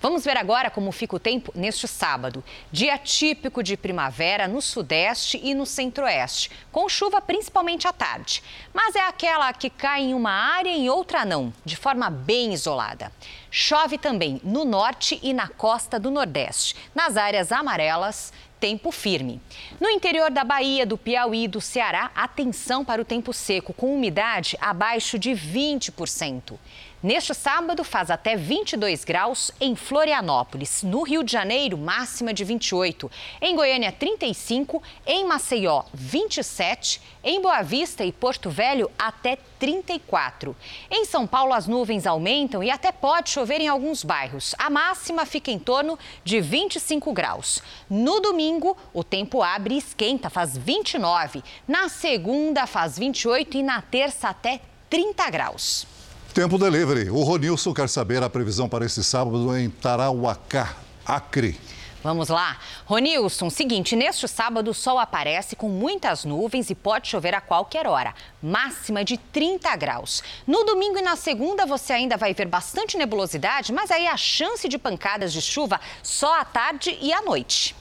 Vamos 0.00 0.24
ver 0.24 0.36
agora 0.36 0.70
como 0.70 0.92
fica 0.92 1.16
o 1.16 1.18
tempo 1.18 1.50
neste 1.56 1.88
sábado. 1.88 2.44
Dia 2.70 2.96
típico 2.96 3.64
de 3.64 3.76
primavera 3.76 4.46
no 4.46 4.62
sudeste 4.62 5.40
e 5.50 5.54
no 5.54 5.64
centro-oeste, 5.64 6.50
com 6.70 6.88
chuva 6.88 7.20
principalmente 7.20 7.88
à 7.88 7.92
tarde. 7.92 8.42
Mas 8.72 8.94
é 8.94 9.00
aquela 9.00 9.52
que 9.52 9.70
cai 9.70 10.02
em 10.02 10.14
uma 10.14 10.30
área 10.30 10.70
e 10.70 10.80
em 10.80 10.90
outra 10.90 11.24
não, 11.24 11.52
de 11.64 11.76
forma 11.76 12.10
bem 12.10 12.52
isolada. 12.52 13.10
Chove 13.50 13.96
também 13.96 14.40
no 14.44 14.64
norte 14.64 15.18
e 15.22 15.32
na 15.32 15.48
costa 15.48 15.98
do 15.98 16.10
nordeste. 16.10 16.76
Nas 16.94 17.16
áreas 17.16 17.50
amarelas, 17.50 18.32
tempo 18.58 18.90
firme. 18.90 19.40
No 19.80 19.88
interior 19.88 20.30
da 20.30 20.44
Bahia, 20.44 20.84
do 20.84 20.98
Piauí 20.98 21.44
e 21.44 21.48
do 21.48 21.60
Ceará, 21.60 22.10
atenção 22.14 22.84
para 22.84 23.00
o 23.00 23.04
tempo 23.04 23.32
seco, 23.32 23.72
com 23.72 23.94
umidade 23.94 24.56
abaixo 24.60 25.18
de 25.18 25.30
20%. 25.30 26.58
Neste 27.00 27.32
sábado, 27.32 27.84
faz 27.84 28.10
até 28.10 28.34
22 28.34 29.04
graus 29.04 29.52
em 29.60 29.76
Florianópolis. 29.76 30.82
No 30.82 31.04
Rio 31.04 31.22
de 31.22 31.30
Janeiro, 31.30 31.78
máxima 31.78 32.34
de 32.34 32.42
28. 32.42 33.08
Em 33.40 33.54
Goiânia, 33.54 33.92
35. 33.92 34.82
Em 35.06 35.24
Maceió, 35.24 35.84
27. 35.94 37.00
Em 37.22 37.40
Boa 37.40 37.62
Vista 37.62 38.04
e 38.04 38.10
Porto 38.10 38.50
Velho, 38.50 38.90
até 38.98 39.38
34. 39.60 40.56
Em 40.90 41.04
São 41.04 41.24
Paulo, 41.24 41.54
as 41.54 41.68
nuvens 41.68 42.04
aumentam 42.04 42.64
e 42.64 42.70
até 42.70 42.90
pode 42.90 43.30
chover 43.30 43.60
em 43.60 43.68
alguns 43.68 44.02
bairros. 44.02 44.52
A 44.58 44.68
máxima 44.68 45.24
fica 45.24 45.52
em 45.52 45.58
torno 45.60 45.96
de 46.24 46.40
25 46.40 47.12
graus. 47.12 47.62
No 47.88 48.18
domingo, 48.18 48.76
o 48.92 49.04
tempo 49.04 49.40
abre 49.40 49.76
e 49.76 49.78
esquenta, 49.78 50.28
faz 50.28 50.58
29. 50.58 51.44
Na 51.68 51.88
segunda, 51.88 52.66
faz 52.66 52.98
28 52.98 53.58
e 53.58 53.62
na 53.62 53.80
terça, 53.80 54.28
até 54.30 54.60
30 54.90 55.30
graus. 55.30 55.97
Tempo 56.34 56.58
delivery. 56.58 57.10
O 57.10 57.22
Ronilson 57.22 57.74
quer 57.74 57.88
saber 57.88 58.22
a 58.22 58.30
previsão 58.30 58.68
para 58.68 58.84
esse 58.84 59.02
sábado 59.02 59.56
em 59.56 59.68
Tarauacá, 59.70 60.76
Acre. 61.04 61.58
Vamos 62.02 62.28
lá. 62.28 62.58
Ronilson, 62.86 63.50
seguinte, 63.50 63.96
neste 63.96 64.28
sábado 64.28 64.70
o 64.70 64.74
sol 64.74 65.00
aparece 65.00 65.56
com 65.56 65.68
muitas 65.68 66.24
nuvens 66.24 66.70
e 66.70 66.74
pode 66.74 67.08
chover 67.08 67.34
a 67.34 67.40
qualquer 67.40 67.88
hora. 67.88 68.14
Máxima 68.40 69.04
de 69.04 69.18
30 69.18 69.74
graus. 69.74 70.22
No 70.46 70.64
domingo 70.64 70.98
e 70.98 71.02
na 71.02 71.16
segunda 71.16 71.66
você 71.66 71.92
ainda 71.92 72.16
vai 72.16 72.32
ver 72.32 72.46
bastante 72.46 72.96
nebulosidade, 72.96 73.72
mas 73.72 73.90
aí 73.90 74.06
a 74.06 74.16
chance 74.16 74.68
de 74.68 74.78
pancadas 74.78 75.32
de 75.32 75.42
chuva 75.42 75.80
só 76.02 76.40
à 76.40 76.44
tarde 76.44 76.96
e 77.00 77.12
à 77.12 77.20
noite. 77.20 77.74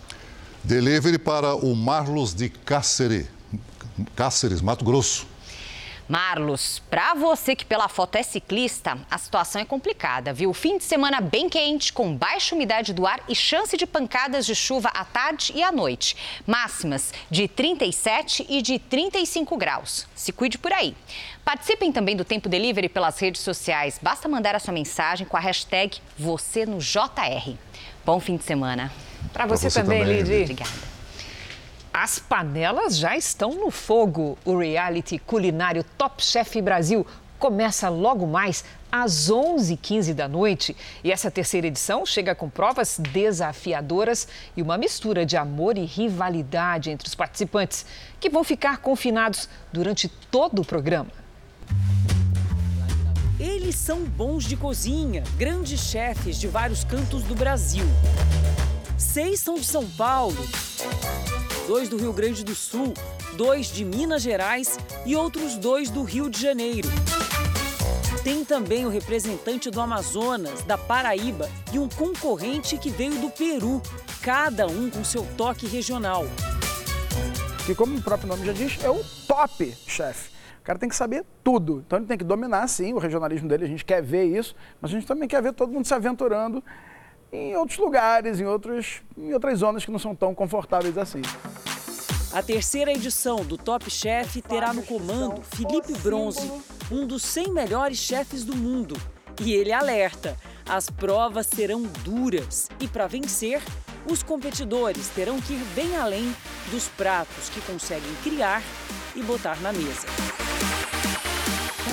Delivery 0.64 1.20
para 1.20 1.56
o 1.56 1.76
Marlos 1.76 2.34
de 2.34 2.50
Cáceres, 2.50 3.28
Cáceres, 4.16 4.62
Mato 4.62 4.84
Grosso. 4.84 5.28
Marlos, 6.08 6.82
para 6.90 7.14
você 7.14 7.54
que 7.54 7.66
pela 7.66 7.90
foto 7.90 8.16
é 8.16 8.24
ciclista, 8.24 8.98
a 9.12 9.18
situação 9.18 9.62
é 9.62 9.66
complicada, 9.66 10.32
viu? 10.32 10.54
Fim 10.54 10.78
de 10.78 10.86
semana 10.86 11.20
bem 11.20 11.50
quente, 11.50 11.92
com 11.92 12.16
baixa 12.16 12.56
umidade 12.56 12.94
do 12.94 13.06
ar 13.06 13.20
e 13.28 13.36
chance 13.36 13.76
de 13.76 13.86
pancadas 13.86 14.46
de 14.46 14.56
chuva 14.56 14.88
à 14.90 15.04
tarde 15.04 15.52
e 15.54 15.62
à 15.62 15.72
noite. 15.72 16.16
Máximas 16.46 17.14
de 17.30 17.48
37 17.48 18.46
e 18.48 18.62
de 18.62 18.80
35 18.80 19.58
graus. 19.58 20.08
Se 20.16 20.32
cuide 20.32 20.58
por 20.58 20.72
aí. 20.72 20.96
Participem 21.44 21.92
também 21.92 22.16
do 22.16 22.24
Tempo 22.24 22.48
Delivery 22.48 22.88
pelas 22.88 23.20
redes 23.20 23.42
sociais. 23.42 24.00
Basta 24.02 24.30
mandar 24.30 24.56
a 24.56 24.60
sua 24.60 24.74
mensagem 24.74 25.28
com 25.28 25.36
a 25.36 25.42
hashtag 25.42 25.98
você 26.18 26.66
no 26.66 26.78
JR. 26.80 27.54
Bom 28.06 28.20
fim 28.22 28.38
de 28.38 28.46
semana. 28.46 28.92
Para 29.34 29.46
você, 29.46 29.70
você, 29.70 29.82
também, 29.82 30.00
também 30.00 30.22
Lidy. 30.22 30.44
Obrigada. 30.44 30.97
As 32.00 32.20
panelas 32.20 32.96
já 32.96 33.18
estão 33.18 33.56
no 33.56 33.72
fogo. 33.72 34.38
O 34.46 34.60
reality 34.60 35.18
culinário 35.18 35.84
Top 35.98 36.24
Chef 36.24 36.62
Brasil 36.62 37.04
começa 37.40 37.90
logo 37.90 38.28
mais 38.28 38.64
às 38.92 39.32
11h15 39.32 40.14
da 40.14 40.28
noite. 40.28 40.78
E 41.04 41.12
essa 41.12 41.32
terceira 41.32 41.66
edição 41.66 42.06
chega 42.06 42.36
com 42.36 42.52
provas 42.52 43.00
desafiadoras 43.00 44.28
e 44.56 44.62
uma 44.62 44.78
mistura 44.78 45.26
de 45.26 45.36
amor 45.36 45.76
e 45.76 45.86
rivalidade 45.86 46.92
entre 46.92 47.08
os 47.08 47.16
participantes, 47.16 47.84
que 48.20 48.30
vão 48.30 48.44
ficar 48.44 48.78
confinados 48.78 49.50
durante 49.74 50.08
todo 50.08 50.62
o 50.62 50.66
programa. 50.66 51.10
Eles 53.40 53.74
são 53.74 54.02
bons 54.02 54.44
de 54.44 54.56
cozinha, 54.56 55.24
grandes 55.36 55.80
chefes 55.80 56.40
de 56.40 56.48
vários 56.48 56.84
cantos 56.84 57.24
do 57.24 57.34
Brasil. 57.34 57.86
Seis 59.00 59.40
são 59.40 59.56
de 59.56 59.66
São 59.66 59.90
Paulo 59.90 60.38
dois 61.68 61.90
do 61.90 61.98
Rio 61.98 62.14
Grande 62.14 62.46
do 62.46 62.56
Sul, 62.56 62.94
dois 63.36 63.68
de 63.68 63.84
Minas 63.84 64.22
Gerais 64.22 64.80
e 65.06 65.18
outros 65.18 65.58
dois 65.58 65.90
do 65.90 66.02
Rio 66.02 66.30
de 66.30 66.42
Janeiro. 66.42 66.88
Tem 68.24 68.46
também 68.46 68.86
o 68.86 68.90
representante 68.90 69.70
do 69.70 69.82
Amazonas, 69.82 70.64
da 70.64 70.78
Paraíba 70.78 71.50
e 71.74 71.78
um 71.78 71.90
concorrente 71.90 72.78
que 72.78 72.90
veio 72.90 73.20
do 73.20 73.30
Peru, 73.30 73.82
cada 74.22 74.66
um 74.66 74.90
com 74.90 75.04
seu 75.04 75.28
toque 75.36 75.68
regional. 75.68 76.26
Que, 77.66 77.76
como 77.76 77.98
o 77.98 78.02
próprio 78.02 78.30
nome 78.30 78.46
já 78.46 78.54
diz, 78.54 78.82
é 78.82 78.90
o 78.90 79.04
top 79.28 79.76
chefe. 79.86 80.30
O 80.62 80.64
cara 80.64 80.80
tem 80.80 80.88
que 80.88 80.96
saber 80.96 81.26
tudo. 81.44 81.84
Então 81.86 82.00
ele 82.00 82.08
tem 82.08 82.18
que 82.18 82.24
dominar, 82.24 82.66
sim, 82.70 82.94
o 82.94 82.98
regionalismo 82.98 83.48
dele. 83.48 83.66
A 83.66 83.68
gente 83.68 83.84
quer 83.84 84.02
ver 84.02 84.24
isso, 84.24 84.56
mas 84.82 84.90
a 84.90 84.94
gente 84.94 85.06
também 85.06 85.28
quer 85.28 85.42
ver 85.42 85.52
todo 85.52 85.72
mundo 85.72 85.86
se 85.86 85.94
aventurando 85.94 86.64
em 87.32 87.56
outros 87.56 87.78
lugares, 87.78 88.40
em, 88.40 88.46
outros, 88.46 89.02
em 89.18 89.34
outras 89.34 89.60
zonas 89.60 89.86
que 89.86 89.92
não 89.92 90.00
são 90.00 90.16
tão 90.16 90.34
confortáveis 90.34 90.98
assim. 90.98 91.22
A 92.34 92.42
terceira 92.42 92.92
edição 92.92 93.38
do 93.38 93.58
Top 93.58 93.90
Chef 93.90 94.42
terá 94.42 94.74
no 94.74 94.84
comando 94.84 95.42
Felipe 95.42 95.94
Bronze, 96.00 96.52
um 96.92 97.08
dos 97.08 97.24
100 97.24 97.52
melhores 97.52 97.98
chefes 97.98 98.44
do 98.44 98.56
mundo. 98.56 98.96
E 99.42 99.54
ele 99.54 99.72
alerta: 99.72 100.38
as 100.68 100.90
provas 100.90 101.48
serão 101.48 101.84
duras 102.04 102.70
e, 102.80 102.88
para 102.88 103.08
vencer, 103.08 103.62
os 104.10 104.24
competidores 104.24 105.10
terão 105.10 105.40
que 105.40 105.54
ir 105.54 105.64
bem 105.74 105.96
além 105.96 106.36
dos 106.70 106.88
pratos 106.90 107.50
que 107.50 107.62
conseguem 107.62 108.14
criar 108.24 108.62
e 109.16 109.22
botar 109.24 109.60
na 109.62 109.72
mesa 109.72 110.06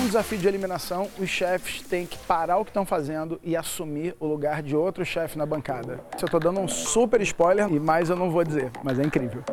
um 0.05 0.07
desafio 0.07 0.37
de 0.37 0.47
eliminação, 0.47 1.09
os 1.17 1.27
chefes 1.27 1.81
têm 1.81 2.05
que 2.05 2.15
parar 2.15 2.59
o 2.59 2.63
que 2.63 2.69
estão 2.69 2.85
fazendo 2.85 3.39
e 3.43 3.57
assumir 3.57 4.15
o 4.19 4.27
lugar 4.27 4.61
de 4.61 4.75
outro 4.75 5.03
chefe 5.03 5.35
na 5.35 5.47
bancada. 5.47 5.99
Eu 6.19 6.25
estou 6.25 6.39
dando 6.39 6.59
um 6.59 6.67
super 6.67 7.19
spoiler 7.21 7.67
e 7.71 7.79
mais 7.79 8.07
eu 8.07 8.15
não 8.15 8.29
vou 8.29 8.43
dizer, 8.43 8.71
mas 8.83 8.99
é 8.99 9.03
incrível. 9.03 9.43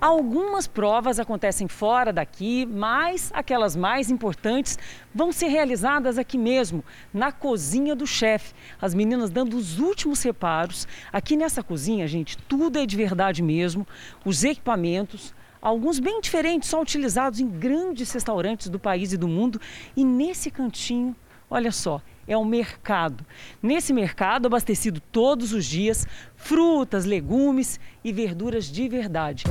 Algumas 0.00 0.68
provas 0.68 1.18
acontecem 1.18 1.66
fora 1.66 2.12
daqui, 2.12 2.64
mas 2.66 3.32
aquelas 3.34 3.74
mais 3.74 4.10
importantes 4.10 4.78
vão 5.12 5.32
ser 5.32 5.48
realizadas 5.48 6.18
aqui 6.18 6.38
mesmo, 6.38 6.84
na 7.12 7.32
cozinha 7.32 7.96
do 7.96 8.06
chefe. 8.06 8.54
As 8.80 8.94
meninas 8.94 9.28
dando 9.28 9.56
os 9.56 9.80
últimos 9.80 10.22
reparos. 10.22 10.86
Aqui 11.12 11.36
nessa 11.36 11.64
cozinha, 11.64 12.06
gente, 12.06 12.38
tudo 12.38 12.78
é 12.78 12.86
de 12.86 12.96
verdade 12.96 13.42
mesmo. 13.42 13.84
Os 14.24 14.44
equipamentos, 14.44 15.34
alguns 15.64 15.98
bem 15.98 16.20
diferentes, 16.20 16.68
só 16.68 16.82
utilizados 16.82 17.40
em 17.40 17.48
grandes 17.48 18.12
restaurantes 18.12 18.68
do 18.68 18.78
país 18.78 19.14
e 19.14 19.16
do 19.16 19.26
mundo. 19.26 19.58
E 19.96 20.04
nesse 20.04 20.50
cantinho, 20.50 21.16
olha 21.50 21.72
só, 21.72 22.02
é 22.28 22.36
o 22.36 22.44
mercado. 22.44 23.24
Nesse 23.62 23.92
mercado, 23.94 24.46
abastecido 24.46 25.00
todos 25.00 25.54
os 25.54 25.64
dias, 25.64 26.06
frutas, 26.36 27.06
legumes 27.06 27.80
e 28.04 28.12
verduras 28.12 28.66
de 28.66 28.86
verdade. 28.88 29.44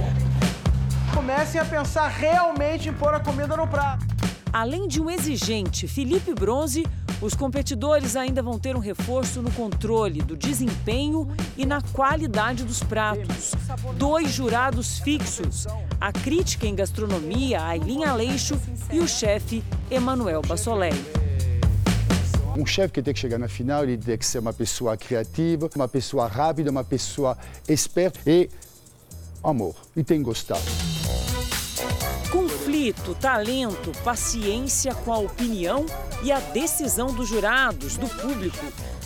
Comecem 1.14 1.60
a 1.60 1.66
pensar 1.66 2.08
realmente 2.08 2.90
em 2.90 2.94
pôr 2.94 3.14
a 3.14 3.20
comida 3.20 3.58
no 3.58 3.68
prato. 3.68 4.06
Além 4.54 4.88
de 4.88 5.02
um 5.02 5.10
exigente 5.10 5.88
Felipe 5.88 6.32
Bronze, 6.32 6.86
os 7.20 7.34
competidores 7.34 8.16
ainda 8.16 8.44
vão 8.44 8.60
ter 8.60 8.76
um 8.76 8.80
reforço 8.80 9.42
no 9.42 9.50
controle 9.50 10.22
do 10.22 10.38
desempenho 10.38 11.28
e 11.58 11.66
na 11.66 11.82
qualidade 11.82 12.64
dos 12.64 12.84
pratos. 12.84 13.54
Dois 13.98 14.30
jurados 14.32 15.00
fixos: 15.00 15.66
a 16.00 16.14
crítica 16.14 16.68
em 16.68 16.76
gastronomia, 16.76 17.64
Aileen 17.64 18.06
Aleixo, 18.06 18.54
e 18.92 19.00
o 19.00 19.08
chefe 19.08 19.64
Emanuel 19.90 20.44
Bassolet. 20.44 20.96
Um 22.56 22.64
chefe 22.64 22.94
que 22.94 23.02
tem 23.02 23.12
que 23.12 23.20
chegar 23.20 23.40
na 23.40 23.48
final, 23.48 23.84
ele 23.84 23.98
tem 23.98 24.16
que 24.16 24.26
ser 24.26 24.38
uma 24.38 24.54
pessoa 24.54 24.96
criativa, 24.96 25.68
uma 25.76 25.88
pessoa 25.88 26.28
rápida, 26.28 26.70
uma 26.70 26.84
pessoa 26.84 27.36
esperta 27.68 28.20
e 28.30 28.48
amor. 29.44 29.74
E 29.96 30.04
tem 30.04 30.22
gostado. 30.22 30.62
Conflito, 32.84 33.16
talento, 33.16 33.92
paciência 34.04 34.94
com 34.94 35.14
a 35.14 35.18
opinião 35.18 35.86
e 36.22 36.34
a 36.34 36.40
decisão 36.42 37.08
dos 37.08 37.30
jurados, 37.30 37.96
do 37.96 38.10
público. 38.10 38.58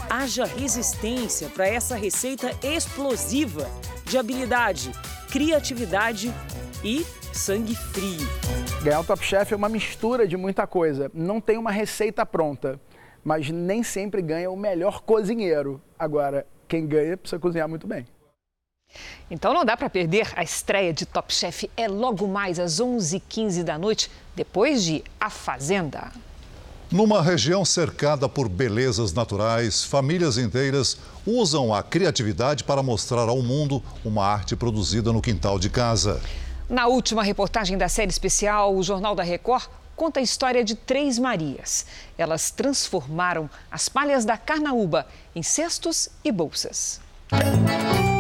Haja 0.10 0.46
resistência 0.46 1.48
para 1.48 1.68
essa 1.68 1.96
receita 1.96 2.50
explosiva 2.64 3.70
de 4.04 4.18
habilidade, 4.18 4.92
criatividade 5.32 6.34
e 6.84 7.06
sangue 7.32 7.76
frio. 7.76 8.28
Ganhar 8.84 9.02
o 9.02 9.04
Top 9.04 9.24
Chef 9.24 9.54
é 9.54 9.56
uma 9.56 9.70
mistura 9.70 10.28
de 10.28 10.36
muita 10.36 10.66
coisa. 10.66 11.12
Não 11.14 11.40
tem 11.40 11.56
uma 11.56 11.70
receita 11.70 12.26
pronta 12.26 12.80
mas 13.24 13.50
nem 13.50 13.84
sempre 13.84 14.22
ganha 14.22 14.50
o 14.50 14.56
melhor 14.56 15.02
cozinheiro. 15.02 15.82
Agora, 16.00 16.48
quem 16.66 16.88
ganha 16.88 17.18
precisa 17.18 17.38
cozinhar 17.38 17.68
muito 17.68 17.86
bem. 17.86 18.08
Então 19.30 19.54
não 19.54 19.66
dá 19.66 19.76
para 19.76 19.90
perder 19.90 20.32
a 20.36 20.44
estreia 20.44 20.94
de 20.94 21.06
Top 21.06 21.34
Chef. 21.34 21.70
É 21.76 21.88
logo 21.88 22.28
mais 22.28 22.60
às 22.60 22.80
11h15 22.80 23.64
da 23.64 23.78
noite, 23.78 24.10
depois 24.36 24.84
de 24.84 25.04
A 25.20 25.30
Fazenda. 25.30 26.12
Numa 26.90 27.22
região 27.22 27.66
cercada 27.66 28.30
por 28.30 28.48
belezas 28.48 29.12
naturais, 29.12 29.84
famílias 29.84 30.38
inteiras 30.38 30.98
usam 31.26 31.74
a 31.74 31.84
criatividade 31.84 32.64
para 32.64 32.82
mostrar 32.82 33.28
ao 33.28 33.42
mundo 33.42 33.84
uma 34.06 34.26
arte 34.26 34.56
produzida 34.56 35.12
no 35.12 35.22
quintal 35.22 35.60
de 35.60 35.70
casa. 35.70 36.22
Na 36.70 36.88
última 36.88 37.24
reportagem 37.24 37.78
da 37.78 37.90
série 37.90 38.10
especial, 38.10 38.74
o 38.74 38.82
Jornal 38.82 39.16
da 39.16 39.24
Record 39.24 39.68
conta 39.98 40.22
a 40.22 40.24
história 40.24 40.64
de 40.64 40.76
três 40.76 41.20
Marias. 41.20 41.86
Elas 42.18 42.52
transformaram 42.52 43.50
as 43.70 43.90
palhas 43.90 44.24
da 44.24 44.38
carnaúba 44.38 45.06
em 45.36 45.44
cestos 45.44 46.08
e 46.24 46.32
bolsas. 46.32 47.02
É 47.32 48.17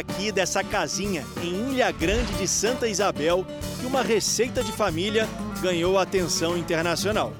daqui 0.00 0.32
dessa 0.32 0.64
casinha 0.64 1.24
em 1.42 1.72
Ilha 1.72 1.90
Grande 1.90 2.32
de 2.34 2.48
Santa 2.48 2.88
Isabel 2.88 3.44
que 3.78 3.86
uma 3.86 4.02
receita 4.02 4.64
de 4.64 4.72
família 4.72 5.28
ganhou 5.60 5.98
atenção 5.98 6.56
internacional. 6.56 7.34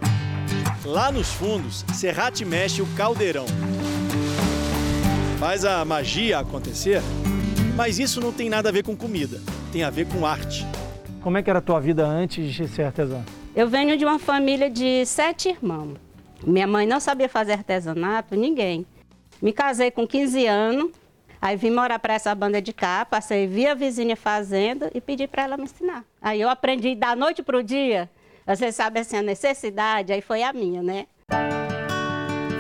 Lá 0.85 1.11
nos 1.11 1.29
fundos, 1.29 1.85
Serrate 1.95 2.45
mexe 2.45 2.83
o 2.83 2.87
caldeirão 2.97 3.47
faz 5.39 5.65
a 5.65 5.83
magia 5.87 6.39
acontecer, 6.39 7.01
mas 7.75 7.99
isso 7.99 8.21
não 8.21 8.31
tem 8.31 8.51
nada 8.51 8.69
a 8.69 8.73
ver 8.73 8.85
com 8.85 8.95
comida, 8.95 9.41
tem 9.73 9.83
a 9.83 9.89
ver 9.89 10.07
com 10.07 10.27
arte. 10.27 10.67
Como 11.23 11.39
é 11.39 11.43
que 11.43 11.49
era 11.49 11.61
a 11.61 11.63
tua 11.63 11.81
vida 11.81 12.07
antes 12.07 12.53
de 12.53 12.69
ser 12.69 12.83
artesã? 12.83 13.25
Eu 13.57 13.67
venho 13.67 13.97
de 13.97 14.05
uma 14.05 14.19
família 14.19 14.69
de 14.69 15.07
sete 15.07 15.49
irmãos. 15.49 15.97
Minha 16.47 16.67
mãe 16.67 16.87
não 16.87 17.01
sabia 17.01 17.27
fazer 17.27 17.55
artesanato, 17.55 18.37
ninguém. 18.37 18.85
Me 19.41 19.51
casei 19.51 19.91
com 19.91 20.07
15 20.07 20.47
anos, 20.47 20.91
aí 21.41 21.57
vim 21.57 21.71
morar 21.71 21.99
para 21.99 22.15
essa 22.15 22.35
banda 22.35 22.61
de 22.61 22.73
cá, 22.73 23.05
passei 23.05 23.47
via 23.47 23.75
vizinha 23.75 24.17
fazendo 24.17 24.91
e 24.95 25.01
pedi 25.01 25.27
para 25.27 25.45
ela 25.45 25.57
me 25.57 25.65
ensinar. 25.65 26.05
Aí 26.21 26.41
eu 26.41 26.49
aprendi 26.49 26.95
da 26.95 27.17
noite 27.17 27.43
para 27.43 27.57
o 27.57 27.63
dia, 27.63 28.11
você 28.47 28.73
sabe 28.73 29.01
assim, 29.01 29.17
a 29.17 29.23
necessidade, 29.23 30.13
aí 30.13 30.21
foi 30.21 30.43
a 30.43 30.53
minha, 30.53 30.83
né? 30.83 31.07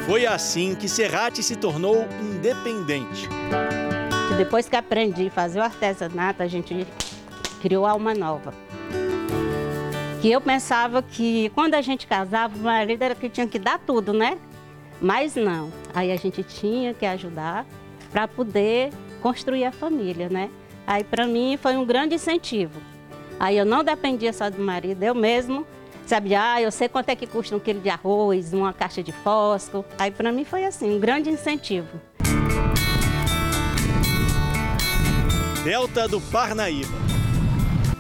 Foi 0.07 0.27
assim 0.27 0.75
que 0.75 0.89
Serrate 0.89 1.43
se 1.43 1.57
tornou 1.57 2.07
independente. 2.21 3.29
Depois 4.37 4.69
que 4.69 4.75
aprendi 4.75 5.27
a 5.27 5.31
fazer 5.31 5.59
o 5.61 5.63
artesanato, 5.63 6.43
a 6.43 6.47
gente 6.47 6.87
criou 7.61 7.87
Alma 7.87 8.15
Nova. 8.15 8.55
Que 10.23 10.31
eu 10.33 10.41
pensava 10.41 11.03
que 11.03 11.51
quando 11.55 11.75
a 11.75 11.83
gente 11.83 12.07
casava, 12.07 12.57
o 12.57 12.61
marido 12.61 13.03
era 13.03 13.15
que 13.15 13.29
tinha 13.29 13.47
que 13.47 13.59
dar 13.59 13.79
tudo, 13.79 14.13
né? 14.13 14.39
Mas 15.01 15.35
não. 15.35 15.73
Aí 15.95 16.11
a 16.11 16.17
gente 16.17 16.43
tinha 16.43 16.93
que 16.95 17.07
ajudar 17.07 17.67
para 18.11 18.27
poder 18.29 18.91
construir 19.23 19.65
a 19.65 19.73
família, 19.73 20.29
né? 20.29 20.51
Aí 20.87 21.05
para 21.05 21.27
mim 21.27 21.59
foi 21.61 21.77
um 21.77 21.85
grande 21.85 22.15
incentivo. 22.15 22.81
Aí 23.39 23.57
eu 23.57 23.65
não 23.65 23.83
dependia 23.83 24.33
só 24.33 24.51
do 24.51 24.61
marido, 24.61 25.03
eu 25.03 25.15
mesmo 25.15 25.67
Sabe, 26.11 26.35
ah, 26.35 26.61
eu 26.61 26.73
sei 26.73 26.89
quanto 26.89 27.09
é 27.11 27.15
que 27.15 27.25
custa 27.25 27.55
um 27.55 27.61
quilo 27.61 27.79
de 27.79 27.89
arroz, 27.89 28.53
uma 28.53 28.73
caixa 28.73 29.01
de 29.01 29.13
fósforo. 29.13 29.85
Aí 29.97 30.11
para 30.11 30.33
mim 30.33 30.45
foi 30.45 30.65
assim, 30.65 30.97
um 30.97 30.99
grande 30.99 31.31
incentivo. 31.31 31.87
Delta 35.63 36.09
do 36.09 36.21
Parnaíba. 36.21 36.99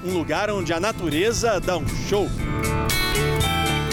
Um 0.05 0.13
lugar 0.13 0.51
onde 0.51 0.73
a 0.73 0.81
natureza 0.81 1.61
dá 1.61 1.77
um 1.77 1.87
show. 1.87 2.27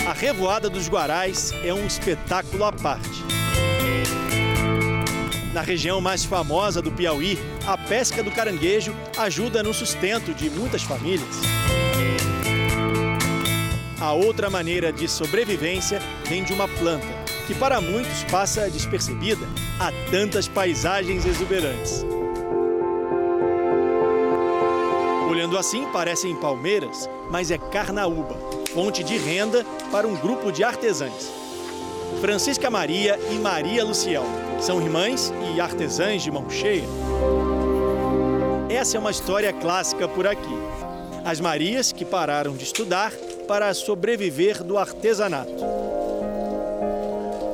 A 0.09 0.13
Revoada 0.13 0.67
dos 0.67 0.89
Guarais 0.89 1.51
é 1.63 1.71
um 1.71 1.85
espetáculo 1.85 2.63
à 2.63 2.71
parte. 2.71 3.23
Na 5.57 5.63
região 5.63 5.99
mais 5.99 6.23
famosa 6.23 6.83
do 6.83 6.91
Piauí, 6.91 7.35
a 7.65 7.75
pesca 7.75 8.21
do 8.21 8.29
caranguejo 8.29 8.95
ajuda 9.17 9.63
no 9.63 9.73
sustento 9.73 10.31
de 10.31 10.51
muitas 10.51 10.83
famílias. 10.83 11.35
A 13.99 14.13
outra 14.13 14.51
maneira 14.51 14.93
de 14.93 15.07
sobrevivência 15.07 15.99
vem 16.27 16.43
de 16.43 16.53
uma 16.53 16.67
planta, 16.67 17.07
que 17.47 17.55
para 17.55 17.81
muitos 17.81 18.23
passa 18.25 18.69
despercebida 18.69 19.47
a 19.79 19.91
tantas 20.11 20.47
paisagens 20.47 21.25
exuberantes. 21.25 22.05
Olhando 25.27 25.57
assim, 25.57 25.87
parecem 25.87 26.35
palmeiras, 26.35 27.09
mas 27.31 27.49
é 27.49 27.57
carnaúba, 27.57 28.37
fonte 28.75 29.03
de 29.03 29.17
renda 29.17 29.65
para 29.91 30.07
um 30.07 30.15
grupo 30.17 30.51
de 30.51 30.63
artesãs. 30.63 31.31
Francisca 32.21 32.69
Maria 32.69 33.19
e 33.31 33.39
Maria 33.39 33.83
Luciel 33.83 34.46
são 34.59 34.81
irmãs 34.81 35.31
e 35.55 35.61
artesãs 35.61 36.21
de 36.21 36.31
mão 36.31 36.49
cheia. 36.49 36.83
Essa 38.69 38.97
é 38.97 38.99
uma 38.99 39.11
história 39.11 39.53
clássica 39.53 40.07
por 40.07 40.27
aqui. 40.27 40.57
As 41.23 41.39
Marias, 41.39 41.91
que 41.91 42.03
pararam 42.03 42.53
de 42.53 42.63
estudar, 42.63 43.11
para 43.47 43.73
sobreviver 43.73 44.63
do 44.63 44.77
artesanato. 44.77 45.63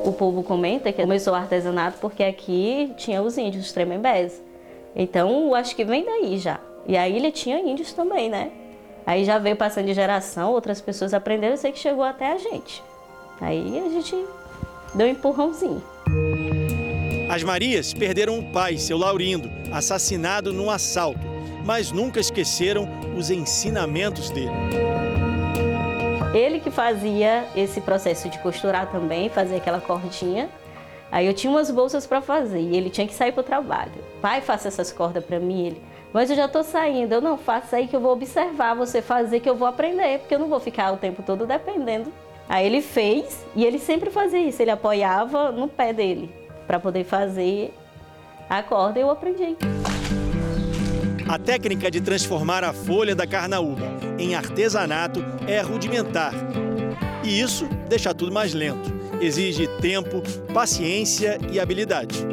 O 0.04 0.12
povo 0.12 0.42
comenta 0.42 0.92
que 0.92 1.00
começou 1.00 1.32
o 1.32 1.36
artesanato 1.36 1.98
porque 2.00 2.22
aqui 2.22 2.92
tinha 2.96 3.22
os 3.22 3.38
índios, 3.38 3.66
os 3.66 3.72
tremembés. 3.72 4.42
Então, 4.94 5.54
acho 5.54 5.74
que 5.74 5.84
vem 5.84 6.04
daí 6.04 6.38
já. 6.38 6.60
E 6.86 6.96
a 6.96 7.08
ilha 7.08 7.30
tinha 7.30 7.58
índios 7.58 7.92
também, 7.92 8.28
né? 8.28 8.50
Aí 9.06 9.24
já 9.24 9.38
veio 9.38 9.56
passando 9.56 9.86
de 9.86 9.94
geração, 9.94 10.52
outras 10.52 10.80
pessoas 10.80 11.14
aprenderam, 11.14 11.56
sei 11.56 11.72
que 11.72 11.78
chegou 11.78 12.04
até 12.04 12.32
a 12.32 12.38
gente. 12.38 12.82
Aí 13.40 13.82
a 13.86 13.88
gente 13.90 14.14
deu 14.94 15.06
um 15.06 15.10
empurrãozinho. 15.10 15.93
As 17.34 17.42
Marias 17.42 17.92
perderam 17.92 18.38
o 18.38 18.44
pai, 18.44 18.78
seu 18.78 18.96
Laurindo, 18.96 19.50
assassinado 19.72 20.52
num 20.52 20.70
assalto, 20.70 21.18
mas 21.64 21.90
nunca 21.90 22.20
esqueceram 22.20 22.88
os 23.18 23.28
ensinamentos 23.28 24.30
dele. 24.30 24.52
Ele 26.32 26.60
que 26.60 26.70
fazia 26.70 27.44
esse 27.56 27.80
processo 27.80 28.28
de 28.28 28.38
costurar 28.38 28.88
também, 28.88 29.28
fazer 29.28 29.56
aquela 29.56 29.80
cordinha. 29.80 30.48
Aí 31.10 31.26
eu 31.26 31.34
tinha 31.34 31.50
umas 31.50 31.72
bolsas 31.72 32.06
para 32.06 32.20
fazer 32.22 32.60
e 32.60 32.76
ele 32.76 32.88
tinha 32.88 33.04
que 33.04 33.14
sair 33.14 33.32
para 33.32 33.40
o 33.40 33.44
trabalho. 33.44 33.90
Pai, 34.22 34.40
faça 34.40 34.68
essas 34.68 34.92
cordas 34.92 35.24
para 35.24 35.40
mim. 35.40 35.66
Ele, 35.66 35.82
mas 36.12 36.30
eu 36.30 36.36
já 36.36 36.44
estou 36.44 36.62
saindo. 36.62 37.14
Eu 37.14 37.20
não 37.20 37.36
faço 37.36 37.74
aí 37.74 37.88
que 37.88 37.96
eu 37.96 38.00
vou 38.00 38.12
observar 38.12 38.74
você 38.74 39.02
fazer, 39.02 39.40
que 39.40 39.50
eu 39.50 39.56
vou 39.56 39.66
aprender, 39.66 40.20
porque 40.20 40.36
eu 40.36 40.38
não 40.38 40.48
vou 40.48 40.60
ficar 40.60 40.92
o 40.92 40.98
tempo 40.98 41.20
todo 41.20 41.48
dependendo. 41.48 42.12
Aí 42.48 42.64
ele 42.64 42.80
fez 42.80 43.44
e 43.56 43.64
ele 43.64 43.80
sempre 43.80 44.08
fazia 44.08 44.38
isso. 44.38 44.62
Ele 44.62 44.70
apoiava 44.70 45.50
no 45.50 45.66
pé 45.66 45.92
dele 45.92 46.43
para 46.66 46.78
poder 46.80 47.04
fazer 47.04 47.74
a 48.48 48.62
corda 48.62 48.98
eu 48.98 49.10
aprendi. 49.10 49.56
A 51.26 51.38
técnica 51.38 51.90
de 51.90 52.00
transformar 52.00 52.62
a 52.62 52.72
folha 52.72 53.14
da 53.14 53.26
carnaúba 53.26 53.86
em 54.18 54.34
artesanato 54.34 55.24
é 55.48 55.60
rudimentar. 55.60 56.34
E 57.22 57.40
isso 57.40 57.66
deixa 57.88 58.14
tudo 58.14 58.32
mais 58.32 58.52
lento. 58.52 58.92
exige 59.20 59.66
tempo, 59.80 60.22
paciência 60.52 61.38
e 61.50 61.58
habilidade. 61.58 62.26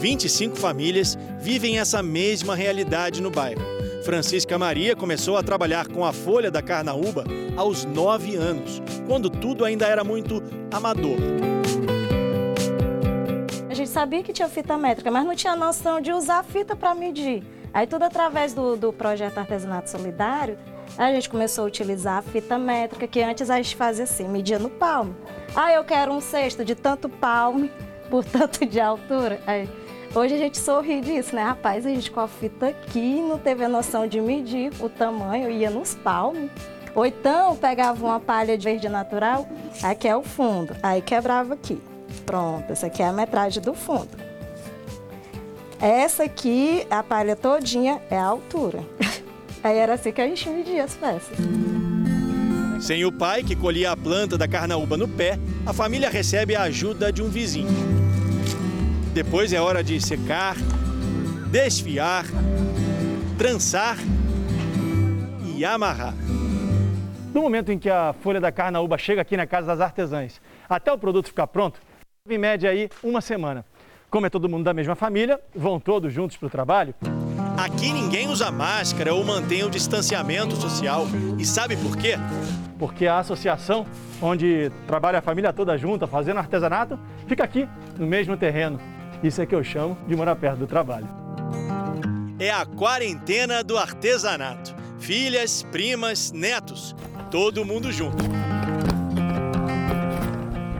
25 0.00 0.56
famílias 0.56 1.16
vivem 1.38 1.78
essa 1.78 2.02
mesma 2.02 2.56
realidade 2.56 3.22
no 3.22 3.30
bairro. 3.30 3.62
Francisca 4.02 4.58
Maria 4.58 4.96
começou 4.96 5.36
a 5.36 5.42
trabalhar 5.42 5.88
com 5.88 6.04
a 6.04 6.12
folha 6.12 6.50
da 6.50 6.62
carnaúba 6.62 7.24
aos 7.56 7.84
9 7.84 8.36
anos, 8.36 8.82
quando 9.06 9.30
tudo 9.30 9.64
ainda 9.64 9.86
era 9.86 10.02
muito 10.02 10.42
amador. 10.72 11.18
Sabia 13.96 14.22
que 14.22 14.30
tinha 14.30 14.46
fita 14.46 14.76
métrica, 14.76 15.10
mas 15.10 15.24
não 15.24 15.34
tinha 15.34 15.56
noção 15.56 16.02
de 16.02 16.12
usar 16.12 16.40
a 16.40 16.42
fita 16.42 16.76
para 16.76 16.94
medir. 16.94 17.42
Aí 17.72 17.86
tudo 17.86 18.02
através 18.02 18.52
do, 18.52 18.76
do 18.76 18.92
projeto 18.92 19.38
Artesanato 19.38 19.88
Solidário, 19.88 20.58
a 20.98 21.10
gente 21.14 21.30
começou 21.30 21.64
a 21.64 21.66
utilizar 21.66 22.18
a 22.18 22.20
fita 22.20 22.58
métrica, 22.58 23.06
que 23.06 23.22
antes 23.22 23.48
a 23.48 23.56
gente 23.56 23.74
fazia 23.74 24.04
assim, 24.04 24.28
media 24.28 24.58
no 24.58 24.68
palmo. 24.68 25.16
Ah, 25.54 25.72
eu 25.72 25.82
quero 25.82 26.12
um 26.12 26.20
cesto 26.20 26.62
de 26.62 26.74
tanto 26.74 27.08
palmo 27.08 27.70
por 28.10 28.22
tanto 28.22 28.66
de 28.66 28.78
altura. 28.78 29.40
Aí, 29.46 29.66
hoje 30.14 30.34
a 30.34 30.38
gente 30.38 30.58
sorri 30.58 31.00
disso, 31.00 31.34
né? 31.34 31.42
Rapaz, 31.44 31.86
a 31.86 31.88
gente 31.88 32.10
com 32.10 32.20
a 32.20 32.28
fita 32.28 32.66
aqui 32.66 33.22
não 33.22 33.38
teve 33.38 33.64
a 33.64 33.68
noção 33.68 34.06
de 34.06 34.20
medir 34.20 34.74
o 34.78 34.90
tamanho, 34.90 35.50
ia 35.50 35.70
nos 35.70 35.94
palmos. 35.94 36.50
Ou 36.94 37.06
então 37.06 37.56
pegava 37.56 38.04
uma 38.04 38.20
palha 38.20 38.58
de 38.58 38.64
verde 38.64 38.90
natural, 38.90 39.48
aqui 39.82 40.06
é 40.06 40.14
o 40.14 40.22
fundo, 40.22 40.76
aí 40.82 41.00
quebrava 41.00 41.54
aqui. 41.54 41.80
Pronto, 42.24 42.70
essa 42.72 42.86
aqui 42.86 43.02
é 43.02 43.06
a 43.06 43.12
metragem 43.12 43.62
do 43.62 43.74
fundo. 43.74 44.08
Essa 45.80 46.24
aqui, 46.24 46.86
a 46.90 47.02
palha 47.02 47.36
todinha, 47.36 48.00
é 48.10 48.16
a 48.16 48.24
altura. 48.24 48.82
Aí 49.62 49.76
era 49.76 49.94
assim 49.94 50.12
que 50.12 50.20
a 50.20 50.26
gente 50.26 50.48
media 50.48 50.84
as 50.84 50.94
peças. 50.94 51.36
Sem 52.80 53.04
o 53.04 53.12
pai, 53.12 53.42
que 53.42 53.56
colhia 53.56 53.90
a 53.90 53.96
planta 53.96 54.38
da 54.38 54.46
carnaúba 54.46 54.96
no 54.96 55.08
pé, 55.08 55.38
a 55.64 55.72
família 55.72 56.08
recebe 56.08 56.54
a 56.54 56.62
ajuda 56.62 57.12
de 57.12 57.22
um 57.22 57.28
vizinho. 57.28 57.68
Depois 59.12 59.52
é 59.52 59.60
hora 59.60 59.82
de 59.82 60.00
secar, 60.00 60.56
desfiar, 61.50 62.24
trançar 63.38 63.96
e 65.56 65.64
amarrar. 65.64 66.14
No 67.34 67.42
momento 67.42 67.72
em 67.72 67.78
que 67.78 67.90
a 67.90 68.14
folha 68.22 68.40
da 68.40 68.52
carnaúba 68.52 68.96
chega 68.96 69.22
aqui 69.22 69.36
na 69.36 69.46
Casa 69.46 69.66
das 69.66 69.80
Artesãs, 69.80 70.40
até 70.68 70.92
o 70.92 70.98
produto 70.98 71.26
ficar 71.26 71.46
pronto, 71.46 71.80
em 72.34 72.38
média 72.38 72.70
aí 72.70 72.88
uma 73.02 73.20
semana. 73.20 73.64
Como 74.10 74.26
é 74.26 74.30
todo 74.30 74.48
mundo 74.48 74.64
da 74.64 74.72
mesma 74.72 74.94
família, 74.94 75.40
vão 75.54 75.80
todos 75.80 76.12
juntos 76.12 76.36
para 76.36 76.46
o 76.46 76.50
trabalho. 76.50 76.94
Aqui 77.56 77.92
ninguém 77.92 78.28
usa 78.28 78.50
máscara 78.50 79.12
ou 79.12 79.24
mantém 79.24 79.64
o 79.64 79.70
distanciamento 79.70 80.54
social. 80.56 81.06
E 81.38 81.44
sabe 81.44 81.76
por 81.76 81.96
quê? 81.96 82.14
Porque 82.78 83.06
a 83.06 83.18
associação, 83.18 83.86
onde 84.20 84.70
trabalha 84.86 85.18
a 85.18 85.22
família 85.22 85.52
toda 85.52 85.76
junta 85.76 86.06
fazendo 86.06 86.38
artesanato, 86.38 86.98
fica 87.26 87.42
aqui, 87.42 87.68
no 87.98 88.06
mesmo 88.06 88.36
terreno. 88.36 88.78
Isso 89.22 89.40
é 89.40 89.46
que 89.46 89.54
eu 89.54 89.64
chamo 89.64 89.96
de 90.06 90.14
morar 90.14 90.36
perto 90.36 90.58
do 90.58 90.66
trabalho. 90.66 91.08
É 92.38 92.50
a 92.50 92.66
quarentena 92.66 93.64
do 93.64 93.78
artesanato. 93.78 94.74
Filhas, 94.98 95.62
primas, 95.62 96.32
netos, 96.32 96.94
todo 97.30 97.64
mundo 97.64 97.90
junto. 97.90 98.24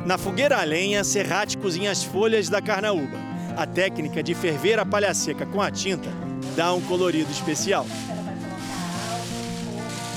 Na 0.07 0.17
fogueira 0.17 0.59
a 0.59 0.63
lenha, 0.63 1.03
Serrate 1.03 1.59
cozinha 1.59 1.91
as 1.91 2.05
folhas 2.05 2.49
da 2.49 2.63
carnaúba. 2.63 3.19
A 3.57 3.67
técnica 3.67 4.23
de 4.23 4.37
ferver 4.37 4.79
a 4.79 4.87
palha 4.87 5.13
seca 5.13 5.45
com 5.45 5.61
a 5.61 5.69
tinta 5.69 6.09
dá 6.55 6.73
um 6.73 6.81
colorido 6.81 7.29
especial. 7.33 7.85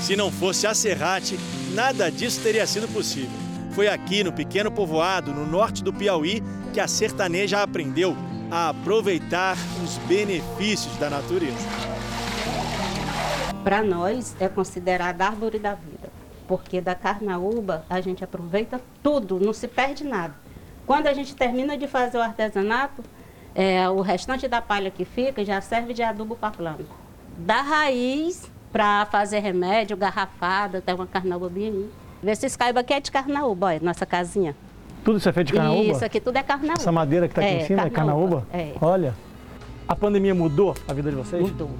Se 0.00 0.14
não 0.14 0.30
fosse 0.30 0.64
a 0.64 0.74
Serrate, 0.74 1.36
nada 1.74 2.08
disso 2.08 2.40
teria 2.40 2.68
sido 2.68 2.86
possível. 2.86 3.36
Foi 3.72 3.88
aqui 3.88 4.22
no 4.22 4.32
pequeno 4.32 4.70
povoado, 4.70 5.34
no 5.34 5.44
norte 5.44 5.82
do 5.82 5.92
Piauí, 5.92 6.40
que 6.72 6.78
a 6.78 6.86
sertaneja 6.86 7.60
aprendeu 7.60 8.16
a 8.48 8.68
aproveitar 8.68 9.56
os 9.82 9.98
benefícios 10.06 10.96
da 10.98 11.10
natureza. 11.10 11.66
Para 13.64 13.82
nós 13.82 14.36
é 14.38 14.48
considerada 14.48 15.26
árvore 15.26 15.58
da 15.58 15.74
vida, 15.74 16.09
porque 16.50 16.80
da 16.80 16.96
carnaúba 16.96 17.84
a 17.88 18.00
gente 18.00 18.24
aproveita 18.24 18.80
tudo, 19.04 19.38
não 19.38 19.52
se 19.52 19.68
perde 19.68 20.02
nada. 20.02 20.34
Quando 20.84 21.06
a 21.06 21.12
gente 21.12 21.32
termina 21.36 21.78
de 21.78 21.86
fazer 21.86 22.18
o 22.18 22.20
artesanato, 22.20 23.04
é, 23.54 23.88
o 23.88 24.00
restante 24.00 24.48
da 24.48 24.60
palha 24.60 24.90
que 24.90 25.04
fica 25.04 25.44
já 25.44 25.60
serve 25.60 25.94
de 25.94 26.02
adubo 26.02 26.34
para 26.34 26.50
planta. 26.50 26.84
Da 27.38 27.62
raiz 27.62 28.50
para 28.72 29.06
fazer 29.06 29.38
remédio, 29.38 29.96
garrafada, 29.96 30.80
tem 30.80 30.92
uma 30.92 31.06
carnaúba 31.06 31.48
bem. 31.48 31.88
Vê 32.20 32.34
se 32.34 32.58
caiba 32.58 32.80
aqui 32.80 32.94
é 32.94 33.00
de 33.00 33.12
carnaúba, 33.12 33.68
olha, 33.68 33.80
nossa 33.80 34.04
casinha. 34.04 34.56
Tudo 35.04 35.18
isso 35.18 35.28
é 35.28 35.32
feito 35.32 35.46
de 35.46 35.52
carnaúba? 35.52 35.92
Isso 35.92 36.04
aqui 36.04 36.20
tudo 36.20 36.36
é 36.36 36.42
carnaúba. 36.42 36.80
Essa 36.80 36.90
madeira 36.90 37.28
que 37.28 37.32
está 37.32 37.42
aqui 37.42 37.54
é, 37.54 37.62
em 37.62 37.64
cima 37.64 37.82
é 37.82 37.90
carnaúba? 37.90 38.44
É. 38.52 38.72
Olha, 38.80 39.14
a 39.86 39.94
pandemia 39.94 40.34
mudou 40.34 40.74
a 40.88 40.92
vida 40.92 41.10
de 41.10 41.16
vocês? 41.16 41.40
Mudou. 41.40 41.70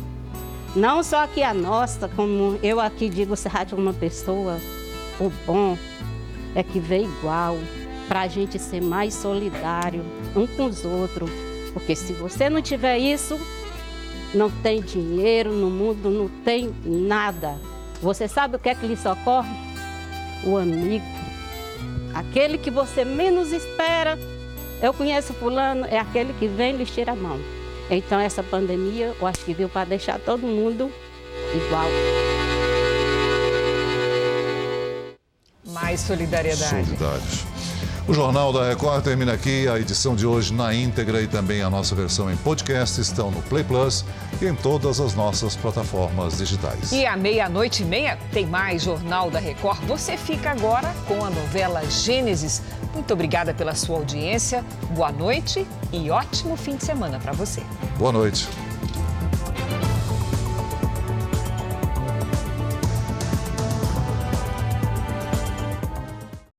Não 0.76 1.02
só 1.02 1.24
aqui 1.24 1.42
a 1.42 1.52
nossa, 1.52 2.08
como 2.08 2.56
eu 2.62 2.78
aqui 2.78 3.08
digo, 3.08 3.34
Serrate 3.34 3.74
uma 3.74 3.92
pessoa, 3.92 4.56
o 5.18 5.28
bom 5.44 5.76
é 6.54 6.62
que 6.62 6.78
vê 6.78 7.02
igual, 7.02 7.58
para 8.06 8.20
a 8.20 8.28
gente 8.28 8.56
ser 8.58 8.80
mais 8.80 9.12
solidário 9.14 10.04
um 10.36 10.46
com 10.46 10.66
os 10.66 10.84
outros. 10.84 11.28
Porque 11.72 11.96
se 11.96 12.12
você 12.12 12.48
não 12.48 12.62
tiver 12.62 12.98
isso, 12.98 13.38
não 14.32 14.48
tem 14.48 14.80
dinheiro 14.80 15.52
no 15.52 15.68
mundo, 15.68 16.08
não 16.08 16.28
tem 16.44 16.72
nada. 16.84 17.58
Você 18.00 18.28
sabe 18.28 18.54
o 18.56 18.58
que 18.58 18.68
é 18.68 18.74
que 18.74 18.86
lhe 18.86 18.96
socorre? 18.96 19.50
O 20.44 20.56
amigo. 20.56 21.04
Aquele 22.14 22.58
que 22.58 22.70
você 22.70 23.04
menos 23.04 23.52
espera. 23.52 24.16
Eu 24.80 24.94
conheço 24.94 25.34
fulano, 25.34 25.84
é 25.84 25.98
aquele 25.98 26.32
que 26.32 26.46
vem 26.46 26.74
e 26.74 26.78
lhe 26.78 26.86
tira 26.86 27.12
a 27.12 27.16
mão. 27.16 27.38
Então 27.90 28.20
essa 28.20 28.42
pandemia, 28.42 29.14
eu 29.20 29.26
acho 29.26 29.44
que 29.44 29.52
veio 29.52 29.68
para 29.68 29.84
deixar 29.84 30.18
todo 30.20 30.46
mundo 30.46 30.92
igual. 31.54 31.88
Mais 35.66 36.00
solidariedade. 36.00 36.86
Solidariedade. 36.86 37.46
O 38.08 38.14
Jornal 38.14 38.52
da 38.52 38.68
Record 38.68 39.04
termina 39.04 39.32
aqui. 39.32 39.68
A 39.68 39.78
edição 39.78 40.16
de 40.16 40.26
hoje 40.26 40.52
na 40.52 40.74
íntegra 40.74 41.22
e 41.22 41.28
também 41.28 41.62
a 41.62 41.70
nossa 41.70 41.94
versão 41.94 42.30
em 42.30 42.36
podcast 42.36 43.00
estão 43.00 43.30
no 43.30 43.40
Play 43.42 43.62
Plus 43.62 44.04
e 44.40 44.46
em 44.46 44.54
todas 44.54 45.00
as 45.00 45.14
nossas 45.14 45.54
plataformas 45.54 46.38
digitais. 46.38 46.92
E 46.92 47.06
à 47.06 47.16
meia-noite 47.16 47.82
e 47.82 47.86
meia 47.86 48.18
tem 48.32 48.46
mais 48.46 48.82
Jornal 48.82 49.30
da 49.30 49.38
Record. 49.38 49.80
Você 49.86 50.16
fica 50.16 50.50
agora 50.50 50.92
com 51.06 51.24
a 51.24 51.30
novela 51.30 51.84
Gênesis. 51.88 52.62
Muito 52.94 53.12
obrigada 53.12 53.54
pela 53.54 53.74
sua 53.74 53.96
audiência. 53.98 54.64
Boa 54.90 55.12
noite 55.12 55.66
e 55.92 56.10
ótimo 56.10 56.56
fim 56.56 56.76
de 56.76 56.84
semana 56.84 57.20
para 57.20 57.32
você. 57.32 57.62
Boa 57.96 58.10
noite. 58.10 58.48